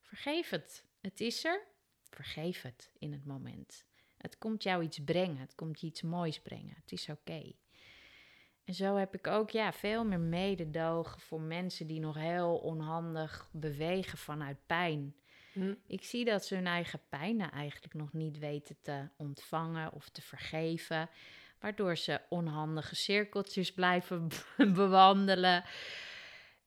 Vergeef 0.00 0.50
het. 0.50 0.84
Het 1.00 1.20
is 1.20 1.44
er. 1.44 1.66
Vergeef 2.10 2.62
het 2.62 2.90
in 2.98 3.12
het 3.12 3.24
moment. 3.24 3.87
Het 4.18 4.38
komt 4.38 4.62
jou 4.62 4.82
iets 4.82 4.98
brengen. 5.04 5.38
Het 5.38 5.54
komt 5.54 5.80
je 5.80 5.86
iets 5.86 6.02
moois 6.02 6.40
brengen. 6.40 6.74
Het 6.80 6.92
is 6.92 7.08
oké. 7.08 7.52
En 8.64 8.74
zo 8.74 8.96
heb 8.96 9.14
ik 9.14 9.26
ook 9.26 9.50
ja, 9.50 9.72
veel 9.72 10.04
meer 10.04 10.20
mededogen 10.20 11.20
voor 11.20 11.40
mensen 11.40 11.86
die 11.86 12.00
nog 12.00 12.16
heel 12.16 12.56
onhandig 12.56 13.48
bewegen 13.52 14.18
vanuit 14.18 14.66
pijn. 14.66 15.14
Hm. 15.52 15.74
Ik 15.86 16.04
zie 16.04 16.24
dat 16.24 16.44
ze 16.44 16.54
hun 16.54 16.66
eigen 16.66 17.00
pijnen 17.08 17.50
eigenlijk 17.50 17.94
nog 17.94 18.12
niet 18.12 18.38
weten 18.38 18.76
te 18.80 19.08
ontvangen 19.16 19.92
of 19.92 20.08
te 20.08 20.22
vergeven, 20.22 21.08
waardoor 21.60 21.96
ze 21.96 22.20
onhandige 22.28 22.94
cirkeltjes 22.94 23.72
blijven 23.72 24.28
bewandelen. 24.74 25.64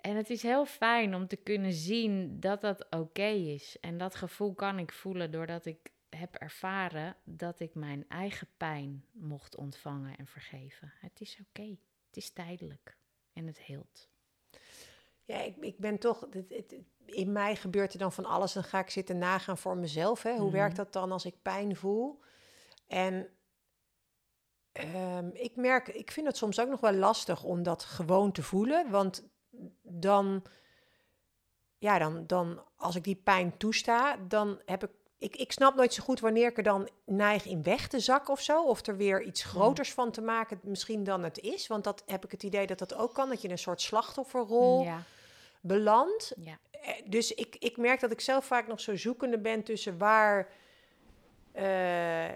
En 0.01 0.15
het 0.15 0.29
is 0.29 0.41
heel 0.41 0.65
fijn 0.65 1.15
om 1.15 1.27
te 1.27 1.35
kunnen 1.35 1.73
zien 1.73 2.39
dat 2.39 2.61
dat 2.61 2.85
oké 2.89 3.27
is. 3.29 3.79
En 3.79 3.97
dat 3.97 4.15
gevoel 4.15 4.53
kan 4.53 4.79
ik 4.79 4.91
voelen 4.91 5.31
doordat 5.31 5.65
ik 5.65 5.91
heb 6.15 6.35
ervaren 6.35 7.15
dat 7.23 7.59
ik 7.59 7.75
mijn 7.75 8.05
eigen 8.09 8.47
pijn 8.57 9.05
mocht 9.11 9.55
ontvangen 9.55 10.17
en 10.17 10.27
vergeven. 10.27 10.93
Het 10.99 11.21
is 11.21 11.39
oké. 11.47 11.77
Het 12.07 12.17
is 12.17 12.29
tijdelijk 12.29 12.97
en 13.33 13.47
het 13.47 13.59
heelt. 13.59 14.09
Ja, 15.25 15.41
ik, 15.41 15.55
ik 15.57 15.77
ben 15.77 15.99
toch. 15.99 16.27
Het, 16.49 16.75
in 17.05 17.31
mij 17.31 17.55
gebeurt 17.55 17.93
er 17.93 17.99
dan 17.99 18.11
van 18.11 18.25
alles. 18.25 18.53
Dan 18.53 18.63
ga 18.63 18.79
ik 18.79 18.89
zitten 18.89 19.17
nagaan 19.17 19.57
voor 19.57 19.77
mezelf. 19.77 20.23
Hè. 20.23 20.31
Hoe 20.31 20.49
mhm. 20.49 20.55
werkt 20.55 20.75
dat 20.75 20.93
dan 20.93 21.11
als 21.11 21.25
ik 21.25 21.41
pijn 21.41 21.75
voel? 21.75 22.19
En 22.87 23.29
um, 24.73 25.31
ik 25.33 25.55
merk, 25.55 25.87
ik 25.87 26.11
vind 26.11 26.27
het 26.27 26.37
soms 26.37 26.59
ook 26.59 26.69
nog 26.69 26.79
wel 26.79 26.93
lastig 26.93 27.43
om 27.43 27.63
dat 27.63 27.83
gewoon 27.83 28.31
te 28.31 28.43
voelen. 28.43 28.89
Want 28.89 29.29
dan, 29.81 30.43
ja, 31.77 31.97
dan, 31.97 32.27
dan 32.27 32.63
als 32.75 32.95
ik 32.95 33.03
die 33.03 33.15
pijn 33.15 33.57
toesta, 33.57 34.17
dan 34.17 34.61
heb 34.65 34.83
ik 34.83 34.89
ik, 35.21 35.35
ik 35.35 35.51
snap 35.51 35.75
nooit 35.75 35.93
zo 35.93 36.03
goed 36.03 36.19
wanneer 36.19 36.49
ik 36.49 36.57
er 36.57 36.63
dan 36.63 36.89
neig 37.05 37.45
in 37.45 37.63
weg 37.63 37.87
te 37.87 37.99
zakken 37.99 38.33
of 38.33 38.41
zo. 38.41 38.63
Of 38.63 38.87
er 38.87 38.97
weer 38.97 39.23
iets 39.23 39.43
mhm. 39.43 39.51
groters 39.55 39.93
van 39.93 40.11
te 40.11 40.21
maken 40.21 40.59
misschien 40.63 41.03
dan 41.03 41.23
het 41.23 41.39
is. 41.39 41.67
Want 41.67 41.83
dat 41.83 42.03
heb 42.05 42.25
ik 42.25 42.31
het 42.31 42.43
idee 42.43 42.67
dat 42.67 42.79
dat 42.79 42.93
ook 42.93 43.13
kan. 43.13 43.29
Dat 43.29 43.41
je 43.41 43.47
in 43.47 43.53
een 43.53 43.59
soort 43.59 43.81
slachtofferrol 43.81 44.83
ja. 44.83 45.03
belandt. 45.59 46.33
Ja. 46.37 46.57
Eh, 46.71 46.93
dus 47.05 47.33
ik, 47.33 47.55
ik 47.59 47.77
merk 47.77 47.99
dat 47.99 48.11
ik 48.11 48.21
zelf 48.21 48.45
vaak 48.45 48.67
nog 48.67 48.79
zo 48.79 48.95
zoekende 48.95 49.37
ben 49.37 49.63
tussen 49.63 49.97
waar... 49.97 50.47
Uh, 51.55 52.29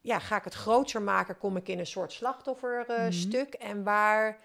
ja, 0.00 0.18
ga 0.18 0.36
ik 0.36 0.44
het 0.44 0.54
groter 0.54 1.02
maken, 1.02 1.38
kom 1.38 1.56
ik 1.56 1.68
in 1.68 1.78
een 1.78 1.86
soort 1.86 2.12
slachtofferstuk. 2.12 3.54
Uh, 3.60 3.68
En 3.68 3.82
waar 3.82 4.38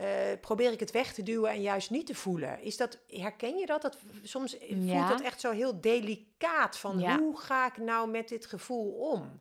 uh, 0.00 0.04
probeer 0.40 0.72
ik 0.72 0.80
het 0.80 0.90
weg 0.90 1.12
te 1.12 1.22
duwen 1.22 1.50
en 1.50 1.60
juist 1.60 1.90
niet 1.90 2.06
te 2.06 2.14
voelen. 2.14 2.62
Is 2.62 2.76
dat, 2.76 2.98
herken 3.06 3.56
je 3.56 3.66
dat? 3.66 3.82
dat 3.82 3.98
soms 4.22 4.56
voelt 4.68 5.08
dat 5.08 5.20
echt 5.20 5.40
zo 5.40 5.50
heel 5.50 5.80
delicaat 5.80 6.78
van 6.78 7.16
hoe 7.16 7.40
ga 7.40 7.66
ik 7.66 7.76
nou 7.76 8.10
met 8.10 8.28
dit 8.28 8.46
gevoel 8.46 8.90
om? 8.90 9.40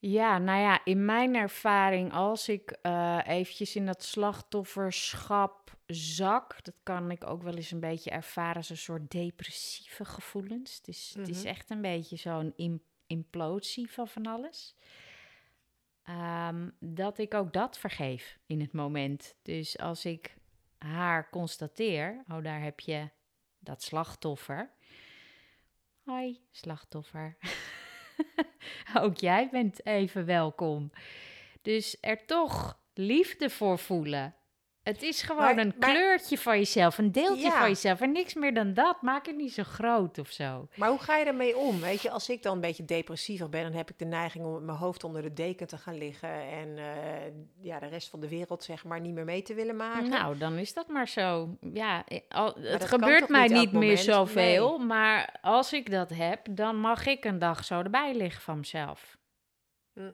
Ja, 0.00 0.38
nou 0.38 0.60
ja, 0.60 0.80
in 0.84 1.04
mijn 1.04 1.34
ervaring, 1.34 2.12
als 2.12 2.48
ik 2.48 2.76
uh, 2.82 3.18
eventjes 3.26 3.76
in 3.76 3.86
dat 3.86 4.02
slachtofferschap 4.02 5.76
zak, 5.86 6.64
dat 6.64 6.74
kan 6.82 7.10
ik 7.10 7.26
ook 7.26 7.42
wel 7.42 7.54
eens 7.54 7.70
een 7.70 7.80
beetje 7.80 8.10
ervaren 8.10 8.56
als 8.56 8.70
een 8.70 8.76
soort 8.76 9.10
depressieve 9.10 10.04
gevoelens. 10.04 10.76
Het 10.76 10.88
is, 10.88 11.14
het 11.18 11.28
is 11.28 11.38
mhm. 11.38 11.46
echt 11.46 11.70
een 11.70 11.80
beetje 11.80 12.16
zo'n 12.16 12.80
implosie 13.06 13.92
van 13.92 14.08
van 14.08 14.26
alles. 14.26 14.74
Ehm, 16.08 16.68
dat 16.78 17.18
ik 17.18 17.34
ook 17.34 17.52
dat 17.52 17.78
vergeef 17.78 18.38
in 18.46 18.60
het 18.60 18.72
moment. 18.72 19.34
Dus 19.42 19.78
als 19.78 20.04
ik 20.04 20.34
haar 20.78 21.30
constateer, 21.30 22.24
oh 22.28 22.42
daar 22.42 22.62
heb 22.62 22.80
je 22.80 23.08
dat 23.58 23.82
slachtoffer. 23.82 24.70
Hoi, 26.04 26.40
slachtoffer. 26.50 27.36
ook 29.02 29.16
jij 29.16 29.48
bent 29.50 29.86
even 29.86 30.24
welkom. 30.24 30.92
Dus 31.62 31.96
er 32.00 32.26
toch 32.26 32.80
liefde 32.94 33.50
voor 33.50 33.78
voelen. 33.78 34.34
Het 34.88 35.02
is 35.02 35.22
gewoon 35.22 35.58
een 35.58 35.78
kleurtje 35.78 36.38
van 36.38 36.56
jezelf, 36.56 36.98
een 36.98 37.12
deeltje 37.12 37.50
van 37.50 37.68
jezelf. 37.68 38.00
En 38.00 38.12
niks 38.12 38.34
meer 38.34 38.54
dan 38.54 38.74
dat. 38.74 39.02
Maak 39.02 39.26
het 39.26 39.36
niet 39.36 39.52
zo 39.52 39.62
groot 39.62 40.18
of 40.18 40.30
zo. 40.30 40.68
Maar 40.74 40.88
hoe 40.88 40.98
ga 40.98 41.16
je 41.16 41.24
ermee 41.24 41.56
om? 41.56 41.80
Weet 41.80 42.02
je, 42.02 42.10
als 42.10 42.28
ik 42.28 42.42
dan 42.42 42.54
een 42.54 42.60
beetje 42.60 42.84
depressiever 42.84 43.48
ben, 43.48 43.62
dan 43.62 43.72
heb 43.72 43.90
ik 43.90 43.98
de 43.98 44.04
neiging 44.04 44.44
om 44.44 44.52
met 44.52 44.62
mijn 44.62 44.78
hoofd 44.78 45.04
onder 45.04 45.22
de 45.22 45.32
deken 45.32 45.66
te 45.66 45.78
gaan 45.78 45.98
liggen. 45.98 46.28
En 46.50 46.78
eh, 46.78 47.32
ja, 47.60 47.78
de 47.78 47.86
rest 47.86 48.08
van 48.08 48.20
de 48.20 48.28
wereld, 48.28 48.64
zeg 48.64 48.84
maar, 48.84 49.00
niet 49.00 49.14
meer 49.14 49.24
mee 49.24 49.42
te 49.42 49.54
willen 49.54 49.76
maken. 49.76 50.08
Nou, 50.08 50.38
dan 50.38 50.56
is 50.56 50.74
dat 50.74 50.88
maar 50.88 51.08
zo. 51.08 51.56
Ja, 51.72 52.04
al, 52.28 52.54
het 52.60 52.84
gebeurt 52.84 53.28
mij 53.28 53.46
niet, 53.46 53.72
meer 53.72 53.98
zoveel. 53.98 54.78
Maar 54.78 55.38
als 55.40 55.72
ik 55.72 55.90
dat 55.90 56.10
heb, 56.10 56.46
dan 56.50 56.76
mag 56.76 57.06
ik 57.06 57.24
een 57.24 57.38
dag 57.38 57.64
zo 57.64 57.82
erbij 57.82 58.14
liggen 58.14 58.42
van 58.42 58.58
mezelf. 58.58 59.18
Hm. 59.92 60.10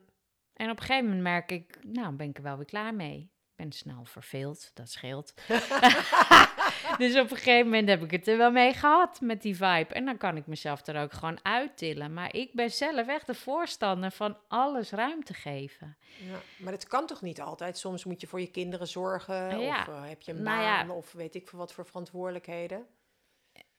En 0.55 0.71
op 0.71 0.77
een 0.77 0.85
gegeven 0.85 1.05
moment 1.05 1.23
merk 1.23 1.51
ik, 1.51 1.79
nou, 1.83 2.15
ben 2.15 2.29
ik 2.29 2.37
er 2.37 2.43
wel 2.43 2.57
weer 2.57 2.67
klaar 2.67 2.95
mee 2.95 3.33
ben 3.57 3.73
snel 3.73 4.05
verveeld, 4.05 4.71
dat 4.75 4.91
scheelt. 4.91 5.35
dus 6.99 7.19
op 7.19 7.31
een 7.31 7.37
gegeven 7.37 7.65
moment 7.65 7.89
heb 7.89 8.03
ik 8.03 8.11
het 8.11 8.29
er 8.29 8.37
wel 8.37 8.51
mee 8.51 8.73
gehad 8.73 9.21
met 9.21 9.43
die 9.43 9.57
vibe. 9.57 9.95
En 9.95 10.05
dan 10.05 10.17
kan 10.17 10.37
ik 10.37 10.47
mezelf 10.47 10.87
er 10.87 11.03
ook 11.03 11.13
gewoon 11.13 11.39
uittillen. 11.43 12.13
Maar 12.13 12.35
ik 12.35 12.53
ben 12.53 12.71
zelf 12.71 13.07
echt 13.07 13.27
de 13.27 13.35
voorstander 13.35 14.11
van 14.11 14.37
alles 14.49 14.91
ruimte 14.91 15.35
geven. 15.35 15.97
Ja, 16.19 16.39
maar 16.57 16.73
dat 16.73 16.87
kan 16.87 17.07
toch 17.07 17.23
niet 17.23 17.41
altijd? 17.41 17.79
Soms 17.79 18.05
moet 18.05 18.21
je 18.21 18.27
voor 18.27 18.41
je 18.41 18.51
kinderen 18.51 18.89
zorgen. 18.89 19.61
Ja. 19.61 19.81
Of 19.81 19.89
uh, 19.89 20.09
heb 20.09 20.23
je 20.23 20.33
een 20.33 20.43
nou 20.43 20.59
baan 20.59 20.91
of 20.91 21.13
weet 21.13 21.35
ik 21.35 21.49
veel 21.49 21.59
wat 21.59 21.73
voor 21.73 21.87
verantwoordelijkheden. 21.87 22.87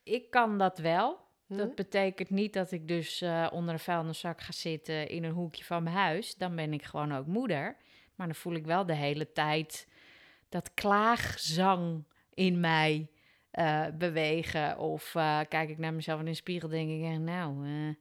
Ik 0.03 0.29
kan 0.29 0.57
dat 0.57 0.77
wel. 0.77 1.23
Hm? 1.47 1.57
Dat 1.57 1.75
betekent 1.75 2.29
niet 2.29 2.53
dat 2.53 2.71
ik 2.71 2.87
dus 2.87 3.21
uh, 3.21 3.47
onder 3.51 3.73
een 3.73 3.79
vuilniszak 3.79 4.41
ga 4.41 4.51
zitten 4.51 5.07
in 5.07 5.23
een 5.23 5.31
hoekje 5.31 5.63
van 5.63 5.83
mijn 5.83 5.95
huis. 5.95 6.35
Dan 6.35 6.55
ben 6.55 6.73
ik 6.73 6.83
gewoon 6.83 7.15
ook 7.15 7.25
moeder. 7.25 7.77
Maar 8.15 8.27
dan 8.27 8.35
voel 8.35 8.53
ik 8.53 8.65
wel 8.65 8.85
de 8.85 8.95
hele 8.95 9.31
tijd 9.31 9.87
dat 10.49 10.73
klaagzang 10.73 12.03
in 12.33 12.59
mij 12.59 13.09
uh, 13.51 13.85
bewegen. 13.97 14.77
Of 14.77 15.13
uh, 15.15 15.39
kijk 15.49 15.69
ik 15.69 15.77
naar 15.77 15.93
mezelf 15.93 16.19
in 16.19 16.25
de 16.25 16.33
spiegel, 16.33 16.69
denk 16.69 16.89
ik, 16.89 17.19
nou, 17.19 17.67
uh, 17.67 17.93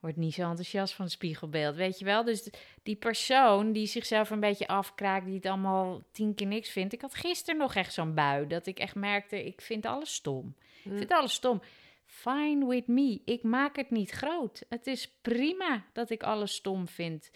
word 0.00 0.16
niet 0.16 0.34
zo 0.34 0.48
enthousiast 0.48 0.94
van 0.94 1.04
het 1.04 1.14
spiegelbeeld, 1.14 1.76
weet 1.76 1.98
je 1.98 2.04
wel? 2.04 2.24
Dus 2.24 2.50
die 2.82 2.96
persoon 2.96 3.72
die 3.72 3.86
zichzelf 3.86 4.30
een 4.30 4.40
beetje 4.40 4.66
afkraakt, 4.66 5.26
die 5.26 5.34
het 5.34 5.46
allemaal 5.46 6.02
tien 6.12 6.34
keer 6.34 6.46
niks 6.46 6.70
vindt. 6.70 6.92
Ik 6.92 7.00
had 7.00 7.14
gisteren 7.14 7.60
nog 7.60 7.74
echt 7.74 7.92
zo'n 7.92 8.14
bui, 8.14 8.46
dat 8.46 8.66
ik 8.66 8.78
echt 8.78 8.94
merkte, 8.94 9.44
ik 9.44 9.60
vind 9.60 9.86
alles 9.86 10.14
stom. 10.14 10.54
Ik 10.84 10.90
mm. 10.90 10.96
vind 10.98 11.12
alles 11.12 11.32
stom. 11.32 11.62
Fine 12.06 12.66
with 12.66 12.86
me. 12.86 13.20
Ik 13.24 13.42
maak 13.42 13.76
het 13.76 13.90
niet 13.90 14.10
groot. 14.10 14.64
Het 14.68 14.86
is 14.86 15.10
prima 15.22 15.84
dat 15.92 16.10
ik 16.10 16.22
alles 16.22 16.54
stom 16.54 16.88
vind. 16.88 17.30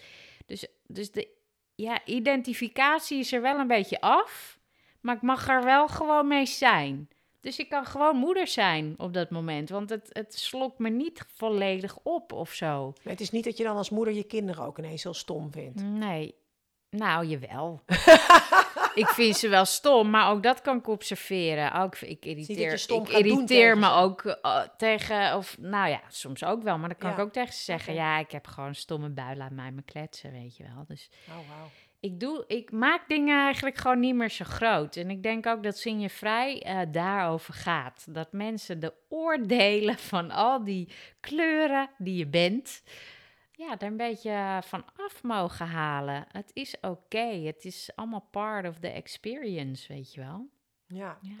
Dus, 0.45 0.67
dus 0.87 1.11
de 1.11 1.27
ja, 1.81 2.05
identificatie 2.05 3.19
is 3.19 3.31
er 3.31 3.41
wel 3.41 3.59
een 3.59 3.67
beetje 3.67 4.01
af, 4.01 4.59
maar 5.01 5.15
ik 5.15 5.21
mag 5.21 5.47
er 5.47 5.63
wel 5.63 5.87
gewoon 5.87 6.27
mee 6.27 6.45
zijn. 6.45 7.09
Dus 7.41 7.59
ik 7.59 7.69
kan 7.69 7.85
gewoon 7.85 8.15
moeder 8.15 8.47
zijn 8.47 8.93
op 8.97 9.13
dat 9.13 9.29
moment, 9.29 9.69
want 9.69 9.89
het, 9.89 10.09
het 10.11 10.39
slokt 10.39 10.79
me 10.79 10.89
niet 10.89 11.25
volledig 11.35 11.97
op 12.03 12.33
of 12.33 12.53
zo. 12.53 12.93
Het 13.03 13.21
is 13.21 13.31
niet 13.31 13.43
dat 13.43 13.57
je 13.57 13.63
dan 13.63 13.75
als 13.75 13.89
moeder 13.89 14.13
je 14.13 14.23
kinderen 14.23 14.65
ook 14.65 14.77
ineens 14.77 15.03
heel 15.03 15.13
stom 15.13 15.51
vindt. 15.51 15.83
Nee, 15.83 16.35
nou 16.89 17.25
jawel. 17.25 17.81
ik 18.99 19.07
vind 19.07 19.37
ze 19.37 19.47
wel 19.47 19.65
stom, 19.65 20.09
maar 20.09 20.31
ook 20.31 20.43
dat 20.43 20.61
kan 20.61 20.77
ik 20.77 20.87
observeren. 20.87 21.73
Ook, 21.73 21.95
ik 21.95 22.25
irriteer, 22.25 22.73
ik 22.73 23.09
irriteer 23.09 23.77
me 23.77 23.91
ook 23.91 24.23
uh, 24.23 24.61
tegen, 24.77 25.35
of 25.35 25.57
nou 25.59 25.89
ja, 25.89 26.01
soms 26.07 26.43
ook 26.43 26.63
wel, 26.63 26.77
maar 26.77 26.89
dan 26.89 26.97
kan 26.97 27.11
ik 27.11 27.19
ook 27.19 27.33
tegen 27.33 27.53
ze 27.53 27.63
zeggen: 27.63 27.93
ja, 27.93 28.17
ik 28.17 28.31
heb 28.31 28.47
gewoon 28.47 28.75
stomme 28.75 29.09
bui, 29.09 29.37
laat 29.37 29.51
mij 29.51 29.71
me 29.71 29.81
kletsen, 29.81 30.31
weet 30.31 30.57
je 30.57 30.63
wel. 30.63 30.85
Dus 30.87 31.09
oh, 31.29 31.35
wow. 31.35 31.67
ik, 31.99 32.19
doe, 32.19 32.43
ik 32.47 32.71
maak 32.71 33.07
dingen 33.07 33.43
eigenlijk 33.43 33.77
gewoon 33.77 33.99
niet 33.99 34.15
meer 34.15 34.29
zo 34.29 34.45
groot. 34.45 34.95
En 34.95 35.09
ik 35.09 35.23
denk 35.23 35.45
ook 35.45 35.63
dat 35.63 35.77
Zin 35.77 35.99
je 35.99 36.09
Vrij 36.09 36.65
uh, 36.65 36.81
daarover 36.91 37.53
gaat. 37.53 38.05
Dat 38.09 38.31
mensen 38.31 38.79
de 38.79 38.93
oordelen 39.09 39.97
van 39.97 40.31
al 40.31 40.63
die 40.63 40.89
kleuren 41.19 41.89
die 41.97 42.15
je 42.15 42.27
bent 42.27 42.83
ja, 43.59 43.77
er 43.77 43.87
een 43.87 43.97
beetje 43.97 44.59
van 44.63 44.85
af 44.95 45.23
mogen 45.23 45.67
halen. 45.67 46.25
Het 46.31 46.51
is 46.53 46.75
oké. 46.81 47.27
Het 47.27 47.65
is 47.65 47.89
allemaal 47.95 48.27
part 48.31 48.67
of 48.67 48.79
the 48.79 48.87
experience, 48.87 49.93
weet 49.93 50.13
je 50.13 50.19
wel. 50.19 50.47
Ja. 50.87 51.17
ja. 51.21 51.37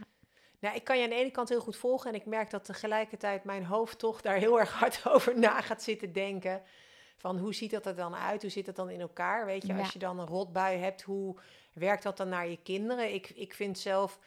Nou, 0.59 0.75
ik 0.75 0.83
kan 0.83 0.97
je 0.97 1.03
aan 1.03 1.09
de 1.09 1.15
ene 1.15 1.31
kant 1.31 1.49
heel 1.49 1.61
goed 1.61 1.75
volgen. 1.75 2.09
En 2.09 2.19
ik 2.19 2.25
merk 2.25 2.49
dat 2.49 2.65
tegelijkertijd 2.65 3.43
mijn 3.43 3.65
hoofd 3.65 3.99
toch 3.99 4.21
daar 4.21 4.37
heel 4.37 4.59
erg 4.59 4.71
hard 4.71 5.01
over 5.13 5.39
na 5.39 5.61
gaat 5.61 5.83
zitten 5.83 6.13
denken. 6.13 6.61
Van 7.17 7.37
hoe 7.37 7.53
ziet 7.53 7.71
dat 7.71 7.85
er 7.85 7.95
dan 7.95 8.15
uit? 8.15 8.41
Hoe 8.41 8.51
zit 8.51 8.65
dat 8.65 8.75
dan 8.75 8.89
in 8.89 9.01
elkaar? 9.01 9.45
Weet 9.45 9.67
je, 9.67 9.73
als 9.73 9.93
je 9.93 9.99
dan 9.99 10.19
een 10.19 10.27
rotbui 10.27 10.77
hebt, 10.77 11.01
hoe 11.01 11.35
werkt 11.73 12.03
dat 12.03 12.17
dan 12.17 12.29
naar 12.29 12.47
je 12.47 12.61
kinderen? 12.61 13.13
Ik, 13.13 13.29
ik 13.29 13.53
vind 13.53 13.79
zelf, 13.79 14.19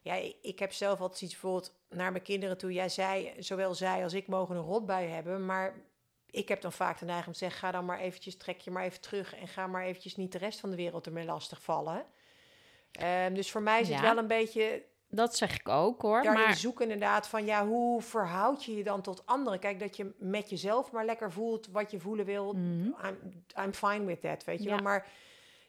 ja, 0.00 0.14
ik 0.42 0.58
heb 0.58 0.72
zelf 0.72 1.00
altijd 1.00 1.22
iets 1.22 1.32
bijvoorbeeld 1.32 1.74
naar 1.88 2.12
mijn 2.12 2.24
kinderen 2.24 2.58
toe. 2.58 2.72
Jij 2.72 2.88
zei, 2.88 3.32
zowel 3.38 3.74
zij 3.74 4.02
als 4.02 4.12
ik 4.12 4.26
mogen 4.26 4.56
een 4.56 4.62
rotbui 4.62 5.08
hebben. 5.08 5.46
Maar 5.46 5.74
ik 6.34 6.48
heb 6.48 6.60
dan 6.60 6.72
vaak 6.72 6.98
de 6.98 7.04
neiging 7.04 7.26
om 7.26 7.32
te 7.32 7.38
zeggen: 7.38 7.58
ga 7.58 7.70
dan 7.70 7.84
maar 7.84 7.98
eventjes, 7.98 8.36
trek 8.36 8.60
je 8.60 8.70
maar 8.70 8.84
even 8.84 9.00
terug 9.00 9.34
en 9.34 9.48
ga 9.48 9.66
maar 9.66 9.84
eventjes 9.84 10.16
niet 10.16 10.32
de 10.32 10.38
rest 10.38 10.60
van 10.60 10.70
de 10.70 10.76
wereld 10.76 11.06
ermee 11.06 11.24
lastig 11.24 11.62
vallen. 11.62 12.04
Um, 13.02 13.34
dus 13.34 13.50
voor 13.50 13.62
mij 13.62 13.80
is 13.80 13.88
het 13.88 14.00
wel 14.00 14.18
een 14.18 14.26
beetje. 14.26 14.82
Dat 15.08 15.36
zeg 15.36 15.58
ik 15.58 15.68
ook 15.68 16.02
hoor. 16.02 16.22
Daar 16.22 16.32
maar... 16.32 16.54
zoek 16.54 16.80
inderdaad 16.80 17.28
van 17.28 17.44
ja, 17.44 17.66
hoe 17.66 18.02
verhoud 18.02 18.64
je 18.64 18.76
je 18.76 18.84
dan 18.84 19.02
tot 19.02 19.26
anderen? 19.26 19.58
Kijk, 19.58 19.80
dat 19.80 19.96
je 19.96 20.14
met 20.18 20.50
jezelf 20.50 20.92
maar 20.92 21.04
lekker 21.04 21.32
voelt 21.32 21.68
wat 21.72 21.90
je 21.90 22.00
voelen 22.00 22.24
wil. 22.24 22.52
Mhm. 22.52 22.86
I'm, 23.06 23.44
I'm 23.64 23.72
fine 23.72 24.04
with 24.04 24.20
that, 24.20 24.44
weet 24.44 24.62
je 24.62 24.68
wel. 24.68 24.78
Maar 24.78 25.06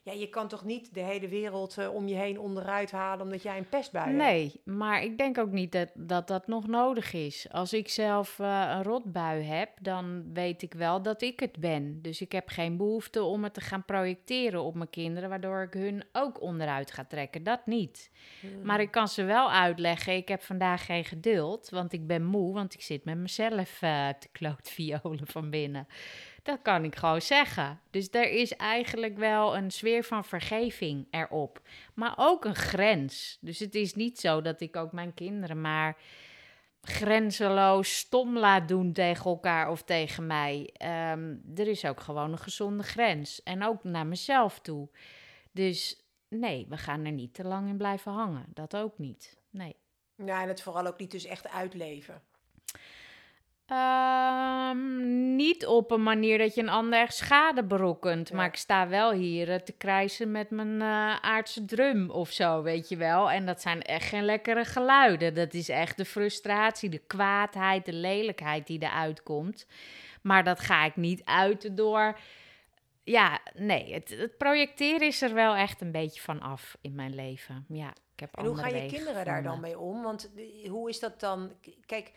ja, 0.06 0.12
je 0.12 0.30
kan 0.30 0.48
toch 0.48 0.66
niet 0.66 0.94
de 0.94 1.00
hele 1.00 1.28
wereld 1.28 1.78
uh, 1.80 1.94
om 1.94 2.08
je 2.08 2.16
heen 2.16 2.40
onderuit 2.40 2.92
halen 2.92 3.26
omdat 3.26 3.44
jij 3.44 3.58
een 3.58 3.70
pestbui 3.70 4.06
hebt? 4.06 4.18
Nee, 4.18 4.62
maar 4.64 5.04
ik 5.04 5.18
denk 5.18 5.38
ook 5.38 5.52
niet 5.52 5.72
dat 5.72 5.90
dat, 5.94 6.28
dat 6.28 6.48
nog 6.48 6.68
nodig 6.68 7.14
is. 7.14 7.48
Als 7.52 7.74
ik 7.74 7.90
zelf 7.90 8.40
uh, 8.40 8.72
een 8.76 8.84
rotbui 8.84 9.44
heb, 9.44 9.70
dan 9.82 10.34
weet 10.34 10.62
ik 10.62 10.74
wel 10.74 11.02
dat 11.02 11.22
ik 11.22 11.40
het 11.40 11.60
ben. 11.60 12.02
Dus 12.02 12.22
ik 12.22 12.32
heb 12.32 12.50
geen 12.50 12.78
behoefte 12.78 13.24
om 13.24 13.44
het 13.44 13.54
te 13.54 13.62
gaan 13.62 13.86
projecteren 13.86 14.64
op 14.64 14.76
mijn 14.76 14.90
kinderen, 14.90 15.30
waardoor 15.30 15.62
ik 15.62 15.74
hun 15.74 16.04
ook 16.12 16.42
onderuit 16.42 16.92
ga 16.92 17.06
trekken. 17.06 17.44
Dat 17.44 17.66
niet. 17.66 18.12
Hmm. 18.40 18.62
Maar 18.64 18.80
ik 18.80 18.92
kan 18.92 19.08
ze 19.08 19.24
wel 19.24 19.52
uitleggen, 19.52 20.16
ik 20.16 20.28
heb 20.28 20.42
vandaag 20.42 20.86
geen 20.86 21.06
geduld, 21.06 21.70
want 21.70 21.94
ik 21.94 22.08
ben 22.08 22.26
moe, 22.26 22.54
want 22.54 22.74
ik 22.74 22.82
zit 22.82 23.06
met 23.06 23.18
mezelf 23.18 23.82
uh, 23.82 24.10
te 24.10 24.28
klootviolen 24.32 25.28
van 25.28 25.50
binnen. 25.50 25.88
Dat 26.46 26.62
kan 26.62 26.84
ik 26.84 26.96
gewoon 26.96 27.22
zeggen. 27.22 27.80
Dus 27.90 28.08
er 28.12 28.30
is 28.30 28.56
eigenlijk 28.56 29.18
wel 29.18 29.58
een 29.58 29.72
sfeer 29.72 30.04
van 30.04 30.26
vergeving 30.26 31.08
erop. 31.12 31.62
Maar 31.94 32.14
ook 32.16 32.46
een 32.46 32.56
grens. 32.56 33.38
Dus 33.42 33.60
het 33.60 33.76
is 33.76 33.94
niet 33.94 34.20
zo 34.20 34.42
dat 34.42 34.62
ik 34.62 34.76
ook 34.76 34.92
mijn 34.92 35.14
kinderen 35.14 35.62
maar 35.62 35.98
grenzeloos 36.82 37.98
stom 37.98 38.38
laat 38.38 38.68
doen 38.68 38.94
tegen 38.94 39.26
elkaar 39.26 39.70
of 39.70 39.84
tegen 39.84 40.28
mij. 40.28 40.74
Um, 41.12 41.44
er 41.56 41.68
is 41.68 41.86
ook 41.86 42.00
gewoon 42.00 42.32
een 42.32 42.38
gezonde 42.38 42.84
grens. 42.84 43.44
En 43.44 43.64
ook 43.64 43.84
naar 43.84 44.08
mezelf 44.08 44.60
toe. 44.60 44.90
Dus 45.52 46.06
nee, 46.28 46.66
we 46.70 46.78
gaan 46.78 47.06
er 47.06 47.12
niet 47.12 47.34
te 47.34 47.44
lang 47.44 47.70
in 47.70 47.78
blijven 47.78 48.12
hangen. 48.12 48.46
Dat 48.54 48.76
ook 48.76 48.98
niet. 48.98 49.38
Nee. 49.50 49.76
Ja, 50.16 50.42
en 50.42 50.48
het 50.48 50.62
vooral 50.62 50.88
ook 50.88 51.00
niet 51.00 51.12
dus 51.12 51.26
echt 51.26 51.48
uitleven. 51.48 52.22
Um, 53.72 55.36
niet 55.36 55.66
op 55.66 55.92
een 55.92 56.04
manier 56.04 56.38
dat 56.38 56.56
je 56.56 56.62
een 56.62 56.70
ander 56.70 57.00
echt 57.00 57.16
schade 57.16 57.64
berokkent. 57.64 58.34
Maar 58.34 58.46
ik 58.46 58.56
sta 58.56 58.88
wel 58.88 59.12
hier 59.12 59.50
uh, 59.50 59.56
te 59.56 59.72
krijsen 59.72 60.32
met 60.32 60.50
mijn 60.50 60.74
uh, 60.74 61.16
aardse 61.16 61.66
drum 61.66 62.10
of 62.10 62.32
zo, 62.32 62.62
weet 62.62 62.90
je 62.90 62.98
wel. 62.98 63.32
En 63.32 63.46
dat 63.46 63.62
zijn 63.62 63.82
echt 63.82 64.08
geen 64.08 64.26
lekkere 64.26 64.66
geluiden. 64.66 65.34
Dat 65.34 65.54
is 65.54 65.70
echt 65.70 65.98
de 65.98 66.06
frustratie, 66.06 66.90
de 66.90 67.02
kwaadheid, 67.08 67.86
de 67.86 67.94
lelijkheid 67.94 68.68
die 68.68 68.84
eruit 68.84 69.24
komt. 69.24 69.68
Maar 70.22 70.44
dat 70.44 70.60
ga 70.60 70.86
ik 70.86 70.96
niet 70.96 71.22
uiten 71.24 71.76
door. 71.76 72.20
Ja, 73.04 73.40
nee, 73.54 73.94
het, 73.94 74.10
het 74.10 74.38
projecteren 74.38 75.08
is 75.08 75.22
er 75.22 75.34
wel 75.34 75.56
echt 75.56 75.82
een 75.82 75.92
beetje 75.92 76.22
van 76.22 76.42
af 76.42 76.78
in 76.82 76.96
mijn 76.96 77.16
leven. 77.16 77.66
Ja, 77.68 77.90
ik 77.90 78.20
heb 78.20 78.38
en 78.38 78.46
hoe 78.46 78.58
gaan 78.58 78.76
je 78.76 78.86
kinderen 78.86 79.26
daar 79.26 79.44
dan 79.44 79.60
mee 79.60 79.80
om? 79.80 80.04
Want 80.04 80.32
hoe 80.68 80.90
is 80.90 81.00
dat 81.00 81.20
dan? 81.20 81.52
Kijk 81.86 82.12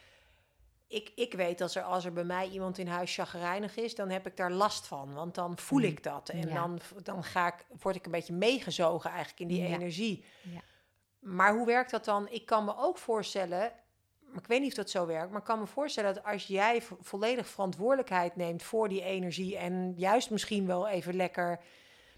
ik, 0.88 1.12
ik 1.14 1.32
weet 1.34 1.58
dat 1.58 1.74
er, 1.74 1.82
als 1.82 2.04
er 2.04 2.12
bij 2.12 2.24
mij 2.24 2.48
iemand 2.48 2.78
in 2.78 2.86
huis 2.86 3.14
chagrijnig 3.14 3.76
is, 3.76 3.94
dan 3.94 4.10
heb 4.10 4.26
ik 4.26 4.36
daar 4.36 4.50
last 4.52 4.86
van. 4.86 5.14
Want 5.14 5.34
dan 5.34 5.58
voel 5.58 5.78
mhm. 5.78 5.88
ik 5.88 6.02
dat. 6.02 6.28
En 6.28 6.54
dan, 6.54 6.80
dan 7.02 7.24
ga 7.24 7.46
ik, 7.46 7.66
word 7.80 7.96
ik 7.96 8.04
een 8.04 8.12
beetje 8.12 8.32
meegezogen 8.32 9.10
eigenlijk 9.10 9.40
in 9.40 9.48
die 9.48 9.64
energie. 9.66 10.24
Ja. 10.42 10.60
Maar 11.18 11.54
hoe 11.54 11.66
werkt 11.66 11.90
dat 11.90 12.04
dan? 12.04 12.28
Ik 12.30 12.46
kan 12.46 12.64
me 12.64 12.76
ook 12.76 12.98
voorstellen, 12.98 13.72
maar 14.20 14.42
ik 14.42 14.46
weet 14.46 14.60
niet 14.60 14.70
of 14.70 14.76
dat 14.76 14.90
zo 14.90 15.06
werkt, 15.06 15.30
maar 15.30 15.40
ik 15.40 15.46
kan 15.46 15.58
me 15.58 15.66
voorstellen 15.66 16.14
dat 16.14 16.24
als 16.24 16.46
jij 16.46 16.82
volledig 17.00 17.46
verantwoordelijkheid 17.46 18.36
neemt 18.36 18.62
voor 18.62 18.88
die 18.88 19.02
energie 19.02 19.56
en 19.56 19.94
juist 19.96 20.30
misschien 20.30 20.66
wel 20.66 20.88
even 20.88 21.16
lekker 21.16 21.60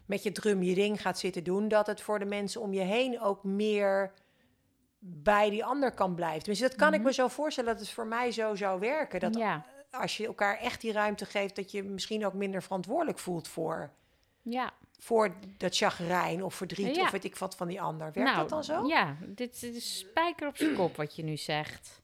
met 0.07 0.23
je 0.23 0.33
drum 0.33 0.63
je 0.63 0.75
ding 0.75 1.03
gaat 1.03 1.19
zitten 1.19 1.45
doen, 1.45 1.69
dat 1.69 1.87
het 1.87 2.01
voor 2.01 2.19
de 2.19 2.25
mensen 2.25 2.61
om 2.61 2.73
je 2.73 2.81
heen 2.81 3.21
ook 3.21 3.45
meer 3.45 4.13
bij 5.03 5.51
die 5.51 5.65
ander 5.65 5.93
kan 5.93 6.15
blijven. 6.15 6.45
Dus 6.45 6.59
dat 6.59 6.77
kan 6.77 6.93
ik 6.93 6.99
mhm. 6.99 7.07
me 7.07 7.13
zo 7.13 7.29
voorstellen 7.29 7.73
dat 7.73 7.81
het 7.81 7.91
voor 7.91 8.07
mij 8.07 8.33
zo 8.33 8.55
zou 8.55 8.81
werken. 8.81 9.21
Dat, 9.21 9.37
ja. 9.37 9.65
als 9.91 10.17
je 10.17 10.27
elkaar 10.27 10.59
echt 10.59 10.81
die 10.81 10.93
ruimte 10.93 11.27
geeft, 11.27 11.57
dat 11.57 11.71
je 11.71 11.83
misschien 11.83 12.27
ook 12.27 12.35
minder 12.35 12.63
verantwoordelijk 12.63 13.19
voelt 13.19 13.49
voor. 13.49 13.91
Ja. 14.43 14.73
Voor 14.99 15.35
dat 15.57 15.77
chagrijn 15.77 16.45
of 16.45 16.55
verdriet 16.55 16.99
of 16.99 17.11
weet 17.11 17.25
ik 17.25 17.37
wat 17.37 17.57
van 17.57 17.69
die 17.69 17.81
ander. 17.81 18.13
Werkt 18.13 18.31
nou, 18.31 18.37
dat 18.37 18.49
dan 18.49 18.65
zo? 18.65 18.87
Ja, 18.87 19.17
dit 19.27 19.63
is 19.63 19.99
spijker 19.99 20.49
op 20.49 20.57
zijn 20.57 20.75
kop 20.75 20.97
wat 20.97 21.17
je 21.17 21.23
nu 21.23 21.37
zegt. 21.37 22.03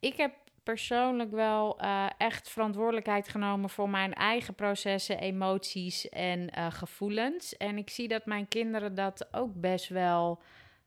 Ik 0.00 0.16
heb 0.16 0.32
persoonlijk 0.62 1.30
wel 1.30 1.82
uh, 1.82 2.06
echt 2.18 2.48
verantwoordelijkheid 2.48 3.28
genomen 3.28 3.70
voor 3.70 3.88
mijn 3.88 4.14
eigen 4.14 4.54
processen, 4.54 5.18
emoties 5.18 6.08
en 6.08 6.58
uh, 6.58 6.66
gevoelens. 6.70 7.56
En 7.56 7.78
ik 7.78 7.90
zie 7.90 8.08
dat 8.08 8.26
mijn 8.26 8.48
kinderen 8.48 8.94
dat 8.94 9.28
ook 9.34 9.54
best 9.54 9.88
wel 9.88 10.42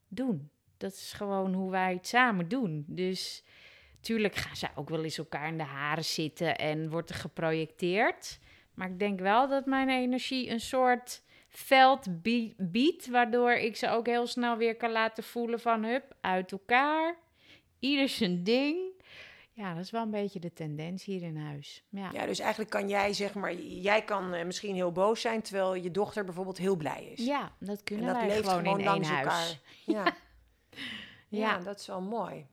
doen. 0.07 0.49
Dat 0.81 0.91
is 0.91 1.13
gewoon 1.13 1.53
hoe 1.53 1.71
wij 1.71 1.93
het 1.93 2.07
samen 2.07 2.47
doen. 2.47 2.85
Dus 2.87 3.43
tuurlijk 3.99 4.35
gaan 4.35 4.55
ze 4.55 4.67
ook 4.75 4.89
wel 4.89 5.03
eens 5.03 5.17
elkaar 5.17 5.47
in 5.47 5.57
de 5.57 5.63
haren 5.63 6.05
zitten 6.05 6.57
en 6.57 6.89
wordt 6.89 7.09
er 7.09 7.15
geprojecteerd. 7.15 8.39
Maar 8.73 8.89
ik 8.89 8.99
denk 8.99 9.19
wel 9.19 9.47
dat 9.47 9.65
mijn 9.65 9.89
energie 9.89 10.49
een 10.49 10.59
soort 10.59 11.23
veld 11.49 12.07
biedt, 12.57 13.07
waardoor 13.07 13.51
ik 13.51 13.75
ze 13.75 13.89
ook 13.89 14.05
heel 14.05 14.27
snel 14.27 14.57
weer 14.57 14.75
kan 14.75 14.91
laten 14.91 15.23
voelen 15.23 15.59
van 15.59 15.83
hup, 15.83 16.15
uit 16.21 16.51
elkaar. 16.51 17.17
Ieder 17.79 18.09
zijn 18.09 18.43
ding. 18.43 18.77
Ja, 19.53 19.73
dat 19.73 19.83
is 19.83 19.91
wel 19.91 20.01
een 20.01 20.11
beetje 20.11 20.39
de 20.39 20.53
tendens 20.53 21.03
hier 21.03 21.21
in 21.21 21.37
huis. 21.37 21.83
Ja, 21.89 22.09
ja 22.13 22.25
dus 22.25 22.39
eigenlijk 22.39 22.71
kan 22.71 22.89
jij, 22.89 23.13
zeg 23.13 23.33
maar, 23.33 23.53
jij 23.55 24.03
kan 24.03 24.33
uh, 24.33 24.45
misschien 24.45 24.75
heel 24.75 24.91
boos 24.91 25.21
zijn, 25.21 25.41
terwijl 25.41 25.75
je 25.75 25.91
dochter 25.91 26.25
bijvoorbeeld 26.25 26.57
heel 26.57 26.75
blij 26.75 27.03
is. 27.03 27.25
Ja, 27.25 27.51
dat 27.59 27.83
kunnen 27.83 28.07
en 28.07 28.13
dat 28.13 28.21
wij 28.21 28.31
leeft 28.35 28.47
gewoon, 28.47 28.65
gewoon 28.65 28.79
in 28.79 29.03
één. 29.03 29.03
Huis. 29.03 29.59
Ja. 29.85 30.03
ja, 31.27 31.57
dat 31.57 31.79
is 31.79 31.87
wel 31.87 32.01
mooi. 32.01 32.47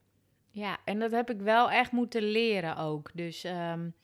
Ja, 0.50 0.78
en 0.84 0.98
dat 0.98 1.10
heb 1.10 1.30
ik 1.30 1.40
wel 1.40 1.70
echt 1.70 1.92
moeten 1.92 2.22
leren 2.22 2.76
ook. 2.76 3.10
Dus 3.14 3.44
um, 3.44 3.94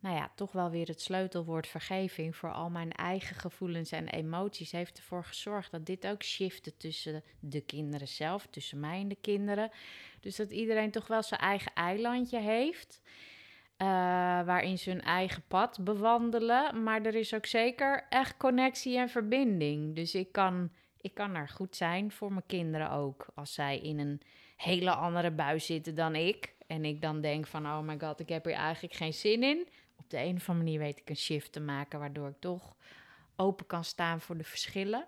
nou 0.00 0.16
ja, 0.16 0.30
toch 0.34 0.52
wel 0.52 0.70
weer 0.70 0.86
het 0.86 1.00
sleutelwoord 1.00 1.66
vergeving 1.66 2.36
voor 2.36 2.52
al 2.52 2.70
mijn 2.70 2.92
eigen 2.92 3.36
gevoelens 3.36 3.92
en 3.92 4.08
emoties 4.08 4.72
heeft 4.72 4.98
ervoor 4.98 5.24
gezorgd 5.24 5.70
dat 5.70 5.86
dit 5.86 6.06
ook 6.06 6.22
shifte 6.22 6.76
tussen 6.76 7.22
de 7.40 7.60
kinderen 7.60 8.08
zelf, 8.08 8.46
tussen 8.46 8.80
mij 8.80 9.00
en 9.00 9.08
de 9.08 9.18
kinderen. 9.20 9.70
Dus 10.20 10.36
dat 10.36 10.50
iedereen 10.50 10.90
toch 10.90 11.06
wel 11.06 11.22
zijn 11.22 11.40
eigen 11.40 11.72
eilandje 11.74 12.38
heeft. 12.38 13.00
Uh, 13.78 13.88
waarin 14.44 14.78
ze 14.78 14.90
hun 14.90 15.02
eigen 15.02 15.42
pad 15.48 15.78
bewandelen. 15.84 16.82
Maar 16.82 17.02
er 17.02 17.14
is 17.14 17.34
ook 17.34 17.46
zeker 17.46 18.06
echt 18.08 18.36
connectie 18.36 18.98
en 18.98 19.08
verbinding. 19.08 19.94
Dus 19.94 20.14
ik 20.14 20.32
kan, 20.32 20.70
ik 21.06 21.14
kan 21.14 21.34
er 21.34 21.48
goed 21.48 21.76
zijn 21.76 22.12
voor 22.12 22.32
mijn 22.32 22.46
kinderen 22.46 22.90
ook. 22.90 23.26
Als 23.34 23.54
zij 23.54 23.78
in 23.78 23.98
een 23.98 24.20
hele 24.56 24.90
andere 24.90 25.30
buis 25.30 25.66
zitten 25.66 25.94
dan 25.94 26.14
ik. 26.14 26.54
En 26.66 26.84
ik 26.84 27.00
dan 27.00 27.20
denk 27.20 27.46
van, 27.46 27.66
oh 27.66 27.80
my 27.80 27.98
god, 27.98 28.20
ik 28.20 28.28
heb 28.28 28.44
hier 28.44 28.54
eigenlijk 28.54 28.94
geen 28.94 29.14
zin 29.14 29.42
in 29.42 29.68
op 30.06 30.10
de 30.10 30.18
een 30.18 30.36
of 30.36 30.48
andere 30.48 30.64
manier 30.64 30.78
weet 30.78 31.00
ik 31.00 31.08
een 31.08 31.16
shift 31.16 31.52
te 31.52 31.60
maken, 31.60 31.98
waardoor 31.98 32.28
ik 32.28 32.40
toch 32.40 32.76
open 33.36 33.66
kan 33.66 33.84
staan 33.84 34.20
voor 34.20 34.36
de 34.36 34.44
verschillen. 34.44 35.06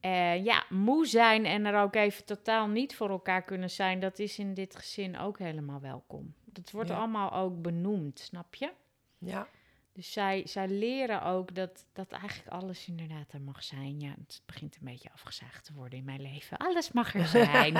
Uh, 0.00 0.44
ja, 0.44 0.64
moe 0.68 1.06
zijn 1.06 1.44
en 1.44 1.64
er 1.64 1.80
ook 1.80 1.94
even 1.94 2.24
totaal 2.24 2.66
niet 2.66 2.96
voor 2.96 3.10
elkaar 3.10 3.42
kunnen 3.42 3.70
zijn, 3.70 4.00
dat 4.00 4.18
is 4.18 4.38
in 4.38 4.54
dit 4.54 4.76
gezin 4.76 5.18
ook 5.18 5.38
helemaal 5.38 5.80
welkom. 5.80 6.34
Dat 6.44 6.70
wordt 6.70 6.90
allemaal 6.90 7.32
ook 7.32 7.62
benoemd, 7.62 8.18
snap 8.18 8.54
je? 8.54 8.70
Ja. 9.18 9.48
Dus 9.96 10.12
zij, 10.12 10.42
zij 10.46 10.68
leren 10.68 11.22
ook 11.22 11.54
dat, 11.54 11.84
dat 11.92 12.10
eigenlijk 12.10 12.50
alles 12.50 12.86
inderdaad 12.86 13.32
er 13.32 13.40
mag 13.40 13.62
zijn. 13.62 14.00
Ja, 14.00 14.14
het 14.18 14.42
begint 14.46 14.74
een 14.74 14.92
beetje 14.92 15.12
afgezaagd 15.12 15.64
te 15.64 15.72
worden 15.72 15.98
in 15.98 16.04
mijn 16.04 16.22
leven. 16.22 16.56
Alles 16.56 16.92
mag 16.92 17.14
er 17.14 17.26
zijn. 17.26 17.72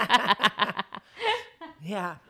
ja, 1.94 2.20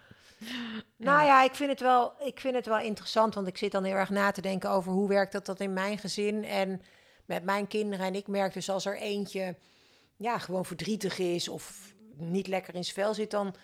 nou 0.97 1.24
ja, 1.24 1.43
ik 1.43 1.55
vind, 1.55 1.70
het 1.70 1.80
wel, 1.80 2.12
ik 2.24 2.41
vind 2.41 2.55
het 2.55 2.66
wel 2.66 2.78
interessant, 2.78 3.34
want 3.34 3.47
ik 3.47 3.59
zit 3.59 3.72
dan 3.72 3.84
heel 3.84 3.95
erg 3.95 4.11
na 4.11 4.30
te 4.30 4.41
denken 4.41 4.70
over 4.70 4.93
hoe 4.93 5.09
werkt 5.09 5.32
dat, 5.32 5.47
dat 5.47 5.61
in 5.61 5.72
mijn 5.72 5.99
gezin 5.99 6.45
en 6.45 6.82
met 7.24 7.45
mijn 7.45 7.66
kinderen. 7.66 8.07
En 8.07 8.14
ik 8.14 8.26
merk 8.26 8.53
dus 8.53 8.68
als 8.68 8.87
er 8.87 8.99
eentje 8.99 9.57
ja, 10.16 10.39
gewoon 10.39 10.64
verdrietig 10.64 11.18
is 11.18 11.49
of 11.49 11.95
niet 12.16 12.47
lekker 12.47 12.74
in 12.74 12.84
zijn 12.84 12.95
vel 12.95 13.14
zit, 13.14 13.30
dan 13.30 13.55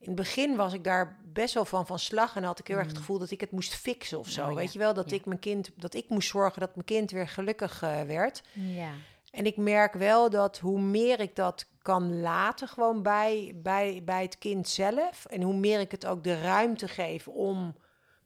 in 0.00 0.06
het 0.06 0.14
begin 0.14 0.56
was 0.56 0.72
ik 0.72 0.84
daar 0.84 1.18
best 1.24 1.54
wel 1.54 1.64
van 1.64 1.86
van 1.86 1.98
slag 1.98 2.36
en 2.36 2.42
had 2.42 2.58
ik 2.58 2.66
heel 2.66 2.76
erg 2.76 2.86
het 2.86 2.94
mm. 2.94 3.00
gevoel 3.00 3.18
dat 3.18 3.30
ik 3.30 3.40
het 3.40 3.50
moest 3.50 3.74
fixen 3.74 4.18
of 4.18 4.28
zo. 4.28 4.48
Oh 4.48 4.54
Weet 4.54 4.72
je 4.72 4.78
wel, 4.78 4.94
dat 4.94 5.10
ik 5.10 5.24
mijn 5.24 5.38
kind, 5.38 5.70
dat 5.76 5.94
ik 5.94 6.08
moest 6.08 6.28
zorgen 6.28 6.60
dat 6.60 6.74
mijn 6.74 6.86
kind 6.86 7.10
weer 7.10 7.28
gelukkig 7.28 7.82
uh, 7.82 8.02
werd. 8.02 8.42
Ja. 8.52 8.90
En 9.30 9.46
ik 9.46 9.56
merk 9.56 9.94
wel 9.94 10.30
dat 10.30 10.58
hoe 10.58 10.80
meer 10.80 11.20
ik 11.20 11.36
dat 11.36 11.66
kan 11.82 12.20
laten, 12.20 12.68
gewoon 12.68 13.02
bij, 13.02 13.52
bij, 13.56 14.02
bij 14.04 14.22
het 14.22 14.38
kind 14.38 14.68
zelf. 14.68 15.26
En 15.26 15.42
hoe 15.42 15.54
meer 15.54 15.80
ik 15.80 15.90
het 15.90 16.06
ook 16.06 16.24
de 16.24 16.40
ruimte 16.40 16.88
geef 16.88 17.28
om 17.28 17.74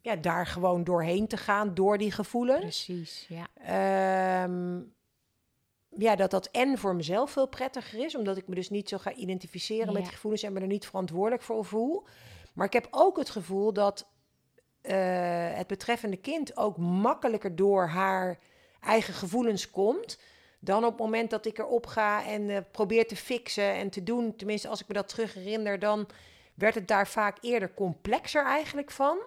ja, 0.01 0.17
daar 0.17 0.47
gewoon 0.47 0.85
doorheen 0.85 1.27
te 1.27 1.37
gaan, 1.37 1.75
door 1.75 1.99
die 1.99 2.13
gevoelens. 2.13 2.61
Precies, 2.61 3.27
ja. 3.29 3.47
Ehm, 3.55 4.81
ja, 5.99 6.17
dat 6.17 6.31
dat 6.31 6.47
en 6.47 6.79
voor 6.79 6.95
mezelf 6.95 7.31
veel 7.31 7.49
prettiger 7.49 8.05
is, 8.05 8.17
omdat 8.17 8.37
ik 8.37 8.49
me 8.49 8.55
dus 8.55 8.71
niet 8.71 8.89
zo 8.89 8.99
ga 8.99 9.13
identificeren 9.13 9.93
met 9.93 10.03
die 10.03 10.13
gevoelens 10.13 10.43
en 10.43 10.53
me 10.53 10.61
er 10.61 10.67
niet 10.67 10.87
verantwoordelijk 10.87 11.43
voor 11.43 11.65
voel. 11.65 12.07
Maar 12.55 12.67
ik 12.67 12.73
heb 12.73 12.89
ook 12.91 13.17
het 13.17 13.31
gevoel 13.31 13.73
dat 13.73 14.09
uh, 14.83 14.93
het 15.55 15.67
betreffende 15.67 16.17
kind 16.17 16.57
ook 16.57 16.77
makkelijker 16.77 17.57
door 17.57 17.87
haar 17.87 18.39
eigen 18.81 19.15
gevoelens 19.15 19.71
komt 19.71 20.19
dan 20.65 20.85
op 20.85 20.91
het 20.91 21.01
moment 21.01 21.31
dat 21.31 21.47
ik 21.47 21.59
erop 21.59 21.87
ga 21.87 22.27
en 22.27 22.49
uh, 22.49 22.59
probeer 22.71 23.07
te 23.07 23.17
fixen 23.17 23.75
en 23.75 23.91
te 23.91 24.03
doen, 24.03 24.37
tenminste 24.37 24.69
als 24.69 24.81
ik 24.81 24.89
me 24.89 24.95
dat 24.95 25.09
terug 25.09 25.35
herinner, 25.35 25.79
dan 25.79 26.09
werd 26.55 26.75
het 26.75 26.89
daar 26.89 27.09
vaak 27.09 27.39
eerder 27.41 27.75
complexer 27.75 28.45
eigenlijk 28.45 28.91
van, 28.91 29.19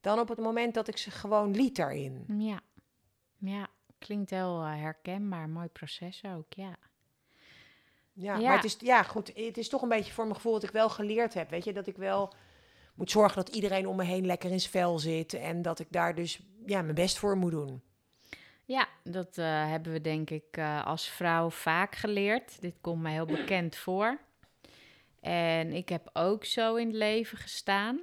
dan 0.00 0.18
op 0.18 0.28
het 0.28 0.38
moment 0.38 0.74
dat 0.74 0.88
ik 0.88 0.96
ze 0.96 1.10
gewoon 1.10 1.56
liet 1.56 1.76
daarin. 1.76 2.24
Ja, 2.38 2.60
ja. 3.38 3.68
Klinkt 3.98 4.30
heel 4.30 4.62
uh, 4.62 4.74
herkenbaar, 4.74 5.48
mooi 5.48 5.68
proces 5.68 6.22
ook, 6.24 6.52
ja. 6.52 6.76
Ja, 8.12 8.36
ja, 8.36 8.48
maar 8.48 8.56
het 8.56 8.64
is, 8.64 8.76
ja, 8.78 9.02
goed, 9.02 9.32
het 9.34 9.58
is 9.58 9.68
toch 9.68 9.82
een 9.82 9.88
beetje 9.88 10.12
voor 10.12 10.24
mijn 10.24 10.36
gevoel 10.36 10.52
dat 10.52 10.62
ik 10.62 10.70
wel 10.70 10.88
geleerd 10.88 11.34
heb, 11.34 11.50
weet 11.50 11.64
je, 11.64 11.72
dat 11.72 11.86
ik 11.86 11.96
wel 11.96 12.32
moet 12.94 13.10
zorgen 13.10 13.44
dat 13.44 13.54
iedereen 13.54 13.86
om 13.86 13.96
me 13.96 14.04
heen 14.04 14.26
lekker 14.26 14.50
in 14.50 14.60
zijn 14.60 14.72
vel 14.72 14.98
zit 14.98 15.34
en 15.34 15.62
dat 15.62 15.78
ik 15.78 15.86
daar 15.90 16.14
dus 16.14 16.40
ja, 16.66 16.82
mijn 16.82 16.94
best 16.94 17.18
voor 17.18 17.36
moet 17.36 17.50
doen. 17.50 17.82
Ja, 18.64 18.88
dat 19.04 19.38
uh, 19.38 19.68
hebben 19.68 19.92
we 19.92 20.00
denk 20.00 20.30
ik 20.30 20.56
uh, 20.56 20.86
als 20.86 21.08
vrouw 21.08 21.50
vaak 21.50 21.94
geleerd. 21.94 22.60
Dit 22.60 22.74
komt 22.80 23.02
me 23.02 23.10
heel 23.10 23.26
bekend 23.26 23.76
voor. 23.76 24.20
En 25.20 25.72
ik 25.72 25.88
heb 25.88 26.10
ook 26.12 26.44
zo 26.44 26.74
in 26.74 26.86
het 26.86 26.96
leven 26.96 27.38
gestaan. 27.38 28.00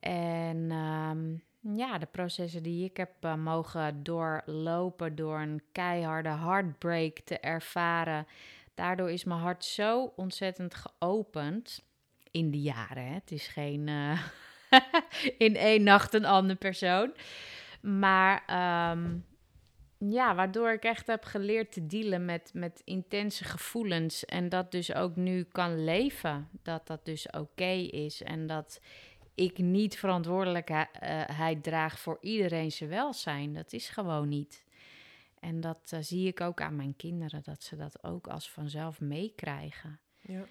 En 0.00 0.70
um, 0.70 1.42
ja, 1.74 1.98
de 1.98 2.06
processen 2.06 2.62
die 2.62 2.84
ik 2.84 2.96
heb 2.96 3.10
uh, 3.20 3.34
mogen 3.34 4.02
doorlopen 4.02 5.14
door 5.14 5.38
een 5.40 5.62
keiharde 5.72 6.28
heartbreak 6.28 7.18
te 7.24 7.38
ervaren. 7.38 8.26
Daardoor 8.74 9.10
is 9.10 9.24
mijn 9.24 9.40
hart 9.40 9.64
zo 9.64 10.12
ontzettend 10.16 10.74
geopend 10.74 11.84
in 12.30 12.50
de 12.50 12.60
jaren. 12.60 13.06
Hè. 13.06 13.14
Het 13.14 13.30
is 13.30 13.46
geen 13.46 13.88
in 15.38 15.56
één 15.56 15.82
nacht 15.82 16.14
een 16.14 16.24
andere 16.24 16.58
persoon. 16.58 17.12
Maar 17.80 18.42
um, 18.90 19.24
ja, 19.98 20.34
waardoor 20.34 20.70
ik 20.70 20.84
echt 20.84 21.06
heb 21.06 21.24
geleerd 21.24 21.72
te 21.72 21.86
dealen 21.86 22.24
met, 22.24 22.50
met 22.54 22.82
intense 22.84 23.44
gevoelens. 23.44 24.24
En 24.24 24.48
dat 24.48 24.70
dus 24.70 24.94
ook 24.94 25.16
nu 25.16 25.42
kan 25.42 25.84
leven. 25.84 26.48
Dat 26.62 26.86
dat 26.86 27.04
dus 27.04 27.30
oké 27.30 27.72
is. 27.90 28.22
En 28.22 28.46
dat 28.46 28.80
ik 29.36 29.58
niet 29.58 29.98
verantwoordelijkheid 29.98 31.62
draag 31.62 31.98
voor 31.98 32.18
iedereen 32.20 32.72
zijn 32.72 32.90
welzijn. 32.90 33.54
Dat 33.54 33.72
is 33.72 33.88
gewoon 33.88 34.28
niet. 34.28 34.64
En 35.40 35.60
dat 35.60 35.90
uh, 35.94 36.00
zie 36.02 36.26
ik 36.26 36.40
ook 36.40 36.60
aan 36.60 36.76
mijn 36.76 36.96
kinderen, 36.96 37.42
dat 37.42 37.62
ze 37.62 37.76
dat 37.76 38.04
ook 38.04 38.26
als 38.26 38.50
vanzelf 38.50 39.00
meekrijgen. 39.00 40.00
Ja. 40.20 40.44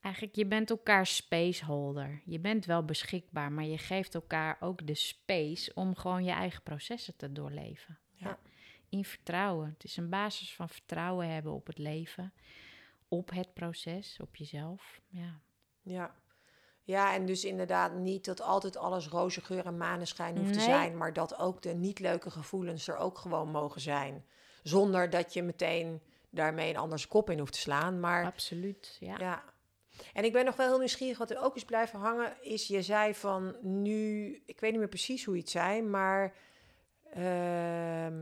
Eigenlijk, 0.00 0.34
je 0.34 0.46
bent 0.46 0.70
elkaar 0.70 1.06
spaceholder. 1.06 2.22
Je 2.24 2.38
bent 2.38 2.64
wel 2.64 2.84
beschikbaar, 2.84 3.52
maar 3.52 3.64
je 3.64 3.78
geeft 3.78 4.14
elkaar 4.14 4.56
ook 4.60 4.86
de 4.86 4.94
space 4.94 5.74
om 5.74 5.96
gewoon 5.96 6.24
je 6.24 6.30
eigen 6.30 6.62
processen 6.62 7.16
te 7.16 7.32
doorleven. 7.32 7.98
Ja 8.12 8.38
in 8.90 9.04
vertrouwen. 9.04 9.68
Het 9.68 9.84
is 9.84 9.96
een 9.96 10.08
basis 10.08 10.54
van 10.54 10.68
vertrouwen 10.68 11.28
hebben 11.28 11.52
op 11.52 11.66
het 11.66 11.78
leven, 11.78 12.32
op 13.08 13.30
het 13.30 13.54
proces, 13.54 14.16
op 14.20 14.36
jezelf. 14.36 15.00
Ja. 15.08 15.40
Ja. 15.82 16.14
Ja, 16.90 17.14
en 17.14 17.26
dus 17.26 17.44
inderdaad 17.44 17.94
niet 17.94 18.24
dat 18.24 18.40
altijd 18.40 18.76
alles 18.76 19.08
roze 19.08 19.40
geur 19.40 19.66
en 19.66 19.76
maneschijn 19.76 20.38
hoeft 20.38 20.52
te 20.52 20.60
zijn, 20.60 20.96
maar 20.96 21.12
dat 21.12 21.38
ook 21.38 21.62
de 21.62 21.74
niet 21.74 21.98
leuke 21.98 22.30
gevoelens 22.30 22.88
er 22.88 22.96
ook 22.96 23.18
gewoon 23.18 23.50
mogen 23.50 23.80
zijn. 23.80 24.24
Zonder 24.62 25.10
dat 25.10 25.32
je 25.32 25.42
meteen 25.42 26.00
daarmee 26.30 26.70
een 26.70 26.76
anders 26.76 27.08
kop 27.08 27.30
in 27.30 27.38
hoeft 27.38 27.52
te 27.52 27.58
slaan. 27.58 28.00
Maar, 28.00 28.24
Absoluut, 28.24 28.96
ja. 29.00 29.16
ja. 29.18 29.42
En 30.12 30.24
ik 30.24 30.32
ben 30.32 30.44
nog 30.44 30.56
wel 30.56 30.68
heel 30.68 30.78
nieuwsgierig, 30.78 31.18
wat 31.18 31.30
er 31.30 31.42
ook 31.42 31.56
is 31.56 31.64
blijven 31.64 31.98
hangen, 31.98 32.32
is 32.42 32.66
je 32.66 32.82
zei 32.82 33.14
van 33.14 33.56
nu, 33.60 34.42
ik 34.46 34.60
weet 34.60 34.70
niet 34.70 34.80
meer 34.80 34.88
precies 34.88 35.24
hoe 35.24 35.34
je 35.34 35.40
het 35.40 35.50
zei, 35.50 35.82
maar 35.82 36.34
uh, 37.16 38.20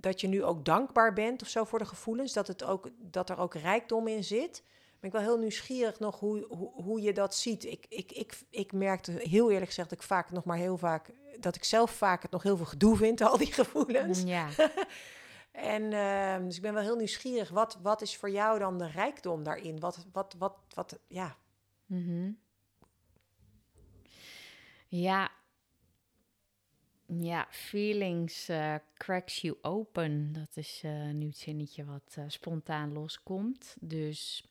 dat 0.00 0.20
je 0.20 0.28
nu 0.28 0.44
ook 0.44 0.64
dankbaar 0.64 1.12
bent 1.12 1.42
of 1.42 1.48
zo 1.48 1.64
voor 1.64 1.78
de 1.78 1.84
gevoelens, 1.84 2.32
dat, 2.32 2.46
het 2.46 2.64
ook, 2.64 2.90
dat 2.98 3.30
er 3.30 3.38
ook 3.38 3.54
rijkdom 3.54 4.08
in 4.08 4.24
zit. 4.24 4.64
Ben 5.04 5.12
ik 5.12 5.18
wel 5.18 5.34
heel 5.34 5.42
nieuwsgierig 5.42 5.98
nog 5.98 6.20
hoe, 6.20 6.46
hoe, 6.48 6.70
hoe 6.72 7.00
je 7.00 7.12
dat 7.12 7.34
ziet. 7.34 7.64
Ik, 7.64 7.86
ik, 7.88 8.12
ik, 8.12 8.38
ik 8.50 8.72
merkte 8.72 9.12
heel 9.12 9.50
eerlijk 9.50 9.66
gezegd 9.66 9.90
dat 9.90 9.98
ik 9.98 10.04
vaak 10.04 10.30
nog 10.30 10.44
maar 10.44 10.56
heel 10.56 10.78
vaak 10.78 11.12
dat 11.40 11.56
ik 11.56 11.64
zelf 11.64 11.90
vaak 11.90 12.22
het 12.22 12.30
nog 12.30 12.42
heel 12.42 12.56
veel 12.56 12.66
gedoe 12.66 12.96
vind, 12.96 13.20
al 13.20 13.38
die 13.38 13.52
gevoelens. 13.52 14.22
Ja. 14.22 14.48
en 15.52 15.82
uh, 15.82 16.46
dus 16.46 16.56
ik 16.56 16.62
ben 16.62 16.74
wel 16.74 16.82
heel 16.82 16.96
nieuwsgierig. 16.96 17.48
Wat, 17.48 17.78
wat 17.82 18.02
is 18.02 18.16
voor 18.16 18.30
jou 18.30 18.58
dan 18.58 18.78
de 18.78 18.86
rijkdom 18.86 19.42
daarin? 19.42 19.80
Wat, 19.80 20.06
wat, 20.12 20.34
wat, 20.38 20.56
wat 20.74 20.98
ja. 21.08 21.36
Mm 21.86 22.38
Ja. 24.88 25.30
Ja, 27.06 27.46
feelings 27.50 28.48
uh, 28.50 28.74
cracks 28.94 29.40
you 29.40 29.56
open. 29.62 30.32
Dat 30.32 30.56
is 30.56 30.82
uh, 30.84 31.10
nu 31.10 31.26
het 31.26 31.36
zinnetje 31.36 31.84
wat 31.84 32.16
uh, 32.18 32.24
spontaan 32.28 32.92
loskomt. 32.92 33.76
Dus 33.80 34.48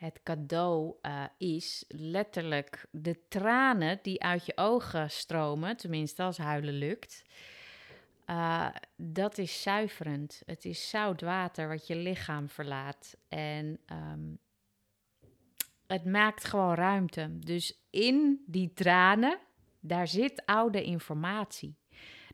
het 0.00 0.20
cadeau 0.22 0.94
uh, 1.02 1.24
is 1.38 1.84
letterlijk 1.88 2.86
de 2.90 3.20
tranen 3.28 3.98
die 4.02 4.22
uit 4.22 4.46
je 4.46 4.56
ogen 4.56 5.10
stromen, 5.10 5.76
tenminste 5.76 6.22
als 6.22 6.38
huilen 6.38 6.74
lukt. 6.74 7.22
Uh, 8.26 8.68
dat 8.96 9.38
is 9.38 9.62
zuiverend. 9.62 10.42
Het 10.46 10.64
is 10.64 10.88
zout 10.88 11.20
water 11.20 11.68
wat 11.68 11.86
je 11.86 11.96
lichaam 11.96 12.48
verlaat. 12.48 13.16
En 13.28 13.80
um, 13.92 14.38
het 15.86 16.04
maakt 16.04 16.44
gewoon 16.44 16.74
ruimte. 16.74 17.38
Dus 17.38 17.80
in 17.90 18.44
die 18.46 18.72
tranen, 18.72 19.38
daar 19.80 20.08
zit 20.08 20.46
oude 20.46 20.82
informatie. 20.82 21.76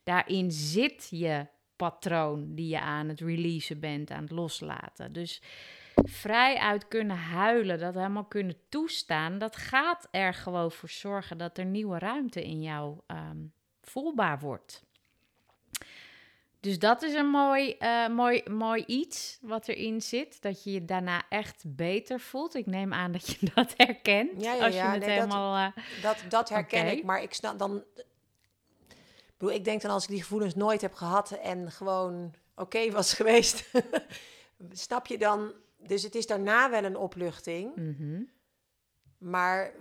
Daarin 0.02 0.52
zit 0.52 1.06
je 1.10 1.46
patroon 1.76 2.54
die 2.54 2.68
je 2.68 2.80
aan 2.80 3.08
het 3.08 3.20
releasen 3.20 3.80
bent, 3.80 4.10
aan 4.10 4.22
het 4.22 4.30
loslaten. 4.30 5.12
Dus 5.12 5.42
vrij 6.02 6.58
uit 6.58 6.88
kunnen 6.88 7.16
huilen, 7.16 7.78
dat 7.78 7.94
helemaal 7.94 8.24
kunnen 8.24 8.56
toestaan, 8.68 9.38
dat 9.38 9.56
gaat 9.56 10.08
er 10.10 10.34
gewoon 10.34 10.72
voor 10.72 10.88
zorgen 10.88 11.38
dat 11.38 11.58
er 11.58 11.64
nieuwe 11.64 11.98
ruimte 11.98 12.44
in 12.44 12.62
jou 12.62 12.98
um, 13.06 13.52
voelbaar 13.82 14.38
wordt. 14.38 14.84
Dus 16.60 16.78
dat 16.78 17.02
is 17.02 17.14
een 17.14 17.28
mooi, 17.28 17.76
uh, 17.78 18.08
mooi, 18.08 18.42
mooi 18.50 18.84
iets 18.86 19.38
wat 19.40 19.68
erin 19.68 20.02
zit. 20.02 20.42
Dat 20.42 20.64
je 20.64 20.72
je 20.72 20.84
daarna 20.84 21.22
echt 21.28 21.62
beter 21.66 22.20
voelt. 22.20 22.54
Ik 22.54 22.66
neem 22.66 22.92
aan 22.92 23.12
dat 23.12 23.26
je 23.26 23.38
dat 23.54 23.74
herkent. 23.76 24.42
Ja, 24.42 24.52
ja, 24.54 24.64
als 24.64 24.74
je 24.74 24.80
het 24.80 25.00
nee, 25.00 25.10
helemaal. 25.10 25.72
Dat, 25.72 25.84
uh, 25.84 26.02
dat, 26.02 26.24
dat 26.28 26.48
herken 26.48 26.80
okay. 26.80 26.92
ik. 26.92 27.04
Maar 27.04 27.22
ik 27.22 27.34
snap 27.34 27.58
dan. 27.58 27.76
Ik, 27.76 29.42
bedoel, 29.42 29.54
ik 29.54 29.64
denk 29.64 29.82
dan 29.82 29.90
als 29.90 30.02
ik 30.02 30.08
die 30.08 30.22
gevoelens 30.22 30.54
nooit 30.54 30.80
heb 30.80 30.94
gehad 30.94 31.30
en 31.30 31.70
gewoon 31.70 32.34
oké 32.54 32.62
okay 32.62 32.92
was 32.92 33.12
geweest. 33.20 33.70
snap 34.72 35.06
je 35.06 35.18
dan 35.18 35.52
dus 35.86 36.02
het 36.02 36.14
is 36.14 36.26
daarna 36.26 36.70
wel 36.70 36.84
een 36.84 36.96
opluchting. 36.96 37.76
Mhm. 37.76 38.22
Maar 39.18 39.72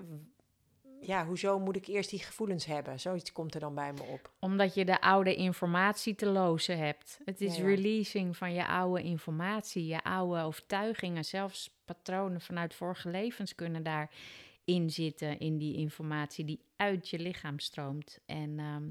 ja, 1.05 1.25
hoezo 1.25 1.59
moet 1.59 1.75
ik 1.75 1.87
eerst 1.87 2.09
die 2.09 2.19
gevoelens 2.19 2.65
hebben? 2.65 2.99
Zoiets 2.99 3.31
komt 3.31 3.53
er 3.53 3.59
dan 3.59 3.75
bij 3.75 3.93
me 3.93 4.01
op. 4.01 4.31
Omdat 4.39 4.73
je 4.73 4.85
de 4.85 5.01
oude 5.01 5.35
informatie 5.35 6.15
te 6.15 6.25
lozen 6.25 6.77
hebt. 6.77 7.19
Het 7.25 7.41
is 7.41 7.57
releasing 7.57 8.37
van 8.37 8.53
je 8.53 8.67
oude 8.67 9.03
informatie, 9.03 9.85
je 9.85 10.03
oude 10.03 10.41
overtuigingen, 10.41 11.25
zelfs 11.25 11.69
patronen 11.85 12.41
vanuit 12.41 12.75
vorige 12.75 13.09
levens 13.09 13.55
kunnen 13.55 13.83
daarin 13.83 14.89
zitten, 14.89 15.39
in 15.39 15.57
die 15.57 15.75
informatie 15.75 16.45
die 16.45 16.61
uit 16.75 17.09
je 17.09 17.19
lichaam 17.19 17.59
stroomt. 17.59 18.19
En 18.25 18.59
ehm, 18.59 18.83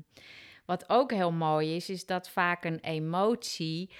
wat 0.65 0.89
ook 0.89 1.13
heel 1.13 1.33
mooi 1.33 1.77
is, 1.77 1.89
is 1.89 2.07
dat 2.07 2.31
vaak 2.31 2.65
een 2.65 2.81
emotie 2.81 3.91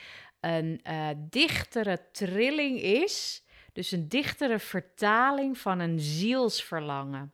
een 0.45 0.81
uh, 0.89 1.09
dichtere 1.31 2.01
trilling 2.13 2.81
is. 2.81 3.43
Dus 3.73 3.93
een 3.93 4.09
dichtere 4.09 4.59
vertaling 4.59 5.59
van 5.59 5.79
een 5.79 6.01
zielsverlangen. 6.01 7.33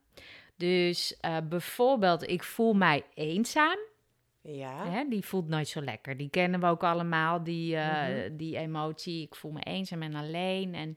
Dus 0.56 1.18
uh, 1.24 1.36
bijvoorbeeld, 1.48 2.28
ik 2.28 2.42
voel 2.42 2.72
mij 2.72 3.04
eenzaam. 3.14 3.78
Ja. 4.42 4.90
Hè, 4.90 5.08
die 5.08 5.24
voelt 5.24 5.48
nooit 5.48 5.68
zo 5.68 5.80
lekker. 5.80 6.16
Die 6.16 6.30
kennen 6.30 6.60
we 6.60 6.66
ook 6.66 6.84
allemaal, 6.84 7.42
die, 7.42 7.74
uh, 7.74 8.08
mm-hmm. 8.08 8.36
die 8.36 8.56
emotie. 8.56 9.22
Ik 9.22 9.34
voel 9.34 9.50
me 9.50 9.62
eenzaam 9.62 10.02
en 10.02 10.14
alleen 10.14 10.74
en 10.74 10.96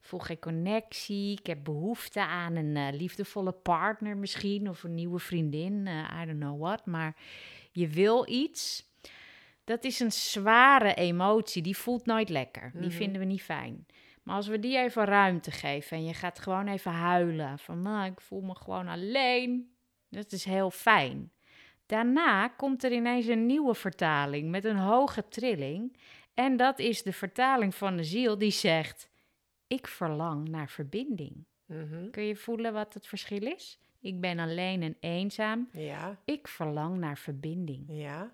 voel 0.00 0.20
geen 0.20 0.38
connectie. 0.38 1.38
Ik 1.38 1.46
heb 1.46 1.64
behoefte 1.64 2.20
aan 2.20 2.56
een 2.56 2.76
uh, 2.76 2.88
liefdevolle 2.92 3.52
partner 3.52 4.16
misschien 4.16 4.68
of 4.68 4.82
een 4.82 4.94
nieuwe 4.94 5.18
vriendin. 5.18 5.86
I 6.22 6.26
don't 6.26 6.38
know 6.38 6.60
what. 6.60 6.86
Maar 6.86 7.16
je 7.72 7.88
wil 7.88 8.28
iets 8.28 8.87
dat 9.68 9.84
is 9.84 10.00
een 10.00 10.12
zware 10.12 10.94
emotie. 10.94 11.62
Die 11.62 11.76
voelt 11.76 12.06
nooit 12.06 12.28
lekker. 12.28 12.70
Die 12.74 12.88
mhm. 12.88 12.96
vinden 12.96 13.20
we 13.20 13.26
niet 13.26 13.42
fijn. 13.42 13.86
Maar 14.22 14.36
als 14.36 14.46
we 14.46 14.58
die 14.58 14.78
even 14.78 15.04
ruimte 15.04 15.50
geven 15.50 15.96
en 15.96 16.04
je 16.04 16.14
gaat 16.14 16.38
gewoon 16.38 16.68
even 16.68 16.92
huilen 16.92 17.58
van, 17.58 17.82
nou, 17.82 18.10
ik 18.10 18.20
voel 18.20 18.40
me 18.40 18.54
gewoon 18.54 18.88
alleen. 18.88 19.72
Dat 20.08 20.32
is 20.32 20.44
heel 20.44 20.70
fijn. 20.70 21.32
Daarna 21.86 22.48
komt 22.48 22.84
er 22.84 22.92
ineens 22.92 23.26
een 23.26 23.46
nieuwe 23.46 23.74
vertaling 23.74 24.50
met 24.50 24.64
een 24.64 24.76
hoge 24.76 25.28
trilling. 25.28 25.96
En 26.34 26.56
dat 26.56 26.78
is 26.78 27.02
de 27.02 27.12
vertaling 27.12 27.74
van 27.74 27.96
de 27.96 28.04
ziel 28.04 28.38
die 28.38 28.50
zegt: 28.50 29.10
Ik 29.66 29.86
verlang 29.86 30.48
naar 30.48 30.68
verbinding. 30.68 31.44
Mhm. 31.66 32.10
Kun 32.10 32.22
je 32.22 32.36
voelen 32.36 32.72
wat 32.72 32.94
het 32.94 33.06
verschil 33.06 33.42
is? 33.42 33.78
Ik 34.00 34.20
ben 34.20 34.38
alleen 34.38 34.82
en 34.82 34.96
eenzaam. 35.00 35.68
Ja. 35.72 36.18
Ik 36.24 36.48
verlang 36.48 36.98
naar 36.98 37.18
verbinding. 37.18 37.84
Ja. 37.88 38.32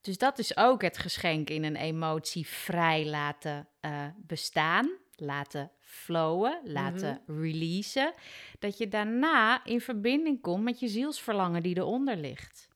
Dus 0.00 0.18
dat 0.18 0.38
is 0.38 0.56
ook 0.56 0.82
het 0.82 0.98
geschenk 0.98 1.50
in 1.50 1.64
een 1.64 1.76
emotie 1.76 2.46
vrij 2.46 3.06
laten 3.06 3.68
uh, 3.80 4.06
bestaan, 4.16 4.90
laten 5.14 5.70
flowen, 5.80 6.60
laten 6.64 7.20
mm 7.26 7.40
releasen. 7.40 8.12
Dat 8.58 8.78
je 8.78 8.88
daarna 8.88 9.64
in 9.64 9.80
verbinding 9.80 10.40
komt 10.40 10.62
met 10.62 10.80
je 10.80 10.88
zielsverlangen 10.88 11.62
die 11.62 11.76
eronder 11.76 12.16
ligt. 12.16 12.68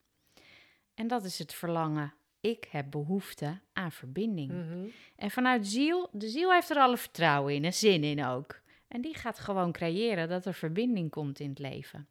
En 0.93 1.07
dat 1.07 1.23
is 1.23 1.39
het 1.39 1.53
verlangen. 1.53 2.13
Ik 2.39 2.67
heb 2.71 2.91
behoefte 2.91 3.59
aan 3.73 3.91
verbinding. 3.91 4.51
Mhm. 4.51 4.87
En 5.15 5.31
vanuit 5.31 5.67
ziel, 5.67 6.09
de 6.11 6.29
ziel 6.29 6.51
heeft 6.51 6.69
er 6.69 6.77
alle 6.77 6.97
vertrouwen 6.97 7.53
in 7.53 7.65
en 7.65 7.73
zin 7.73 8.03
in 8.03 8.25
ook. 8.25 8.61
En 8.87 9.01
die 9.01 9.15
gaat 9.15 9.39
gewoon 9.39 9.71
creëren 9.71 10.29
dat 10.29 10.45
er 10.45 10.53
verbinding 10.53 11.09
komt 11.09 11.39
in 11.39 11.49
het 11.49 11.59
leven. 11.59 12.07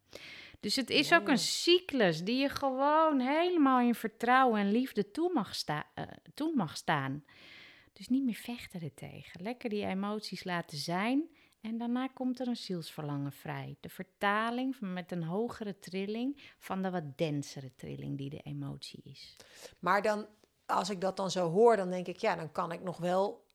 Dus 0.62 0.76
het 0.76 0.90
is 0.90 1.12
ook 1.12 1.28
een 1.28 1.38
cyclus 1.38 2.24
die 2.24 2.36
je 2.36 2.48
gewoon 2.48 3.20
helemaal 3.20 3.80
in 3.80 3.94
vertrouwen 3.94 4.60
en 4.60 4.70
liefde 4.70 5.10
toe 5.10 5.32
mag, 5.32 5.54
sta 5.54 5.86
uh, 5.94 6.04
toe 6.34 6.54
mag 6.54 6.76
staan. 6.76 7.24
Dus 7.92 8.08
niet 8.08 8.24
meer 8.24 8.34
vechten 8.34 8.80
er 8.80 8.94
tegen. 8.94 9.42
Lekker 9.42 9.70
die 9.70 9.86
emoties 9.86 10.44
laten 10.44 10.78
zijn. 10.78 11.28
En 11.60 11.78
daarna 11.78 12.08
komt 12.08 12.40
er 12.40 12.48
een 12.48 12.56
zielsverlangen 12.56 13.32
vrij. 13.32 13.76
De 13.80 13.88
vertaling 13.88 14.76
met 14.80 15.12
een 15.12 15.24
hogere 15.24 15.78
trilling 15.78 16.42
van 16.58 16.82
de 16.82 16.90
wat 16.90 17.18
densere 17.18 17.74
trilling 17.74 18.18
die 18.18 18.30
de 18.30 18.42
emotie 18.42 19.00
is. 19.04 19.36
Maar 19.78 20.02
dan, 20.02 20.26
als 20.66 20.90
ik 20.90 21.00
dat 21.00 21.16
dan 21.16 21.30
zo 21.30 21.50
hoor, 21.50 21.76
dan 21.76 21.90
denk 21.90 22.06
ik, 22.06 22.16
ja, 22.16 22.36
dan 22.36 22.52
kan 22.52 22.72
ik 22.72 22.82
nog 22.82 22.96
wel, 22.96 23.46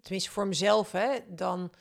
tenminste 0.00 0.30
voor 0.30 0.46
mezelf, 0.46 0.92
hè, 0.92 1.18
dan 1.34 1.72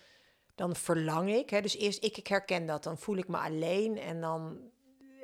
dan 0.57 0.75
verlang 0.75 1.33
ik. 1.33 1.49
Hè, 1.49 1.61
dus 1.61 1.77
eerst 1.77 2.03
ik, 2.03 2.17
ik 2.17 2.27
herken 2.27 2.65
dat. 2.65 2.83
Dan 2.83 2.97
voel 2.97 3.17
ik 3.17 3.27
me 3.27 3.37
alleen 3.37 3.97
en 3.97 4.21
dan, 4.21 4.57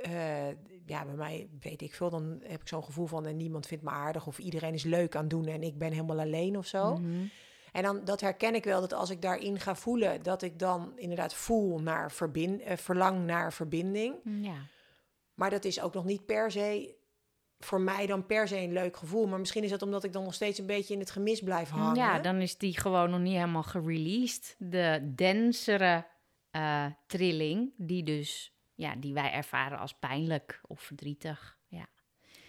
uh, 0.06 0.48
ja, 0.86 1.06
bij 1.06 1.16
mij 1.16 1.50
weet 1.60 1.82
ik 1.82 1.94
veel. 1.94 2.10
Dan 2.10 2.40
heb 2.44 2.62
ik 2.62 2.68
zo'n 2.68 2.84
gevoel 2.84 3.06
van 3.06 3.26
en 3.26 3.38
niemand 3.38 3.68
vindt 3.68 3.84
me 3.84 3.90
aardig 3.90 4.28
of 4.28 4.38
iedereen 4.38 4.74
is 4.74 4.84
leuk 4.84 5.16
aan 5.16 5.22
het 5.22 5.30
doen 5.30 5.46
en 5.46 5.64
ik 5.64 5.78
ben 5.78 5.92
helemaal 5.92 6.20
alleen 6.20 6.58
of 6.58 6.66
zo. 6.66 6.96
Mhm. 6.96 7.26
En 7.72 7.84
dan 7.84 8.06
dat 8.06 8.22
herken 8.22 8.56
ik 8.56 8.64
wel 8.64 8.82
dat 8.82 8.94
als 8.94 9.10
ik 9.10 9.22
daarin 9.22 9.60
ga 9.60 9.76
voelen, 9.76 10.24
dat 10.24 10.42
ik 10.42 10.60
dan 10.60 10.92
inderdaad 10.96 11.34
voel 11.34 11.80
naar 11.80 12.12
verbind, 12.12 12.62
uh, 12.62 12.76
verlang 12.76 13.26
naar 13.26 13.54
verbinding. 13.54 14.16
Ja. 14.24 14.68
Maar 15.34 15.50
dat 15.50 15.66
is 15.66 15.82
ook 15.82 15.94
nog 15.94 16.06
niet 16.06 16.26
per 16.26 16.52
se 16.52 16.96
voor 17.64 17.82
mij 17.82 18.06
dan 18.06 18.26
per 18.26 18.48
se 18.48 18.58
een 18.58 18.74
leuk 18.74 18.98
gevoel. 18.98 19.28
Maar 19.28 19.40
misschien 19.40 19.64
is 19.64 19.70
dat 19.70 19.82
omdat 19.82 20.04
ik 20.04 20.14
dan 20.14 20.24
nog 20.24 20.34
steeds 20.34 20.60
een 20.60 20.66
beetje 20.66 20.94
in 20.94 21.00
het 21.00 21.12
gemis 21.12 21.42
blijf 21.42 21.70
hangen. 21.70 21.96
Ja, 21.96 22.20
dan 22.20 22.42
is 22.42 22.58
die 22.58 22.80
gewoon 22.80 23.10
nog 23.10 23.20
niet 23.20 23.34
helemaal 23.34 23.64
gereleased. 23.64 24.56
De 24.58 25.12
densere 25.16 26.06
uh, 26.52 26.86
trilling, 27.08 27.74
die 27.78 28.04
dus, 28.04 28.54
ja, 28.76 28.96
die 28.96 29.14
wij 29.14 29.32
ervaren 29.32 29.80
als 29.80 29.94
pijnlijk 29.94 30.62
of 30.68 30.82
verdrietig. 30.82 31.58
Ja. 31.68 31.88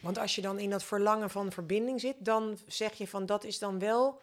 Want 0.01 0.19
als 0.19 0.35
je 0.35 0.43
dan 0.43 0.59
in 0.59 0.71
dat 0.71 0.85
verlangen 0.85 1.31
van 1.31 1.53
verbinding 1.53 2.01
zit, 2.01 2.17
dan 2.19 2.59
zeg 2.67 2.93
je 2.93 3.07
van 3.07 3.27
dat 3.27 3.45
is 3.45 3.59
dan 3.59 3.79
wel 3.79 4.23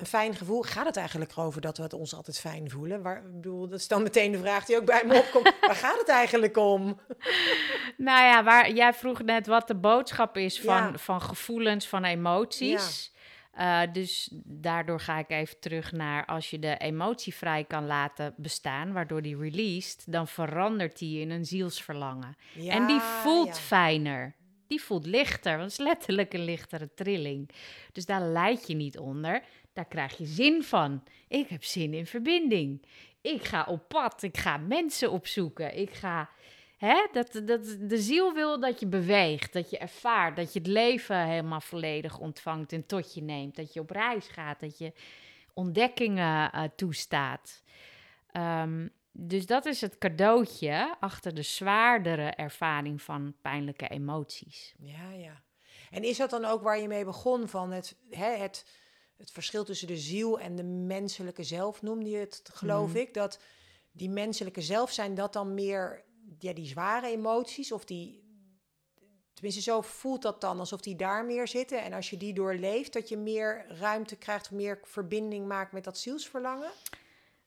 een 0.00 0.06
fijn 0.06 0.34
gevoel. 0.34 0.62
Gaat 0.62 0.86
het 0.86 0.96
eigenlijk 0.96 1.38
over 1.38 1.60
dat 1.60 1.76
we 1.76 1.82
het 1.82 1.92
ons 1.92 2.14
altijd 2.14 2.40
fijn 2.40 2.70
voelen? 2.70 3.02
Waar, 3.02 3.16
ik 3.16 3.32
bedoel, 3.32 3.68
dat 3.68 3.78
is 3.78 3.88
dan 3.88 4.02
meteen 4.02 4.32
de 4.32 4.38
vraag 4.38 4.64
die 4.64 4.76
ook 4.76 4.84
bij 4.84 5.02
me 5.06 5.18
opkomt. 5.18 5.54
waar 5.60 5.76
gaat 5.76 5.98
het 5.98 6.08
eigenlijk 6.08 6.56
om? 6.56 7.00
nou 7.96 8.24
ja, 8.24 8.44
waar, 8.44 8.72
jij 8.72 8.92
vroeg 8.92 9.22
net 9.22 9.46
wat 9.46 9.68
de 9.68 9.74
boodschap 9.74 10.36
is 10.36 10.60
van, 10.60 10.98
van 10.98 11.22
gevoelens, 11.22 11.88
van 11.88 12.04
emoties. 12.04 13.12
Uh, 13.58 13.80
dus 13.92 14.30
daardoor 14.44 15.00
ga 15.00 15.18
ik 15.18 15.30
even 15.30 15.60
terug 15.60 15.92
naar 15.92 16.26
als 16.26 16.50
je 16.50 16.58
de 16.58 16.76
emotie 16.76 17.34
vrij 17.34 17.64
kan 17.64 17.86
laten 17.86 18.34
bestaan, 18.36 18.92
waardoor 18.92 19.22
die 19.22 19.38
released, 19.38 20.12
dan 20.12 20.28
verandert 20.28 20.98
die 20.98 21.20
in 21.20 21.30
een 21.30 21.44
zielsverlangen. 21.44 22.36
en 22.68 22.86
die 22.86 23.00
voelt 23.00 23.58
fijner 23.58 24.38
die 24.70 24.82
voelt 24.82 25.06
lichter. 25.06 25.56
Want 25.56 25.70
het 25.70 25.80
is 25.80 25.86
letterlijk 25.86 26.32
een 26.32 26.44
lichtere 26.44 26.90
trilling. 26.94 27.50
Dus 27.92 28.06
daar 28.06 28.22
leid 28.22 28.66
je 28.66 28.74
niet 28.74 28.98
onder. 28.98 29.42
Daar 29.72 29.88
krijg 29.88 30.18
je 30.18 30.26
zin 30.26 30.62
van. 30.62 31.04
Ik 31.28 31.48
heb 31.48 31.64
zin 31.64 31.94
in 31.94 32.06
verbinding. 32.06 32.86
Ik 33.20 33.44
ga 33.44 33.64
op 33.64 33.88
pad. 33.88 34.22
Ik 34.22 34.36
ga 34.36 34.56
mensen 34.56 35.10
opzoeken. 35.10 35.76
Ik 35.76 35.90
ga. 35.90 36.30
Hè, 36.76 37.06
dat, 37.12 37.42
dat, 37.44 37.76
de 37.80 37.98
ziel 37.98 38.32
wil 38.32 38.60
dat 38.60 38.80
je 38.80 38.86
beweegt, 38.86 39.52
dat 39.52 39.70
je 39.70 39.78
ervaart, 39.78 40.36
dat 40.36 40.52
je 40.52 40.58
het 40.58 40.68
leven 40.68 41.26
helemaal 41.26 41.60
volledig 41.60 42.18
ontvangt 42.18 42.72
en 42.72 42.86
tot 42.86 43.14
je 43.14 43.22
neemt. 43.22 43.56
Dat 43.56 43.72
je 43.72 43.80
op 43.80 43.90
reis 43.90 44.28
gaat, 44.28 44.60
dat 44.60 44.78
je 44.78 44.92
ontdekkingen 45.54 46.50
uh, 46.54 46.62
toestaat. 46.76 47.62
Um, 48.32 48.92
dus 49.12 49.46
dat 49.46 49.66
is 49.66 49.80
het 49.80 49.98
cadeautje 49.98 50.96
achter 51.00 51.34
de 51.34 51.42
zwaardere 51.42 52.30
ervaring 52.30 53.02
van 53.02 53.34
pijnlijke 53.42 53.88
emoties. 53.88 54.74
Ja, 54.78 55.10
ja. 55.10 55.42
En 55.90 56.02
is 56.02 56.16
dat 56.16 56.30
dan 56.30 56.44
ook 56.44 56.62
waar 56.62 56.80
je 56.80 56.88
mee 56.88 57.04
begon 57.04 57.48
van 57.48 57.72
het, 57.72 57.96
hè, 58.10 58.36
het, 58.36 58.78
het 59.20 59.30
verschil 59.30 59.64
tussen 59.64 59.86
de 59.86 59.96
ziel 59.96 60.40
en 60.40 60.56
de 60.56 60.62
menselijke 60.62 61.42
zelf, 61.42 61.82
noemde 61.82 62.10
je 62.10 62.16
het, 62.16 62.42
geloof 62.52 62.88
mhm. 62.88 62.96
ik? 62.96 63.14
Dat 63.14 63.38
die 63.92 64.10
menselijke 64.10 64.62
zelf 64.62 64.90
zijn 64.90 65.14
dat 65.14 65.32
dan 65.32 65.54
meer 65.54 66.04
ja, 66.38 66.52
die 66.52 66.66
zware 66.66 67.06
emoties 67.06 67.72
of 67.72 67.84
die, 67.84 68.22
tenminste 69.32 69.62
zo 69.62 69.80
voelt 69.80 70.22
dat 70.22 70.40
dan, 70.40 70.58
alsof 70.58 70.80
die 70.80 70.96
daar 70.96 71.24
meer 71.24 71.48
zitten. 71.48 71.82
En 71.82 71.92
als 71.92 72.10
je 72.10 72.16
die 72.16 72.34
doorleeft, 72.34 72.92
dat 72.92 73.08
je 73.08 73.16
meer 73.16 73.64
ruimte 73.68 74.16
krijgt, 74.16 74.50
meer 74.50 74.80
verbinding 74.82 75.46
maakt 75.46 75.72
met 75.72 75.84
dat 75.84 75.98
zielsverlangen? 75.98 76.70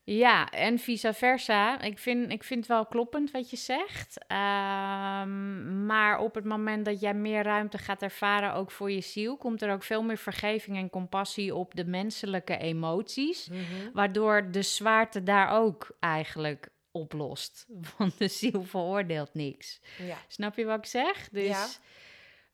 Ja, 0.06 0.50
en 0.50 0.78
vice 0.78 1.12
versa. 1.12 1.80
Ik 1.80 1.98
vind, 1.98 2.32
ik 2.32 2.44
vind 2.44 2.60
het 2.60 2.68
wel 2.68 2.86
kloppend 2.86 3.30
wat 3.30 3.50
je 3.50 3.56
zegt. 3.56 4.18
Ehm, 4.26 5.86
maar 5.86 6.18
op 6.18 6.34
het 6.34 6.44
moment 6.44 6.84
dat 6.84 7.00
jij 7.00 7.14
meer 7.14 7.42
ruimte 7.42 7.78
gaat 7.78 8.02
ervaren, 8.02 8.54
ook 8.54 8.70
voor 8.70 8.90
je 8.90 9.00
ziel, 9.00 9.36
komt 9.36 9.62
er 9.62 9.72
ook 9.72 9.82
veel 9.82 10.02
meer 10.02 10.16
vergeving 10.16 10.76
en 10.76 10.90
compassie 10.90 11.54
op 11.54 11.74
de 11.74 11.84
menselijke 11.84 12.56
emoties. 12.56 13.48
Mhm. 13.48 13.60
Waardoor 13.92 14.50
de 14.50 14.62
zwaarte 14.62 15.22
daar 15.22 15.50
ook 15.50 15.96
eigenlijk 16.00 16.68
oplost. 16.90 17.66
Want 17.98 18.18
de 18.18 18.28
ziel 18.28 18.62
veroordeelt 18.62 19.34
niks. 19.34 19.80
Ja. 19.98 20.18
Snap 20.28 20.56
je 20.56 20.64
wat 20.64 20.78
ik 20.78 20.86
zeg? 20.86 21.28
Dus. 21.28 21.46
Ja. 21.46 21.66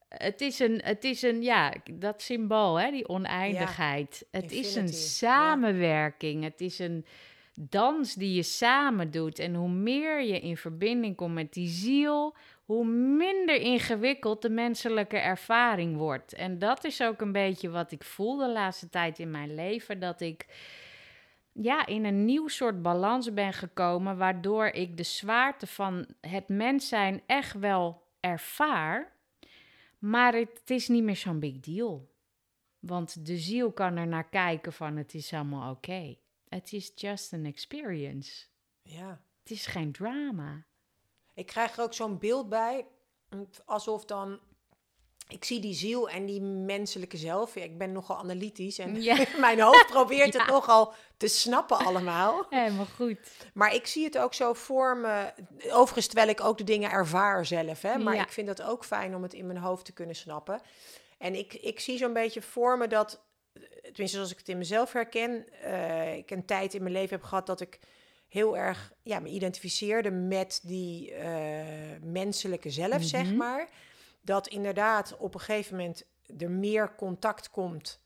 Het 0.08 0.40
is 0.40 0.58
een, 0.58 0.80
het 0.84 1.04
is 1.04 1.22
een, 1.22 1.42
ja, 1.42 1.74
dat 1.92 2.22
symbool, 2.22 2.80
hè, 2.80 2.90
die 2.90 3.08
oneindigheid. 3.08 4.26
het 4.30 4.52
is 4.52 4.74
een 4.74 4.88
samenwerking. 4.88 6.44
Het 6.44 6.60
is 6.60 6.78
een, 6.78 7.06
dans 7.68 8.14
die 8.14 8.34
je 8.34 8.42
samen 8.42 9.10
doet. 9.10 9.38
En 9.38 9.54
hoe 9.54 9.68
meer 9.68 10.22
je 10.22 10.40
in 10.40 10.56
verbinding 10.56 11.16
komt 11.16 11.34
met 11.34 11.52
die 11.52 11.68
ziel, 11.68 12.36
hoe 12.64 12.84
minder 12.84 13.60
ingewikkeld 13.60 14.42
de 14.42 14.50
menselijke 14.50 15.18
ervaring 15.18 15.96
wordt. 15.96 16.32
En 16.32 16.58
dat 16.58 16.84
is 16.84 17.02
ook 17.02 17.20
een 17.20 17.32
beetje 17.32 17.70
wat 17.70 17.92
ik 17.92 18.04
voel 18.04 18.36
de 18.36 18.48
laatste 18.48 18.88
tijd 18.88 19.18
in 19.18 19.30
mijn 19.30 19.54
leven. 19.54 20.00
Dat 20.00 20.20
ik 20.20 20.46
ja, 21.52 21.86
in 21.86 22.04
een 22.04 22.24
nieuw 22.24 22.48
soort 22.48 22.82
balans 22.82 23.34
ben 23.34 23.52
gekomen, 23.52 24.16
waardoor 24.16 24.66
ik 24.66 24.96
de 24.96 25.02
zwaarte 25.02 25.66
van 25.66 26.06
het 26.20 26.48
mens 26.48 26.88
zijn 26.88 27.22
echt 27.26 27.58
wel 27.58 28.02
ervaar. 28.20 29.12
Maar 29.98 30.34
het, 30.34 30.70
is 30.70 30.88
niet 30.88 31.02
meer 31.02 31.16
zo'n 31.16 31.38
big 31.38 31.60
deal. 31.60 32.08
Want 32.78 33.26
de 33.26 33.36
ziel 33.36 33.72
kan 33.72 33.96
er 33.96 34.06
naar 34.06 34.28
kijken 34.28 34.72
van 34.72 34.96
het 34.96 35.14
is 35.14 35.32
allemaal 35.32 35.70
oké. 35.70 36.16
Het 36.50 36.72
is 36.72 36.92
just 36.94 37.32
an 37.32 37.44
experience. 37.44 38.46
Ja. 38.82 39.22
Het 39.42 39.50
is 39.50 39.66
geen 39.66 39.92
drama. 39.92 40.66
Ik 41.34 41.46
krijg 41.46 41.76
er 41.76 41.82
ook 41.82 41.94
zo'n 41.94 42.18
beeld 42.18 42.48
bij, 42.48 42.86
alsof 43.64 44.04
dan 44.04 44.40
ik 45.28 45.44
zie 45.44 45.60
die 45.60 45.74
ziel 45.74 46.08
en 46.08 46.26
die 46.26 46.40
menselijke 46.40 47.16
zelf. 47.16 47.56
ik 47.56 47.78
ben 47.78 47.92
nogal 47.92 48.18
analytisch 48.18 48.78
en 48.78 48.92
mijn 49.40 49.60
hoofd 49.60 49.86
probeert 49.86 50.34
het 50.34 50.46
nogal 50.46 50.92
te 51.16 51.28
snappen 51.28 51.78
allemaal. 51.78 52.46
Helemaal 52.48 52.86
goed. 52.86 53.18
Maar 53.54 53.74
ik 53.74 53.86
zie 53.86 54.04
het 54.04 54.18
ook 54.18 54.34
zo 54.34 54.52
voor 54.52 54.96
me. 54.96 55.32
Overigens, 55.70 56.06
terwijl 56.06 56.28
ik 56.28 56.40
ook 56.40 56.58
de 56.58 56.64
dingen 56.64 56.90
ervaar 56.90 57.46
zelf. 57.46 57.82
Hè, 57.82 57.98
maar 57.98 58.14
ik 58.14 58.32
vind 58.32 58.48
het 58.48 58.62
ook 58.62 58.84
fijn 58.84 59.14
om 59.14 59.22
het 59.22 59.34
in 59.34 59.46
mijn 59.46 59.58
hoofd 59.58 59.84
te 59.84 59.92
kunnen 59.92 60.16
snappen. 60.16 60.60
En 61.18 61.34
ik, 61.34 61.54
ik 61.54 61.80
zie 61.80 61.98
zo'n 61.98 62.12
beetje 62.12 62.42
voor 62.42 62.78
me 62.78 62.88
dat 62.88 63.20
tenminste 63.92 64.16
zoals 64.16 64.32
ik 64.32 64.38
het 64.38 64.48
in 64.48 64.58
mezelf 64.58 64.92
herken, 64.92 65.46
uh, 65.64 66.16
ik 66.16 66.30
een 66.30 66.44
tijd 66.44 66.74
in 66.74 66.82
mijn 66.82 66.94
leven 66.94 67.16
heb 67.16 67.26
gehad 67.26 67.46
dat 67.46 67.60
ik 67.60 67.78
heel 68.28 68.56
erg 68.56 68.92
ja, 69.02 69.18
me 69.18 69.28
identificeerde 69.28 70.10
met 70.10 70.60
die 70.62 71.10
uh, 71.10 71.60
menselijke 72.02 72.70
zelf, 72.70 73.02
zeg 73.02 73.26
mhm. 73.26 73.36
maar. 73.36 73.68
Dat 74.22 74.48
inderdaad 74.48 75.16
op 75.18 75.34
een 75.34 75.40
gegeven 75.40 75.76
moment 75.76 76.04
er 76.38 76.50
meer 76.50 76.94
contact 76.94 77.50
komt 77.50 78.00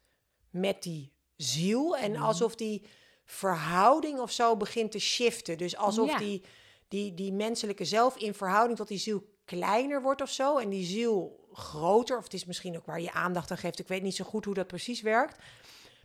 met 0.51 0.83
die 0.83 1.13
ziel. 1.37 1.97
En 1.97 2.13
mhm. 2.13 2.23
alsof 2.23 2.55
die 2.55 2.87
verhouding 3.25 4.19
of 4.19 4.31
zo 4.31 4.57
begint 4.57 4.91
te 4.91 4.99
shiften. 4.99 5.59
Dus 5.59 5.77
alsof 5.77 6.15
die, 6.15 6.43
die, 6.89 7.15
die 7.15 7.33
menselijke 7.33 7.85
zelf 7.85 8.17
in 8.17 8.35
verhouding 8.35 8.79
tot 8.79 8.89
die 8.89 8.99
ziel 8.99 9.33
kleiner 9.45 10.03
wordt 10.03 10.23
of 10.23 10.31
zo. 10.31 10.59
En 10.59 10.69
die 10.69 10.85
ziel 10.85 11.47
groter. 11.53 12.17
Of 12.17 12.25
het 12.25 12.35
is 12.35 12.45
misschien 12.45 12.77
ook 12.77 12.87
waar 12.87 13.01
je 13.01 13.13
aandacht 13.13 13.51
aan 13.51 13.59
geeft. 13.59 13.79
Ik 13.79 13.89
weet 13.89 14.03
niet 14.03 14.17
zo 14.17 14.25
goed 14.25 14.45
hoe 14.45 14.55
dat 14.55 14.67
precies 14.67 15.01
werkt. 15.01 15.39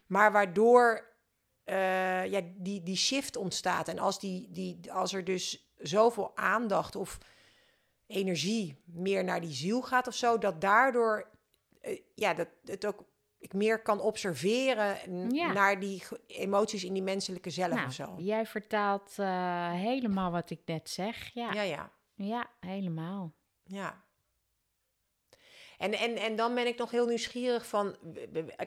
Maar 0.10 0.32
waardoor 0.32 1.08
uh, 1.66 2.26
ja, 2.26 2.42
die, 2.56 2.84
die 2.84 2.96
shift 2.96 3.36
ontstaat. 3.36 3.88
En 3.88 4.00
als, 4.00 4.20
die, 4.20 4.52
die, 4.52 4.94
als 4.94 5.14
er 5.14 5.24
dus 5.24 5.72
zoveel 5.78 6.38
aandacht 6.38 6.96
of 6.96 7.18
energie 8.08 8.82
meer 8.86 9.24
naar 9.24 9.42
die 9.42 9.54
ziel 9.54 9.82
gaat 9.82 10.08
of 10.08 10.16
zo, 10.16 10.38
dat 10.38 10.62
daardoor 10.62 11.30
uh, 11.82 12.00
ja, 12.16 12.34
dat 12.34 12.48
het 12.66 12.86
ook 12.86 13.08
ik 13.40 13.54
meer 13.54 13.82
kan 13.82 14.02
observeren 14.02 14.98
naar 15.54 15.80
die 15.80 16.04
emoties 16.28 16.84
in 16.84 16.94
die 16.94 17.04
menselijke 17.04 17.50
zelf 17.50 17.74
nou, 17.74 17.88
of 17.88 17.94
zo. 17.94 18.16
Jij 18.18 18.46
vertaalt 18.46 19.16
uh, 19.20 19.72
helemaal 19.72 20.32
wat 20.32 20.50
ik 20.50 20.62
net 20.66 20.90
zeg. 20.90 21.34
Ja, 21.34 21.52
ja, 21.52 21.62
ja. 21.62 21.92
ja 22.16 22.50
helemaal. 22.60 23.34
Ja. 23.64 24.04
En, 25.80 25.94
en, 25.94 26.16
en 26.16 26.36
dan 26.36 26.56
ben 26.56 26.68
ik 26.68 26.78
nog 26.78 26.92
heel 26.92 27.06
nieuwsgierig 27.06 27.68
van... 27.68 27.96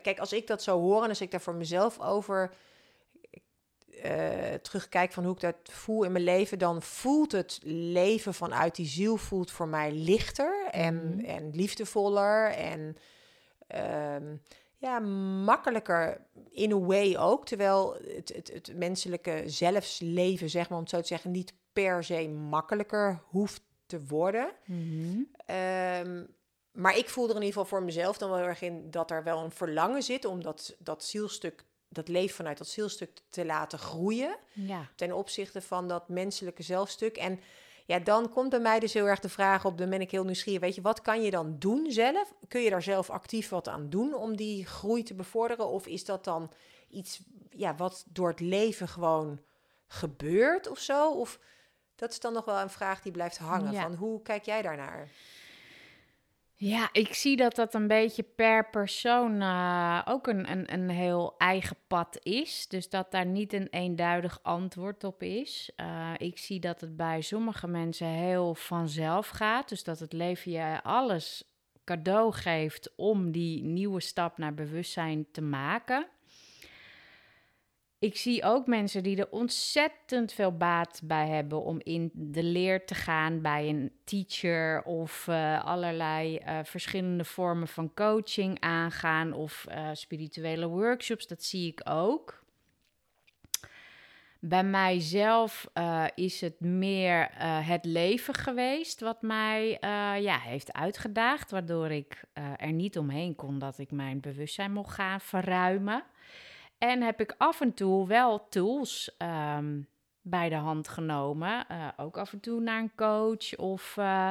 Kijk, 0.03 0.19
als 0.19 0.33
ik 0.33 0.47
dat 0.47 0.63
zo 0.63 0.81
hoor 0.81 1.03
en 1.03 1.09
als 1.09 1.21
ik 1.21 1.31
daar 1.31 1.41
voor 1.41 1.55
mezelf 1.55 2.01
over 2.01 2.53
uh, 4.05 4.55
terugkijk 4.55 5.13
van 5.13 5.25
hoe 5.25 5.35
ik 5.35 5.41
dat 5.41 5.57
voel 5.63 6.03
in 6.05 6.13
mijn 6.13 6.25
leven... 6.25 6.59
dan 6.59 6.83
voelt 6.83 7.33
het 7.33 7.61
leven 7.65 8.35
vanuit 8.35 8.75
die 8.75 8.87
ziel 8.87 9.17
voelt 9.17 9.51
voor 9.51 9.69
mij 9.69 9.93
lichter 9.93 10.67
en, 10.71 11.17
mhm. 11.17 11.25
en 11.25 11.51
liefdevoller 11.51 12.51
en... 12.51 12.97
Um, 14.15 14.43
ja, 14.77 14.99
makkelijker 15.45 16.27
in 16.51 16.73
a 16.73 16.79
way 16.79 17.17
ook. 17.17 17.47
Terwijl 17.47 17.97
het, 18.15 18.33
het, 18.35 18.53
het 18.53 18.77
menselijke 18.77 19.43
zelfsleven, 19.47 20.51
zeg 20.51 20.69
maar 20.69 20.79
om 20.79 20.85
het 20.85 20.93
zo 20.93 21.01
te 21.01 21.07
zeggen, 21.07 21.31
niet 21.31 21.55
per 21.73 22.05
se 22.05 22.29
makkelijker 22.29 23.23
hoeft 23.25 23.63
te 23.87 24.07
worden. 24.07 24.53
Mm 24.67 25.29
maar 26.73 26.97
ik 26.97 27.09
voel 27.09 27.25
er 27.25 27.31
in 27.31 27.43
ieder 27.43 27.53
geval 27.53 27.65
voor 27.65 27.83
mezelf 27.83 28.19
dan 28.19 28.31
wel 28.31 28.39
erg 28.39 28.63
in 28.63 28.91
dat 28.91 29.11
er 29.11 29.25
wel 29.25 29.45
een 29.45 29.51
verlangen 29.51 30.03
zit 30.03 30.25
om 30.25 30.43
dat, 30.43 30.75
dat 30.79 31.05
zielstuk, 31.05 31.65
dat 31.89 32.09
leven 32.09 32.37
vanuit 32.37 32.59
dat 32.59 32.69
zielstuk 32.69 33.11
te 33.29 33.45
laten 33.45 33.79
groeien. 33.79 34.37
Ja. 34.53 34.89
Ten 34.95 35.13
opzichte 35.13 35.63
van 35.63 35.89
dat 35.89 36.09
menselijke 36.09 36.63
zelfstuk. 36.63 37.17
En 37.17 37.41
ja, 37.85 37.99
dan 37.99 38.29
komt 38.29 38.51
bij 38.51 38.61
mij 38.61 38.79
dus 38.79 38.93
heel 38.93 39.07
erg 39.07 39.21
de 39.21 39.29
vraag 39.29 39.65
op, 39.65 39.79
dan 39.79 39.91
ben 39.91 40.01
ik 40.01 40.11
heel 40.11 40.25
nieuwsgierig. 40.25 40.61
Weet 40.61 40.75
je, 40.75 40.81
wat 40.81 41.03
kan 41.03 41.23
je 41.23 41.31
dan 41.31 41.59
doen 41.59 41.91
zelf? 41.91 42.35
Kun 42.49 42.61
je 42.61 42.71
daar 42.71 42.83
zelf 42.83 43.11
actief 43.11 43.49
wat 43.49 43.69
aan 43.69 43.91
doen 43.91 44.15
om 44.15 44.37
die 44.37 44.67
groei 44.67 45.03
te 45.03 45.15
bevorderen? 45.15 45.69
Of 45.69 45.87
is 45.87 46.05
dat 46.05 46.25
dan 46.25 46.51
iets 46.89 47.21
ja, 47.51 47.75
wat 47.75 48.05
door 48.09 48.29
het 48.29 48.41
leven 48.41 48.89
gewoon 48.89 49.41
gebeurt 49.87 50.69
of 50.69 50.79
zo? 50.79 51.11
Of 51.11 51.39
dat 51.95 52.11
is 52.11 52.21
dan 52.21 52.33
nog 52.33 52.45
wel 52.45 52.61
een 52.61 52.71
vraag 52.71 53.03
die 53.03 53.13
blijft 53.13 53.39
hangen. 53.39 53.75
Van 53.75 53.95
hoe 53.95 54.23
kijk 54.23 54.45
jij 54.45 54.63
daarnaar? 54.63 55.09
Ja, 56.65 56.89
ik 56.93 57.15
zie 57.15 57.37
dat 57.37 57.55
dat 57.55 57.75
een 57.75 57.87
beetje 57.87 58.23
per 58.23 58.71
persoon 58.71 59.41
uh, 59.41 60.03
ook 60.05 60.27
een, 60.27 60.51
een, 60.51 60.73
een 60.73 60.89
heel 60.89 61.35
eigen 61.39 61.77
pad 61.87 62.19
is. 62.23 62.69
Dus 62.69 62.89
dat 62.89 63.11
daar 63.11 63.27
niet 63.27 63.53
een 63.53 63.69
eenduidig 63.71 64.39
antwoord 64.43 65.05
op 65.05 65.23
is. 65.23 65.71
Uh, 65.77 66.11
ik 66.17 66.39
zie 66.39 66.61
dat 66.61 66.81
het 66.81 66.97
bij 66.97 67.21
sommige 67.21 67.67
mensen 67.67 68.07
heel 68.07 68.55
vanzelf 68.55 69.29
gaat. 69.29 69.69
Dus 69.69 69.85
dat 69.85 69.99
het 69.99 70.13
leven 70.13 70.53
je 70.53 70.83
alles 70.83 71.45
cadeau 71.85 72.33
geeft 72.33 72.93
om 72.97 73.31
die 73.31 73.65
nieuwe 73.65 74.01
stap 74.01 74.39
naar 74.39 74.55
bewustzijn 74.55 75.27
te 75.33 75.41
maken 75.41 76.07
ik 78.03 78.17
zie 78.17 78.43
ook 78.43 78.67
mensen 78.67 79.03
die 79.03 79.17
er 79.17 79.31
ontzettend 79.31 80.33
veel 80.33 80.57
baat 80.57 81.01
bij 81.05 81.29
hebben 81.29 81.63
om 81.63 81.81
in 81.83 82.11
de 82.15 82.43
leer 82.43 82.87
te 82.87 82.95
gaan 82.95 83.41
bij 83.41 83.69
een 83.69 83.93
teacher 84.05 84.83
of 84.83 85.27
uh, 85.27 85.65
allerlei 85.65 86.39
uh, 86.39 86.59
verschillende 86.63 87.25
vormen 87.25 87.69
van 87.69 87.95
coaching 87.95 88.61
aangaan 88.61 89.33
of 89.33 89.67
uh, 89.69 89.89
spirituele 89.93 90.67
workshops. 90.67 91.27
Dat 91.27 91.43
zie 91.43 91.71
ik 91.71 91.81
ook. 91.85 92.45
Bij 94.41 94.65
mijzelf 94.65 95.71
is 96.15 96.41
het 96.41 96.61
meer 96.61 97.29
het 97.65 97.85
leven 97.85 98.35
geweest 98.35 99.01
wat 99.01 99.23
mij 99.23 99.79
ja, 100.21 100.39
heeft 100.39 100.73
uitgedaagd, 100.73 101.51
waardoor 101.51 101.91
ik 101.91 102.25
er 102.57 102.73
niet 102.73 102.99
omheen 102.99 103.35
kon 103.35 103.59
dat 103.59 103.79
ik 103.79 103.91
mijn 103.91 104.21
bewustzijn 104.21 104.73
mocht 104.73 104.95
gaan 104.95 105.21
verruimen. 105.21 106.05
En 106.83 107.03
heb 107.03 107.21
ik 107.21 107.35
af 107.39 107.61
en 107.61 107.75
toe 107.75 108.07
wel 108.07 108.49
tools 108.49 109.15
ehm, 109.19 109.81
bij 110.21 110.49
de 110.49 110.55
hand 110.55 110.89
genomen. 110.89 111.67
Uh, 111.71 111.89
ook 111.97 112.17
af 112.17 112.33
en 112.33 112.41
toe 112.41 112.61
naar 112.61 112.81
een 112.81 112.95
coach 112.97 113.57
of 113.57 113.97
uh, 113.99 114.31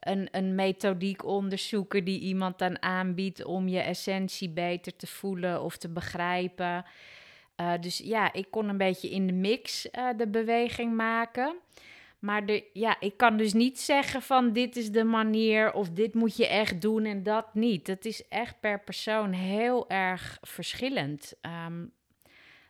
een, 0.00 0.28
een 0.30 0.54
methodiek 0.54 1.24
onderzoeken 1.24 2.04
die 2.04 2.20
iemand 2.20 2.58
dan 2.58 2.82
aanbiedt 2.82 3.44
om 3.44 3.68
je 3.68 3.80
essentie 3.80 4.48
beter 4.48 4.96
te 4.96 5.06
voelen 5.06 5.62
of 5.62 5.76
te 5.76 5.88
begrijpen. 5.88 6.84
Uh, 7.60 7.72
dus 7.80 7.98
ja, 7.98 8.32
ik 8.32 8.50
kon 8.50 8.68
een 8.68 8.76
beetje 8.76 9.10
in 9.10 9.26
de 9.26 9.32
mix 9.32 9.88
de 10.16 10.28
beweging 10.28 10.96
maken. 10.96 11.54
Maar 12.20 12.46
de, 12.46 12.70
ja, 12.72 12.96
ik 13.00 13.16
kan 13.16 13.36
dus 13.36 13.52
niet 13.52 13.80
zeggen 13.80 14.22
van 14.22 14.52
dit 14.52 14.76
is 14.76 14.90
de 14.90 15.04
manier 15.04 15.72
of 15.72 15.90
dit 15.90 16.14
moet 16.14 16.36
je 16.36 16.46
echt 16.46 16.80
doen 16.80 17.04
en 17.04 17.22
dat 17.22 17.54
niet. 17.54 17.86
Het 17.86 18.04
is 18.04 18.28
echt 18.28 18.60
per 18.60 18.80
persoon 18.80 19.32
heel 19.32 19.88
erg 19.88 20.38
verschillend. 20.40 21.34
Um, 21.66 21.92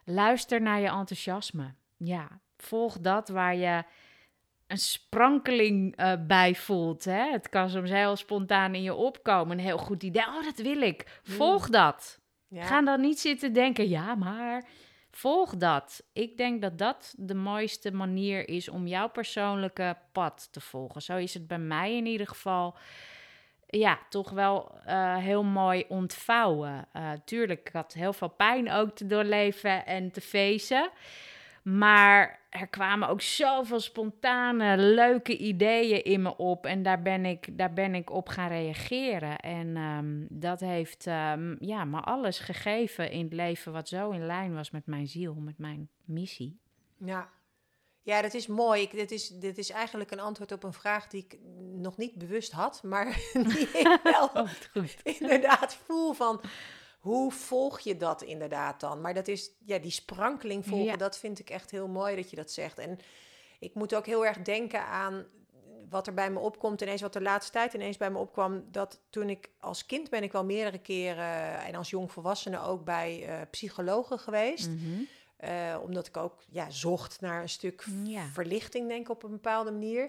luister 0.05 0.61
naar 0.61 0.81
je 0.81 0.89
enthousiasme. 0.89 1.75
Ja, 1.97 2.41
volg 2.57 2.99
dat 2.99 3.29
waar 3.29 3.57
je 3.57 3.85
een 4.67 4.79
sprankeling 4.79 6.01
uh, 6.01 6.13
bij 6.27 6.55
voelt. 6.55 7.05
Hè? 7.05 7.31
Het 7.31 7.49
kan 7.49 7.71
soms 7.71 7.91
heel 7.91 8.17
spontaan 8.17 8.75
in 8.75 8.83
je 8.83 8.95
opkomen. 8.95 9.59
Een 9.59 9.65
heel 9.65 9.79
goed 9.79 10.03
idee. 10.03 10.27
Oh, 10.27 10.45
dat 10.45 10.59
wil 10.59 10.81
ik. 10.81 11.21
Volg 11.23 11.67
mm. 11.67 11.73
dat. 11.73 12.21
Ja. 12.49 12.63
Ga 12.63 12.83
dan 12.83 13.01
niet 13.01 13.21
zitten 13.21 13.53
denken, 13.53 13.89
ja, 13.89 14.15
maar 14.15 14.65
volg 15.11 15.57
dat. 15.57 16.03
Ik 16.13 16.37
denk 16.37 16.63
dat 16.63 16.79
dat 16.79 17.15
de 17.17 17.35
mooiste 17.35 17.93
manier 17.93 18.49
is 18.49 18.69
om 18.69 18.87
jouw 18.87 19.09
persoonlijke 19.09 19.97
pad 20.13 20.49
te 20.53 20.61
volgen. 20.61 21.03
Zo 21.03 21.17
is 21.17 21.35
het 21.35 21.47
bij 21.47 21.59
mij 21.59 21.97
in 21.97 22.07
ieder 22.07 22.27
geval. 22.27 22.77
Ja, 23.67 23.99
toch 24.09 24.31
wel 24.31 24.79
uh, 24.87 25.17
heel 25.17 25.43
mooi 25.43 25.85
ontvouwen. 25.89 26.89
Uh, 26.97 27.11
tuurlijk, 27.25 27.61
ik 27.61 27.73
had 27.73 27.93
heel 27.93 28.13
veel 28.13 28.29
pijn 28.29 28.71
ook 28.71 28.91
te 28.91 29.07
doorleven 29.07 29.87
en 29.87 30.11
te 30.11 30.21
feesten. 30.21 30.91
Maar 31.63 32.41
er 32.51 32.67
kwamen 32.67 33.09
ook 33.09 33.21
zoveel 33.21 33.81
spontane, 33.81 34.77
leuke 34.77 35.37
ideeën 35.37 36.05
in 36.05 36.23
me 36.23 36.37
op. 36.37 36.67
En 36.67 36.83
daar 36.83 37.03
ben 37.03 37.25
ik, 37.25 37.59
daar 37.59 37.73
ben 37.73 37.95
ik 37.95 38.11
op 38.11 38.29
gaan 38.29 38.49
reageren. 38.49 39.39
En 39.39 39.77
um, 39.77 40.27
dat 40.31 40.61
heeft 40.61 41.07
um, 41.07 41.57
ja, 41.59 41.85
me 41.85 42.01
alles 42.01 42.39
gegeven 42.39 43.11
in 43.11 43.25
het 43.25 43.33
leven 43.33 43.73
wat 43.73 43.89
zo 43.89 44.11
in 44.11 44.27
lijn 44.27 44.55
was 44.55 44.71
met 44.71 44.87
mijn 44.87 45.07
ziel, 45.07 45.35
met 45.35 45.59
mijn 45.59 45.89
missie. 46.05 46.61
Ja, 46.97 47.31
ja, 48.03 48.23
dat 48.23 48.35
is 48.35 48.47
mooi. 48.47 48.83
Ik, 48.83 48.91
dit, 48.91 49.11
is, 49.11 49.29
dit 49.29 49.59
is 49.59 49.71
eigenlijk 49.71 50.11
een 50.11 50.21
antwoord 50.21 50.53
op 50.53 50.63
een 50.63 50.73
vraag 50.73 51.07
die 51.07 51.25
ik 51.29 51.39
nog 51.73 51.97
niet 51.97 52.15
bewust 52.15 52.53
had, 52.53 52.83
maar 52.83 53.07
die 53.33 53.69
ik 53.73 54.01
wel 54.03 54.25
oh, 54.35 54.49
goed. 54.73 54.97
inderdaad 55.03 55.75
voel 55.75 56.13
van 56.13 56.41
hoe 57.01 57.33
volg 57.33 57.81
je 57.81 57.97
dat 57.97 58.23
inderdaad 58.23 58.81
dan? 58.81 59.01
Maar 59.01 59.15
dat 59.15 59.29
is, 59.29 59.51
ja, 59.65 59.79
die 59.79 59.91
sprankeling 59.91 60.67
volgen, 60.67 60.99
dat 60.99 61.19
vind 61.19 61.39
ik 61.39 61.51
echt 61.51 61.71
heel 61.71 61.89
mooi 61.89 62.17
dat 62.17 62.31
je 62.31 62.37
dat 62.37 62.51
zegt. 62.51 62.79
En 62.79 62.99
ik 63.59 63.75
moet 63.75 63.95
ook 63.95 64.07
heel 64.07 64.27
erg 64.27 64.39
denken 64.39 64.85
aan 64.85 65.27
wat 65.89 66.07
er 66.07 66.15
bij 66.15 66.31
me 66.31 66.39
opkomt. 66.39 66.81
Ineens 66.81 67.01
wat 67.01 67.13
de 67.13 67.21
laatste 67.21 67.53
tijd 67.53 67.75
ineens 67.75 67.97
bij 67.97 68.11
me 68.11 68.19
opkwam. 68.19 68.65
Dat 68.71 69.01
toen 69.11 69.31
ik 69.31 69.51
als 69.61 69.87
kind 69.87 70.11
ben 70.11 70.23
ik 70.23 70.33
wel 70.33 70.45
meerdere 70.45 70.79
keren 70.79 71.59
en 71.59 71.75
als 71.75 71.91
jongvolwassene 71.91 72.61
ook 72.61 72.85
bij 72.85 73.29
uh, 73.29 73.41
psychologen 73.51 74.19
geweest. 74.19 74.69
Mm 74.69 75.07
omdat 75.83 76.07
ik 76.07 76.17
ook 76.17 76.43
ja, 76.49 76.71
zocht 76.71 77.21
naar 77.21 77.43
een 77.43 77.49
stuk 77.49 77.87
verlichting, 78.33 78.89
denk 78.89 79.01
ik, 79.01 79.11
op 79.11 79.23
een 79.23 79.31
bepaalde 79.31 79.71
manier. 79.71 80.09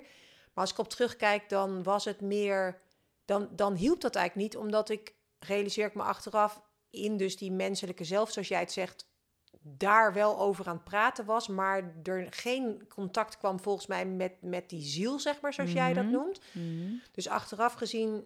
Maar 0.54 0.64
als 0.64 0.72
ik 0.72 0.78
op 0.78 0.90
terugkijk, 0.90 1.50
dan 1.50 1.84
was 1.84 2.06
het 2.06 2.22
meer. 2.22 2.82
Dan, 3.26 3.50
dan 3.52 3.76
hielp 3.76 4.02
dat 4.02 4.16
eigenlijk 4.16 4.54
niet, 4.54 4.62
omdat 4.62 4.90
ik 4.90 5.14
realiseer 5.40 5.86
ik 5.86 5.96
me 5.96 6.02
achteraf 6.02 6.62
in 6.92 7.18
dus 7.18 7.38
die 7.38 7.52
menselijke 7.52 8.04
zelf, 8.04 8.32
zoals 8.32 8.48
jij 8.48 8.60
het 8.60 8.72
zegt, 8.72 9.10
daar 9.62 10.14
wel 10.14 10.40
over 10.40 10.68
aan 10.68 10.76
het 10.76 10.84
praten 10.84 11.26
was, 11.26 11.48
maar 11.48 11.94
er 12.04 12.28
geen 12.30 12.88
contact 12.88 13.38
kwam 13.38 13.60
volgens 13.60 13.88
mij 13.88 14.06
met, 14.06 14.42
met 14.42 14.70
die 14.70 14.82
ziel, 14.82 15.20
zeg 15.20 15.42
maar, 15.42 15.54
zoals 15.54 15.72
jij 15.72 15.94
dat 15.94 16.04
mhm. 16.04 16.14
noemt. 16.14 16.40
Mhm. 16.52 16.94
Dus 17.12 17.28
achteraf 17.28 17.74
gezien 17.74 18.26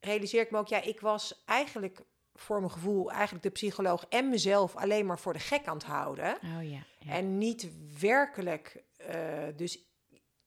realiseer 0.00 0.40
ik 0.40 0.50
me 0.50 0.58
ook, 0.58 0.68
ja, 0.68 0.82
ik 0.82 1.00
was 1.00 1.42
eigenlijk 1.44 2.00
voor 2.34 2.58
mijn 2.58 2.72
gevoel 2.72 3.10
eigenlijk 3.12 3.42
de 3.44 3.50
psycholoog 3.50 4.06
en 4.08 4.28
mezelf 4.28 4.76
alleen 4.76 5.06
maar 5.06 5.18
voor 5.18 5.32
de 5.32 5.38
gek 5.38 5.66
aan 5.66 5.76
het 5.76 5.86
houden. 5.86 6.34
Oh, 6.34 6.70
ja, 6.70 6.82
En 7.08 7.38
niet 7.38 7.68
werkelijk, 8.00 8.82
uh, 9.08 9.16
dus 9.56 9.78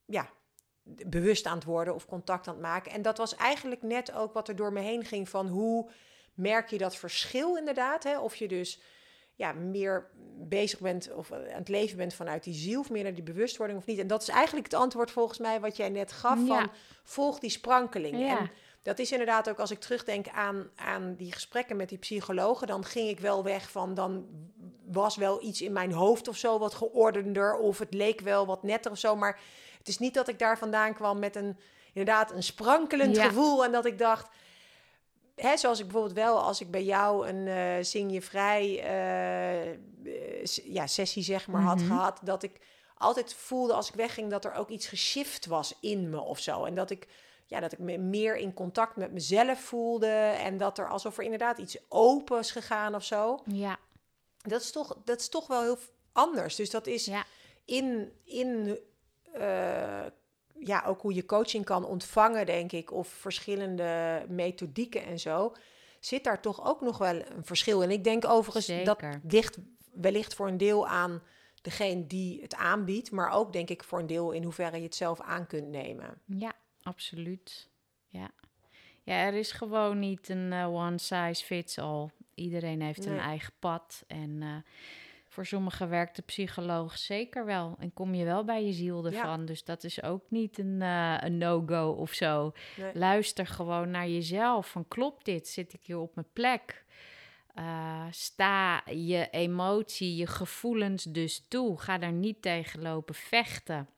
ja, 0.04 0.30
bewust 1.06 1.46
aan 1.46 1.54
het 1.54 1.64
worden 1.64 1.94
of 1.94 2.06
contact 2.06 2.48
aan 2.48 2.54
het 2.54 2.62
maken. 2.62 2.92
En 2.92 3.02
dat 3.02 3.18
was 3.18 3.36
eigenlijk 3.36 3.82
net 3.82 4.12
ook 4.12 4.32
wat 4.32 4.48
er 4.48 4.56
door 4.56 4.72
me 4.72 4.80
heen 4.80 5.04
ging 5.04 5.28
van 5.28 5.48
hoe 5.48 5.90
merk 6.38 6.70
je 6.70 6.78
dat 6.78 6.96
verschil 6.96 7.56
inderdaad. 7.56 8.04
Hè? 8.04 8.18
Of 8.18 8.36
je 8.36 8.48
dus 8.48 8.80
ja, 9.34 9.52
meer 9.52 10.10
bezig 10.38 10.80
bent 10.80 11.12
of 11.12 11.32
aan 11.32 11.42
het 11.46 11.68
leven 11.68 11.96
bent 11.96 12.14
vanuit 12.14 12.44
die 12.44 12.54
ziel, 12.54 12.80
of 12.80 12.90
meer 12.90 13.02
naar 13.02 13.14
die 13.14 13.22
bewustwording 13.22 13.78
of 13.78 13.86
niet. 13.86 13.98
En 13.98 14.06
dat 14.06 14.22
is 14.22 14.28
eigenlijk 14.28 14.66
het 14.66 14.80
antwoord 14.80 15.10
volgens 15.10 15.38
mij 15.38 15.60
wat 15.60 15.76
jij 15.76 15.88
net 15.88 16.12
gaf 16.12 16.38
van 16.46 16.70
volg 17.02 17.38
die 17.38 17.50
sprankeling. 17.50 18.18
Ja. 18.18 18.38
En 18.38 18.50
dat 18.82 18.98
is 18.98 19.12
inderdaad 19.12 19.48
ook 19.48 19.58
als 19.58 19.70
ik 19.70 19.80
terugdenk 19.80 20.28
aan, 20.28 20.70
aan 20.76 21.14
die 21.14 21.32
gesprekken 21.32 21.76
met 21.76 21.88
die 21.88 21.98
psychologen, 21.98 22.66
dan 22.66 22.84
ging 22.84 23.08
ik 23.08 23.20
wel 23.20 23.44
weg 23.44 23.70
van 23.70 23.94
dan 23.94 24.26
was 24.86 25.16
wel 25.16 25.42
iets 25.42 25.62
in 25.62 25.72
mijn 25.72 25.92
hoofd 25.92 26.28
of 26.28 26.36
zo 26.36 26.58
wat 26.58 26.74
geordender 26.74 27.54
of 27.56 27.78
het 27.78 27.94
leek 27.94 28.20
wel 28.20 28.46
wat 28.46 28.62
netter 28.62 28.90
of 28.90 28.98
zo, 28.98 29.16
maar 29.16 29.40
het 29.78 29.88
is 29.88 29.98
niet 29.98 30.14
dat 30.14 30.28
ik 30.28 30.38
daar 30.38 30.58
vandaan 30.58 30.94
kwam 30.94 31.18
met 31.18 31.36
een 31.36 31.58
inderdaad 31.92 32.32
een 32.32 32.42
sprankelend 32.42 33.18
gevoel 33.18 33.64
en 33.64 33.72
dat 33.72 33.84
ik 33.84 33.98
dacht 33.98 34.28
hè, 35.40 35.56
zoals 35.56 35.78
ik 35.78 35.84
bijvoorbeeld 35.84 36.14
wel, 36.14 36.40
als 36.40 36.60
ik 36.60 36.70
bij 36.70 36.84
jou 36.84 37.28
een 37.28 37.46
uh, 37.46 37.84
zing 37.84 38.12
je 38.12 38.22
vrij 38.22 38.68
uh, 38.68 39.78
ja, 40.74 40.86
sessie 40.86 41.22
zeg 41.22 41.46
maar 41.46 41.62
had 41.62 41.78
mhm. 41.78 41.86
gehad, 41.86 42.18
dat 42.22 42.42
ik 42.42 42.60
altijd 42.96 43.34
voelde 43.34 43.72
als 43.72 43.88
ik 43.88 43.94
wegging 43.94 44.30
dat 44.30 44.44
er 44.44 44.54
ook 44.54 44.68
iets 44.68 44.86
geshift 44.86 45.46
was 45.46 45.74
in 45.80 46.10
me 46.10 46.20
of 46.20 46.38
zo. 46.38 46.64
En 46.64 46.74
dat 46.74 46.90
ik, 46.90 47.08
ja, 47.46 47.60
dat 47.60 47.72
ik 47.72 47.78
me 47.78 47.98
meer 47.98 48.36
in 48.36 48.54
contact 48.54 48.96
met 48.96 49.12
mezelf 49.12 49.60
voelde 49.60 50.12
en 50.38 50.56
dat 50.56 50.78
er 50.78 50.88
alsof 50.88 51.18
er 51.18 51.24
inderdaad 51.24 51.58
iets 51.58 51.76
open 51.88 52.38
is 52.38 52.50
gegaan 52.50 52.94
of 52.94 53.04
zo. 53.04 53.42
Ja. 53.44 53.78
Dat 54.42 54.60
is 54.60 54.70
toch, 54.70 54.96
dat 55.04 55.20
is 55.20 55.28
toch 55.28 55.46
wel 55.46 55.62
heel 55.62 55.78
anders. 56.12 56.54
Dus 56.54 56.70
dat 56.70 56.86
is 56.86 57.04
ja. 57.04 57.24
in, 57.64 58.12
in 58.24 58.78
ja, 60.60 60.84
ook 60.86 61.00
hoe 61.00 61.14
je 61.14 61.24
coaching 61.24 61.64
kan 61.64 61.84
ontvangen, 61.84 62.46
denk 62.46 62.72
ik, 62.72 62.92
of 62.92 63.08
verschillende 63.08 64.24
methodieken 64.28 65.04
en 65.04 65.18
zo, 65.18 65.52
zit 66.00 66.24
daar 66.24 66.40
toch 66.40 66.66
ook 66.66 66.80
nog 66.80 66.98
wel 66.98 67.14
een 67.14 67.44
verschil. 67.44 67.82
En 67.82 67.90
ik 67.90 68.04
denk 68.04 68.24
overigens 68.24 68.84
dat 68.84 69.02
ligt 69.22 69.58
wellicht 69.92 70.34
voor 70.34 70.48
een 70.48 70.56
deel 70.56 70.88
aan 70.88 71.22
degene 71.62 72.06
die 72.06 72.42
het 72.42 72.54
aanbiedt, 72.54 73.10
maar 73.10 73.30
ook 73.30 73.52
denk 73.52 73.70
ik 73.70 73.84
voor 73.84 73.98
een 73.98 74.06
deel 74.06 74.32
in 74.32 74.42
hoeverre 74.42 74.76
je 74.76 74.82
het 74.82 74.94
zelf 74.94 75.20
aan 75.20 75.46
kunt 75.46 75.68
nemen. 75.68 76.20
Ja, 76.24 76.52
absoluut. 76.82 77.68
Ja, 78.06 78.30
ja 79.02 79.14
er 79.14 79.34
is 79.34 79.52
gewoon 79.52 79.98
niet 79.98 80.28
een 80.28 80.52
uh, 80.52 80.74
one 80.74 80.98
size 80.98 81.44
fits 81.44 81.78
all. 81.78 82.10
Iedereen 82.34 82.82
heeft 82.82 83.06
een 83.06 83.18
eigen 83.18 83.52
pad 83.58 84.04
en 84.06 84.30
uh, 84.40 84.56
voor 85.38 85.46
sommigen 85.46 85.88
werkt 85.88 86.16
de 86.16 86.22
psycholoog 86.22 86.98
zeker 86.98 87.44
wel. 87.44 87.76
En 87.78 87.92
kom 87.92 88.14
je 88.14 88.24
wel 88.24 88.44
bij 88.44 88.64
je 88.64 88.72
ziel 88.72 89.06
ervan. 89.06 89.44
Dus 89.44 89.64
dat 89.64 89.84
is 89.84 90.02
ook 90.02 90.22
niet 90.28 90.58
een, 90.58 90.78
uh, 90.80 91.16
een 91.20 91.38
no-go 91.38 91.90
of 91.90 92.12
zo. 92.12 92.52
Luister 92.94 93.46
gewoon 93.46 93.90
naar 93.90 94.08
jezelf. 94.08 94.70
Van 94.70 94.88
klopt 94.88 95.24
dit? 95.24 95.48
Zit 95.48 95.72
ik 95.72 95.80
hier 95.82 95.98
op 95.98 96.14
mijn 96.14 96.26
plek? 96.32 96.84
Uh, 97.58 98.04
sta 98.10 98.82
je 98.86 99.28
emotie, 99.30 100.16
je 100.16 100.26
gevoelens 100.26 101.04
dus 101.04 101.44
toe. 101.48 101.80
Ga 101.80 101.98
daar 101.98 102.12
niet 102.12 102.42
tegen 102.42 102.82
lopen 102.82 103.14
vechten 103.14 103.88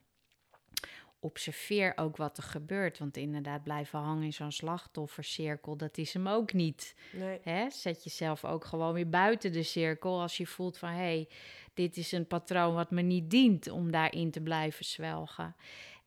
observeer 1.20 1.92
ook 1.96 2.16
wat 2.16 2.36
er 2.36 2.42
gebeurt. 2.42 2.98
Want 2.98 3.16
inderdaad, 3.16 3.62
blijven 3.62 3.98
hangen 3.98 4.22
in 4.22 4.32
zo'n 4.32 4.52
slachtoffercirkel, 4.52 5.76
dat 5.76 5.98
is 5.98 6.12
hem 6.12 6.28
ook 6.28 6.52
niet. 6.52 6.94
Nee. 7.12 7.38
Hè? 7.42 7.70
Zet 7.70 8.04
jezelf 8.04 8.44
ook 8.44 8.64
gewoon 8.64 8.92
weer 8.92 9.08
buiten 9.08 9.52
de 9.52 9.62
cirkel 9.62 10.20
als 10.20 10.36
je 10.36 10.46
voelt 10.46 10.78
van 10.78 10.88
hé, 10.88 10.96
hey, 10.96 11.28
dit 11.74 11.96
is 11.96 12.12
een 12.12 12.26
patroon 12.26 12.74
wat 12.74 12.90
me 12.90 13.02
niet 13.02 13.30
dient 13.30 13.70
om 13.70 13.90
daarin 13.90 14.30
te 14.30 14.40
blijven 14.40 14.84
zwelgen. 14.84 15.56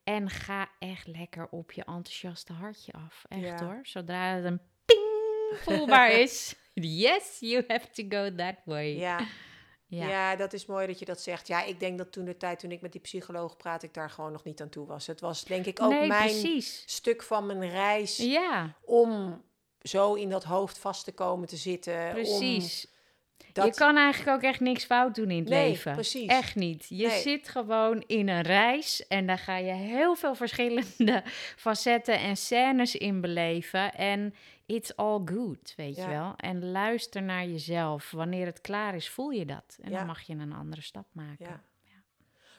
En 0.03 0.29
ga 0.29 0.69
echt 0.79 1.07
lekker 1.07 1.47
op 1.49 1.71
je 1.71 1.83
enthousiaste 1.83 2.53
hartje 2.53 2.91
af. 2.91 3.25
Echt 3.27 3.59
hoor. 3.59 3.79
Zodra 3.83 4.35
het 4.35 4.45
een 4.45 4.61
ping 4.85 5.59
voelbaar 5.59 6.11
is. 6.11 6.55
yes, 6.73 7.37
you 7.39 7.63
have 7.67 7.89
to 7.91 8.03
go 8.09 8.35
that 8.35 8.55
way. 8.65 8.97
Ja. 8.97 9.19
Ja. 9.95 10.07
ja. 10.07 10.35
dat 10.35 10.53
is 10.53 10.65
mooi 10.65 10.87
dat 10.87 10.99
je 10.99 11.05
dat 11.05 11.21
zegt. 11.21 11.47
Ja, 11.47 11.63
ik 11.63 11.79
denk 11.79 11.97
dat 11.97 12.11
toen 12.11 12.25
de 12.25 12.37
tijd 12.37 12.59
toen 12.59 12.71
ik 12.71 12.81
met 12.81 12.91
die 12.91 13.01
psycholoog 13.01 13.57
praat, 13.57 13.83
ik 13.83 13.93
daar 13.93 14.09
gewoon 14.09 14.31
nog 14.31 14.43
niet 14.43 14.61
aan 14.61 14.69
toe 14.69 14.85
was. 14.85 15.07
Het 15.07 15.19
was 15.19 15.43
denk 15.43 15.65
ik 15.65 15.81
ook 15.81 16.07
mijn 16.07 16.09
precies. 16.09 16.83
stuk 16.85 17.23
van 17.23 17.45
mijn 17.45 17.69
reis 17.69 18.17
ja. 18.17 18.77
om 18.81 19.41
zo 19.81 20.13
in 20.13 20.29
dat 20.29 20.43
hoofd 20.43 20.77
vast 20.77 21.03
te 21.03 21.11
komen 21.11 21.47
te 21.47 21.57
zitten. 21.57 22.11
Precies. 22.11 22.87
Dat... 23.53 23.65
Je 23.65 23.73
kan 23.73 23.97
eigenlijk 23.97 24.37
ook 24.37 24.43
echt 24.43 24.59
niks 24.59 24.85
fout 24.85 25.15
doen 25.15 25.29
in 25.29 25.39
het 25.39 25.49
nee, 25.49 25.69
leven. 25.69 25.91
Precies. 25.91 26.27
Echt 26.27 26.55
niet. 26.55 26.85
Je 26.89 27.09
zit 27.09 27.49
gewoon 27.49 28.03
in 28.07 28.29
een 28.29 28.41
reis 28.41 29.07
en 29.07 29.27
daar 29.27 29.37
ga 29.37 29.57
je 29.57 29.71
heel 29.71 30.15
veel 30.15 30.35
verschillende 30.35 31.23
facetten 31.55 32.19
en 32.19 32.37
scènes 32.37 32.95
in 32.95 33.21
beleven. 33.21 33.93
En 33.93 34.33
it's 34.65 34.95
all 34.95 35.21
good, 35.25 35.73
weet 35.75 35.95
je 35.95 36.07
wel. 36.07 36.33
En 36.37 36.71
luister 36.71 37.23
naar 37.23 37.45
jezelf. 37.45 38.11
Wanneer 38.11 38.45
het 38.45 38.61
klaar 38.61 38.95
is, 38.95 39.09
voel 39.09 39.29
je 39.29 39.45
dat. 39.45 39.77
En 39.81 39.91
dan 39.91 40.05
mag 40.05 40.21
je 40.21 40.33
een 40.33 40.53
andere 40.53 40.81
stap 40.81 41.07
maken. 41.11 41.63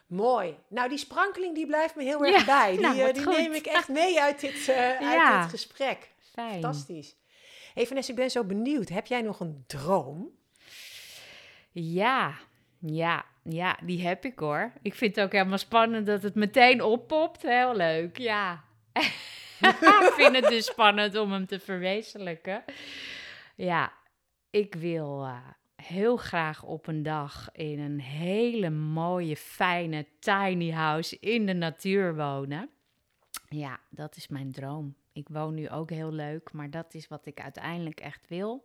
Mooi. 0.06 0.56
Nou, 0.68 0.88
die 0.88 0.98
sprankeling 0.98 1.54
die 1.54 1.66
blijft 1.66 1.96
me 1.96 2.02
heel 2.02 2.24
erg 2.24 2.44
bij. 2.56 2.70
Die, 2.70 2.80
nou, 2.80 3.12
die 3.12 3.26
neem 3.26 3.52
ik 3.52 3.66
echt 3.66 3.88
mee 3.88 4.20
uit 4.20 4.40
dit, 4.40 4.68
uit 5.00 5.40
dit 5.40 5.50
gesprek. 5.50 6.12
Fijn. 6.32 6.52
Fantastisch. 6.52 7.16
Hey 7.74 7.86
Vanessa, 7.86 8.10
ik 8.10 8.16
ben 8.16 8.30
zo 8.30 8.44
benieuwd. 8.44 8.88
Heb 8.88 9.06
jij 9.06 9.22
nog 9.22 9.40
een 9.40 9.64
droom? 9.66 10.30
Ja, 11.74 12.34
ja, 12.78 13.24
ja, 13.42 13.78
die 13.82 14.06
heb 14.06 14.24
ik 14.24 14.38
hoor. 14.38 14.72
Ik 14.82 14.94
vind 14.94 15.16
het 15.16 15.24
ook 15.24 15.32
helemaal 15.32 15.58
spannend 15.58 16.06
dat 16.06 16.22
het 16.22 16.34
meteen 16.34 16.82
oppopt. 16.82 17.42
Heel 17.42 17.76
leuk, 17.76 18.18
ja. 18.18 18.64
ik 19.60 20.12
vind 20.16 20.34
het 20.34 20.48
dus 20.48 20.66
spannend 20.66 21.16
om 21.16 21.32
hem 21.32 21.46
te 21.46 21.60
verwezenlijken. 21.60 22.64
Ja, 23.54 23.92
ik 24.50 24.74
wil 24.74 25.24
uh, 25.24 25.36
heel 25.76 26.16
graag 26.16 26.62
op 26.62 26.86
een 26.86 27.02
dag 27.02 27.48
in 27.52 27.80
een 27.80 28.00
hele 28.00 28.70
mooie, 28.70 29.36
fijne 29.36 30.06
tiny 30.18 30.70
house 30.70 31.18
in 31.20 31.46
de 31.46 31.54
natuur 31.54 32.16
wonen. 32.16 32.70
Ja, 33.48 33.80
dat 33.90 34.16
is 34.16 34.28
mijn 34.28 34.52
droom. 34.52 34.94
Ik 35.12 35.28
woon 35.28 35.54
nu 35.54 35.70
ook 35.70 35.90
heel 35.90 36.12
leuk, 36.12 36.52
maar 36.52 36.70
dat 36.70 36.94
is 36.94 37.08
wat 37.08 37.26
ik 37.26 37.40
uiteindelijk 37.40 38.00
echt 38.00 38.28
wil. 38.28 38.64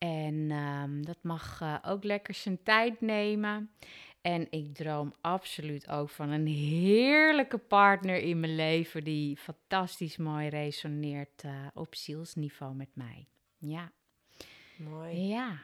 En 0.00 0.50
um, 0.50 1.04
dat 1.04 1.18
mag 1.22 1.60
uh, 1.62 1.76
ook 1.82 2.04
lekker 2.04 2.34
zijn 2.34 2.62
tijd 2.62 3.00
nemen. 3.00 3.70
En 4.20 4.46
ik 4.50 4.74
droom 4.74 5.14
absoluut 5.20 5.88
ook 5.88 6.10
van 6.10 6.28
een 6.28 6.46
heerlijke 6.46 7.58
partner 7.58 8.16
in 8.16 8.40
mijn 8.40 8.54
leven 8.54 9.04
die 9.04 9.36
fantastisch 9.36 10.16
mooi 10.16 10.48
resoneert 10.48 11.44
uh, 11.44 11.52
op 11.74 11.94
zielsniveau 11.94 12.74
met 12.74 12.88
mij. 12.94 13.26
Ja. 13.58 13.92
Mooi. 14.76 15.26
Ja. 15.26 15.58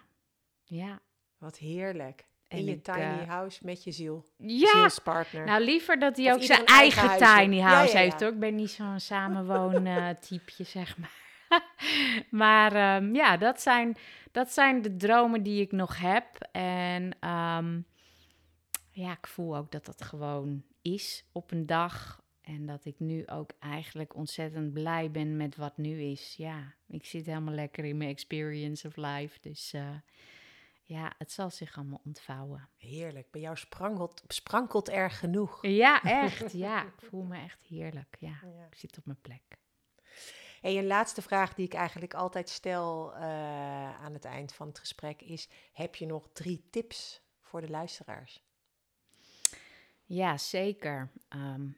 Ja. 0.65 1.01
Wat 1.39 1.59
heerlijk. 1.59 2.25
In 2.49 2.65
je 2.65 2.81
tiny 2.81 2.99
uh, 2.99 3.29
house 3.29 3.61
met 3.65 3.85
je 3.85 3.93
ziel. 3.93 4.25
Ja. 4.37 4.71
Zielspartner. 4.71 5.45
Nou, 5.45 5.65
liever 5.65 5.99
dat 5.99 6.17
hij 6.17 6.33
ook 6.33 6.43
zijn 6.43 6.65
eigen, 6.65 7.19
tiny 7.19 7.61
house 7.61 7.99
heeft. 7.99 8.21
Hoor. 8.21 8.33
Ik 8.33 8.39
ben 8.39 8.55
niet 8.55 8.71
zo'n 8.71 9.01
samenwoon-typeje, 9.01 10.65
zeg 10.65 10.99
maar. 10.99 11.25
maar 12.31 12.97
um, 13.03 13.15
ja, 13.15 13.37
dat 13.37 13.61
zijn, 13.61 13.97
dat 14.33 14.53
zijn 14.53 14.83
de 14.83 14.97
dromen 14.97 15.43
die 15.43 15.61
ik 15.61 15.73
nog 15.73 15.99
heb. 15.99 16.49
En 16.53 17.03
um, 17.29 17.87
ja, 18.91 19.13
ik 19.13 19.27
voel 19.27 19.57
ook 19.57 19.71
dat 19.71 19.85
dat 19.85 20.03
gewoon 20.03 20.63
is 20.83 21.25
op 21.33 21.51
een 21.51 21.67
dag. 21.67 22.25
En 22.41 22.67
dat 22.67 22.85
ik 22.85 22.99
nu 22.99 23.27
ook 23.27 23.51
eigenlijk 23.59 24.15
ontzettend 24.15 24.73
blij 24.73 25.11
ben 25.11 25.37
met 25.37 25.57
wat 25.57 25.77
nu 25.77 26.01
is. 26.01 26.35
Ja, 26.37 26.75
ik 26.89 27.05
zit 27.07 27.27
helemaal 27.27 27.55
lekker 27.55 27.85
in 27.85 27.97
mijn 27.97 28.11
experience 28.11 28.87
of 28.87 28.97
life. 28.97 29.39
Dus 29.41 29.75
uh, 29.75 29.89
ja, 30.83 31.13
het 31.19 31.33
zal 31.33 31.51
zich 31.51 31.77
allemaal 31.77 32.01
ontvouwen. 32.05 32.69
Heerlijk. 32.77 33.31
Bij 33.31 33.41
jou 33.41 33.57
sprankelt, 33.57 34.23
sprankelt 34.29 34.89
er 34.89 35.11
genoeg. 35.11 35.59
Ja, 35.67 36.03
echt. 36.23 36.53
Ja, 36.53 36.83
ik 36.83 37.09
voel 37.09 37.23
me 37.23 37.37
echt 37.39 37.63
heerlijk. 37.63 38.17
Ja, 38.19 38.39
ik 38.71 38.79
zit 38.79 38.99
op 38.99 39.07
mijn 39.07 39.21
plek. 39.21 39.59
En 40.63 40.77
een 40.77 40.87
laatste 40.87 41.23
vraag 41.23 41.55
die 41.55 41.67
ik 41.67 41.75
eigenlijk 41.75 42.15
altijd 42.15 42.49
stel 42.49 43.13
uh, 43.15 43.21
aan 44.01 44.13
het 44.13 44.25
eind 44.25 44.53
van 44.53 44.67
het 44.69 44.79
gesprek 44.79 45.23
is: 45.23 45.49
heb 45.73 45.95
je 45.95 46.07
nog 46.07 46.29
drie 46.33 46.67
tips 46.71 47.21
voor 47.41 47.61
de 47.61 47.71
luisteraars? 47.71 48.45
Ja, 50.05 50.37
zeker. 50.39 51.11
Um, 51.29 51.77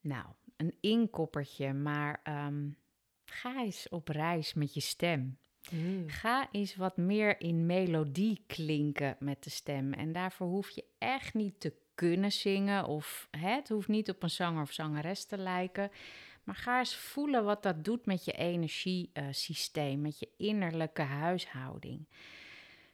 nou, 0.00 0.26
een 0.56 0.74
inkoppertje, 0.80 1.72
maar 1.72 2.20
um, 2.28 2.76
ga 3.24 3.62
eens 3.62 3.88
op 3.88 4.08
reis 4.08 4.54
met 4.54 4.74
je 4.74 4.80
stem. 4.80 5.38
Mm. 5.70 6.08
Ga 6.08 6.48
eens 6.50 6.76
wat 6.76 6.96
meer 6.96 7.40
in 7.40 7.66
melodie 7.66 8.44
klinken 8.46 9.16
met 9.18 9.44
de 9.44 9.50
stem. 9.50 9.92
En 9.92 10.12
daarvoor 10.12 10.46
hoef 10.46 10.70
je 10.70 10.84
echt 10.98 11.34
niet 11.34 11.60
te 11.60 11.72
kunnen 11.94 12.32
zingen 12.32 12.84
of 12.84 13.28
hè, 13.30 13.54
het 13.54 13.68
hoeft 13.68 13.88
niet 13.88 14.10
op 14.10 14.22
een 14.22 14.30
zanger 14.30 14.62
of 14.62 14.72
zangeres 14.72 15.24
te 15.24 15.38
lijken. 15.38 15.90
Maar 16.44 16.54
ga 16.54 16.78
eens 16.78 16.96
voelen 16.96 17.44
wat 17.44 17.62
dat 17.62 17.84
doet 17.84 18.06
met 18.06 18.24
je 18.24 18.32
energiesysteem, 18.32 20.00
met 20.00 20.18
je 20.18 20.28
innerlijke 20.36 21.02
huishouding. 21.02 22.06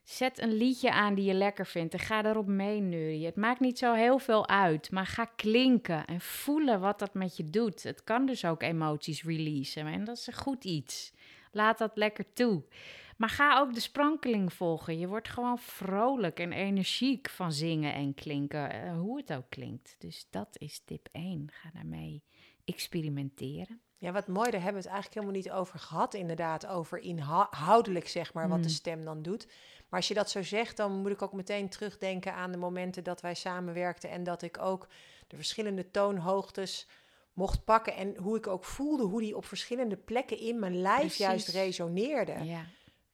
Zet 0.03 0.39
een 0.39 0.53
liedje 0.53 0.93
aan 0.93 1.15
die 1.15 1.25
je 1.25 1.35
lekker 1.35 1.67
vindt 1.67 1.93
en 1.93 1.99
ga 1.99 2.25
erop 2.25 2.47
meeneurien. 2.47 3.25
Het 3.25 3.37
maakt 3.37 3.61
niet 3.61 3.79
zo 3.79 3.93
heel 3.93 4.19
veel 4.19 4.49
uit, 4.49 4.91
maar 4.91 5.07
ga 5.07 5.25
klinken 5.25 6.05
en 6.07 6.21
voelen 6.21 6.81
wat 6.81 6.99
dat 6.99 7.15
met 7.15 7.37
je 7.37 7.51
doet. 7.51 7.83
Het 7.83 8.05
kan 8.05 8.27
dus 8.27 8.45
ook 8.45 8.63
emoties 8.63 9.23
releasen 9.23 9.87
en 9.87 10.05
dat 10.05 10.17
is 10.17 10.27
een 10.27 10.35
goed 10.35 10.65
iets. 10.65 11.13
Laat 11.53 11.79
dat 11.79 11.97
lekker 11.97 12.33
toe. 12.33 12.63
Maar 13.17 13.29
ga 13.29 13.59
ook 13.59 13.75
de 13.75 13.81
sprankeling 13.81 14.53
volgen. 14.53 14.99
Je 14.99 15.09
wordt 15.09 15.29
gewoon 15.29 15.59
vrolijk 15.59 16.39
en 16.39 16.53
energiek 16.53 17.29
van 17.29 17.53
zingen 17.53 17.95
en 17.95 18.15
klinken, 18.15 18.73
eh, 18.73 18.99
hoe 18.99 19.17
het 19.17 19.33
ook 19.33 19.47
klinkt. 19.49 19.97
Dus 19.99 20.27
dat 20.31 20.49
is 20.59 20.83
tip 20.85 21.09
1. 21.13 21.49
Ga 21.53 21.71
daarmee 21.73 22.23
experimenteren. 22.73 23.81
Ja, 23.97 24.13
wat 24.13 24.27
mooi, 24.27 24.51
daar 24.51 24.63
hebben 24.63 24.83
we 24.83 24.89
het 24.89 24.97
eigenlijk 24.97 25.15
helemaal 25.15 25.43
niet 25.43 25.51
over 25.51 25.79
gehad, 25.79 26.15
inderdaad, 26.15 26.67
over 26.67 26.99
inhoudelijk, 26.99 28.09
zeg 28.09 28.33
maar, 28.33 28.49
wat 28.49 28.63
de 28.63 28.69
mm. 28.69 28.75
stem 28.75 29.05
dan 29.05 29.23
doet. 29.23 29.47
Maar 29.89 29.99
als 29.99 30.09
je 30.09 30.15
dat 30.15 30.31
zo 30.31 30.43
zegt, 30.43 30.77
dan 30.77 30.93
moet 30.93 31.11
ik 31.11 31.23
ook 31.23 31.33
meteen 31.33 31.69
terugdenken 31.69 32.35
aan 32.35 32.53
de 32.53 32.59
momenten 32.59 33.05
dat 33.05 33.21
wij 33.21 33.35
samenwerkten 33.35 34.11
en 34.11 34.25
dat 34.25 34.43
ik 34.43 34.59
ook 34.59 34.89
de 35.27 35.37
verschillende 35.37 35.91
toonhoogtes 35.91 36.89
mocht 37.33 37.65
pakken 37.65 37.95
en 37.95 38.17
hoe 38.17 38.37
ik 38.37 38.47
ook 38.47 38.65
voelde 38.65 39.05
hoe 39.05 39.21
die 39.21 39.37
op 39.37 39.45
verschillende 39.45 39.97
plekken 39.97 40.39
in 40.39 40.59
mijn 40.59 40.81
lijf 40.81 41.15
juist 41.15 41.49
resoneerde. 41.49 42.45
Ja. 42.45 42.65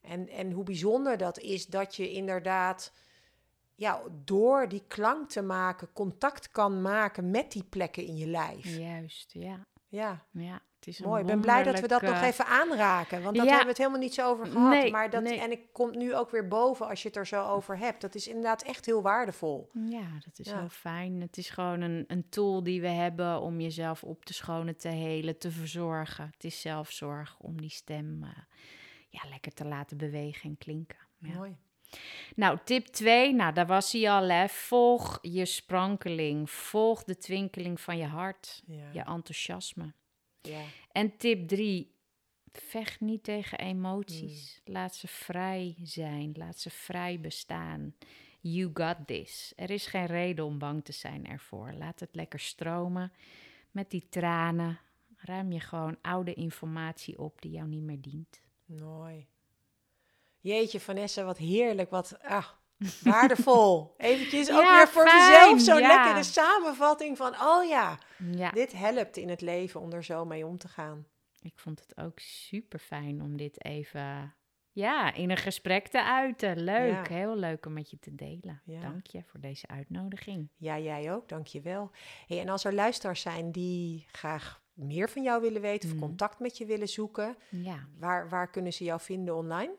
En, 0.01 0.29
en 0.29 0.51
hoe 0.51 0.63
bijzonder 0.63 1.17
dat 1.17 1.39
is 1.39 1.65
dat 1.65 1.95
je 1.95 2.11
inderdaad 2.11 2.93
ja, 3.77 4.01
door 4.23 4.67
die 4.67 4.83
klank 4.87 5.29
te 5.29 5.41
maken, 5.41 5.93
contact 5.93 6.49
kan 6.49 6.81
maken 6.81 7.31
met 7.31 7.51
die 7.51 7.63
plekken 7.63 8.05
in 8.05 8.15
je 8.15 8.27
lijf. 8.27 8.77
Juist, 8.77 9.33
ja. 9.33 9.65
Ja. 9.87 10.25
ja 10.31 10.61
het 10.79 10.87
is 10.87 10.99
Mooi, 10.99 11.21
ik 11.21 11.27
ben 11.27 11.41
blij 11.41 11.63
dat 11.63 11.79
we 11.79 11.87
dat 11.87 12.01
nog 12.01 12.21
even 12.21 12.45
aanraken. 12.45 13.23
Want 13.23 13.35
dat 13.35 13.45
hebben 13.45 13.63
we 13.63 13.69
het 13.69 13.77
helemaal 13.77 13.99
niet 13.99 14.13
zo 14.13 14.29
over 14.29 14.45
gehad. 14.45 14.69
Nee, 14.69 14.91
maar 14.91 15.09
dat, 15.09 15.23
En 15.23 15.51
ik 15.51 15.73
komt 15.73 15.95
nu 15.95 16.15
ook 16.15 16.31
weer 16.31 16.47
boven 16.47 16.87
als 16.87 17.01
je 17.01 17.07
het 17.07 17.17
er 17.17 17.27
zo 17.27 17.45
over 17.45 17.77
hebt. 17.77 18.01
Dat 18.01 18.15
is 18.15 18.27
inderdaad 18.27 18.63
echt 18.63 18.85
heel 18.85 19.01
waardevol. 19.01 19.69
Ja, 19.73 20.07
dat 20.25 20.39
is 20.39 20.51
heel 20.51 20.69
fijn. 20.69 21.21
Het 21.21 21.37
is 21.37 21.49
gewoon 21.49 21.81
een, 21.81 22.03
een 22.07 22.29
tool 22.29 22.63
die 22.63 22.81
we 22.81 22.87
hebben 22.87 23.41
om 23.41 23.59
jezelf 23.59 24.03
op 24.03 24.25
te 24.25 24.33
schonen, 24.33 24.77
te 24.77 24.87
helen, 24.87 25.37
te 25.37 25.51
verzorgen. 25.51 26.29
Het 26.33 26.43
is 26.43 26.61
zelfzorg 26.61 27.37
om 27.39 27.61
die 27.61 27.69
stem 27.69 28.23
uh, 28.23 28.29
ja, 29.09 29.29
lekker 29.29 29.53
te 29.53 29.65
laten 29.65 29.97
bewegen 29.97 30.49
en 30.49 30.57
klinken. 30.57 30.99
Mooi. 31.17 31.57
Nou, 32.35 32.57
tip 32.63 32.85
2, 32.85 33.33
nou 33.33 33.53
daar 33.53 33.67
was 33.67 33.91
hij 33.91 34.11
al, 34.11 34.29
hè. 34.29 34.47
Volg 34.47 35.19
je 35.21 35.45
sprankeling. 35.45 36.49
Volg 36.49 37.03
de 37.03 37.17
twinkeling 37.17 37.81
van 37.81 37.97
je 37.97 38.05
hart, 38.05 38.63
je 38.91 38.99
enthousiasme. 38.99 39.93
Ja. 40.41 40.61
En 40.91 41.17
tip 41.17 41.47
3, 41.47 41.95
vecht 42.51 42.99
niet 42.99 43.23
tegen 43.23 43.57
emoties. 43.57 44.61
Hmm. 44.63 44.73
Laat 44.73 44.95
ze 44.95 45.07
vrij 45.07 45.75
zijn, 45.83 46.31
laat 46.33 46.59
ze 46.59 46.69
vrij 46.69 47.19
bestaan. 47.19 47.95
You 48.39 48.71
got 48.73 48.97
this. 49.05 49.53
Er 49.55 49.69
is 49.69 49.85
geen 49.85 50.05
reden 50.05 50.45
om 50.45 50.57
bang 50.57 50.85
te 50.85 50.91
zijn 50.91 51.27
ervoor. 51.27 51.73
Laat 51.73 51.99
het 51.99 52.15
lekker 52.15 52.39
stromen. 52.39 53.11
Met 53.71 53.91
die 53.91 54.07
tranen 54.09 54.79
ruim 55.17 55.51
je 55.51 55.59
gewoon 55.59 55.97
oude 56.01 56.33
informatie 56.33 57.19
op 57.19 57.41
die 57.41 57.51
jou 57.51 57.67
niet 57.67 57.83
meer 57.83 58.01
dient. 58.01 58.41
Mooi. 58.65 59.27
Jeetje, 60.47 60.79
Vanessa, 60.79 61.23
wat 61.23 61.37
heerlijk, 61.37 61.89
wat 61.89 62.17
ah, 62.21 62.47
waardevol. 63.03 63.93
Eventjes 63.97 64.51
ook 64.51 64.69
weer 64.69 64.87
voor 64.87 65.03
mezelf 65.03 65.61
zo'n 65.61 65.79
ja. 65.79 65.87
lekkere 65.87 66.23
samenvatting 66.23 67.17
van... 67.17 67.33
oh 67.41 67.67
ja, 67.67 67.99
ja, 68.31 68.51
dit 68.51 68.71
helpt 68.71 69.17
in 69.17 69.29
het 69.29 69.41
leven 69.41 69.81
om 69.81 69.91
er 69.91 70.03
zo 70.03 70.25
mee 70.25 70.45
om 70.45 70.57
te 70.57 70.67
gaan. 70.67 71.05
Ik 71.41 71.53
vond 71.55 71.79
het 71.79 71.97
ook 71.97 72.19
super 72.19 72.79
fijn 72.79 73.21
om 73.21 73.37
dit 73.37 73.65
even 73.65 74.35
ja, 74.71 75.13
in 75.13 75.29
een 75.29 75.37
gesprek 75.37 75.87
te 75.87 76.03
uiten. 76.03 76.63
Leuk, 76.63 77.07
heel 77.07 77.35
leuk 77.35 77.65
om 77.65 77.73
met 77.73 77.89
je 77.89 77.99
te 77.99 78.15
delen. 78.15 78.61
Dank 78.65 79.07
je 79.07 79.23
voor 79.23 79.39
deze 79.39 79.67
uitnodiging. 79.67 80.49
Ja, 80.55 80.79
jij 80.79 81.13
ook, 81.13 81.29
dank 81.29 81.47
je 81.47 81.61
wel. 81.61 81.91
Hey, 82.27 82.39
en 82.39 82.49
als 82.49 82.63
er 82.63 82.73
luisteraars 82.73 83.21
zijn 83.21 83.51
die 83.51 84.05
graag 84.11 84.61
meer 84.73 85.09
van 85.09 85.23
jou 85.23 85.41
willen 85.41 85.61
weten... 85.61 85.89
of 85.89 85.95
mm. 85.95 86.01
contact 86.01 86.39
met 86.39 86.57
je 86.57 86.65
willen 86.65 86.87
zoeken... 86.87 87.37
Ja. 87.49 87.87
Waar, 87.99 88.29
waar 88.29 88.49
kunnen 88.49 88.73
ze 88.73 88.83
jou 88.83 88.99
vinden 89.01 89.35
online? 89.35 89.75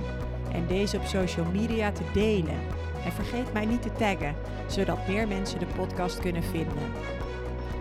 en 0.51 0.67
deze 0.67 0.97
op 0.97 1.03
social 1.03 1.45
media 1.45 1.91
te 1.91 2.03
delen. 2.13 2.59
En 3.05 3.11
vergeet 3.11 3.53
mij 3.53 3.65
niet 3.65 3.81
te 3.81 3.91
taggen, 3.91 4.35
zodat 4.67 5.07
meer 5.07 5.27
mensen 5.27 5.59
de 5.59 5.65
podcast 5.65 6.19
kunnen 6.19 6.43
vinden. 6.43 6.91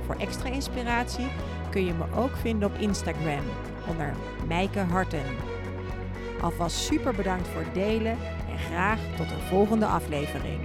Voor 0.07 0.15
extra 0.15 0.49
inspiratie 0.49 1.27
kun 1.71 1.85
je 1.85 1.93
me 1.93 2.21
ook 2.21 2.37
vinden 2.37 2.69
op 2.69 2.79
Instagram 2.79 3.45
onder 3.89 4.15
Mijke 4.47 4.79
Harten. 4.79 5.25
Alvast 6.41 6.77
super 6.77 7.15
bedankt 7.15 7.49
voor 7.49 7.63
het 7.63 7.75
delen 7.75 8.17
en 8.39 8.42
graag 8.69 8.99
tot 9.17 9.31
een 9.31 9.47
volgende 9.49 9.87
aflevering. 9.87 10.61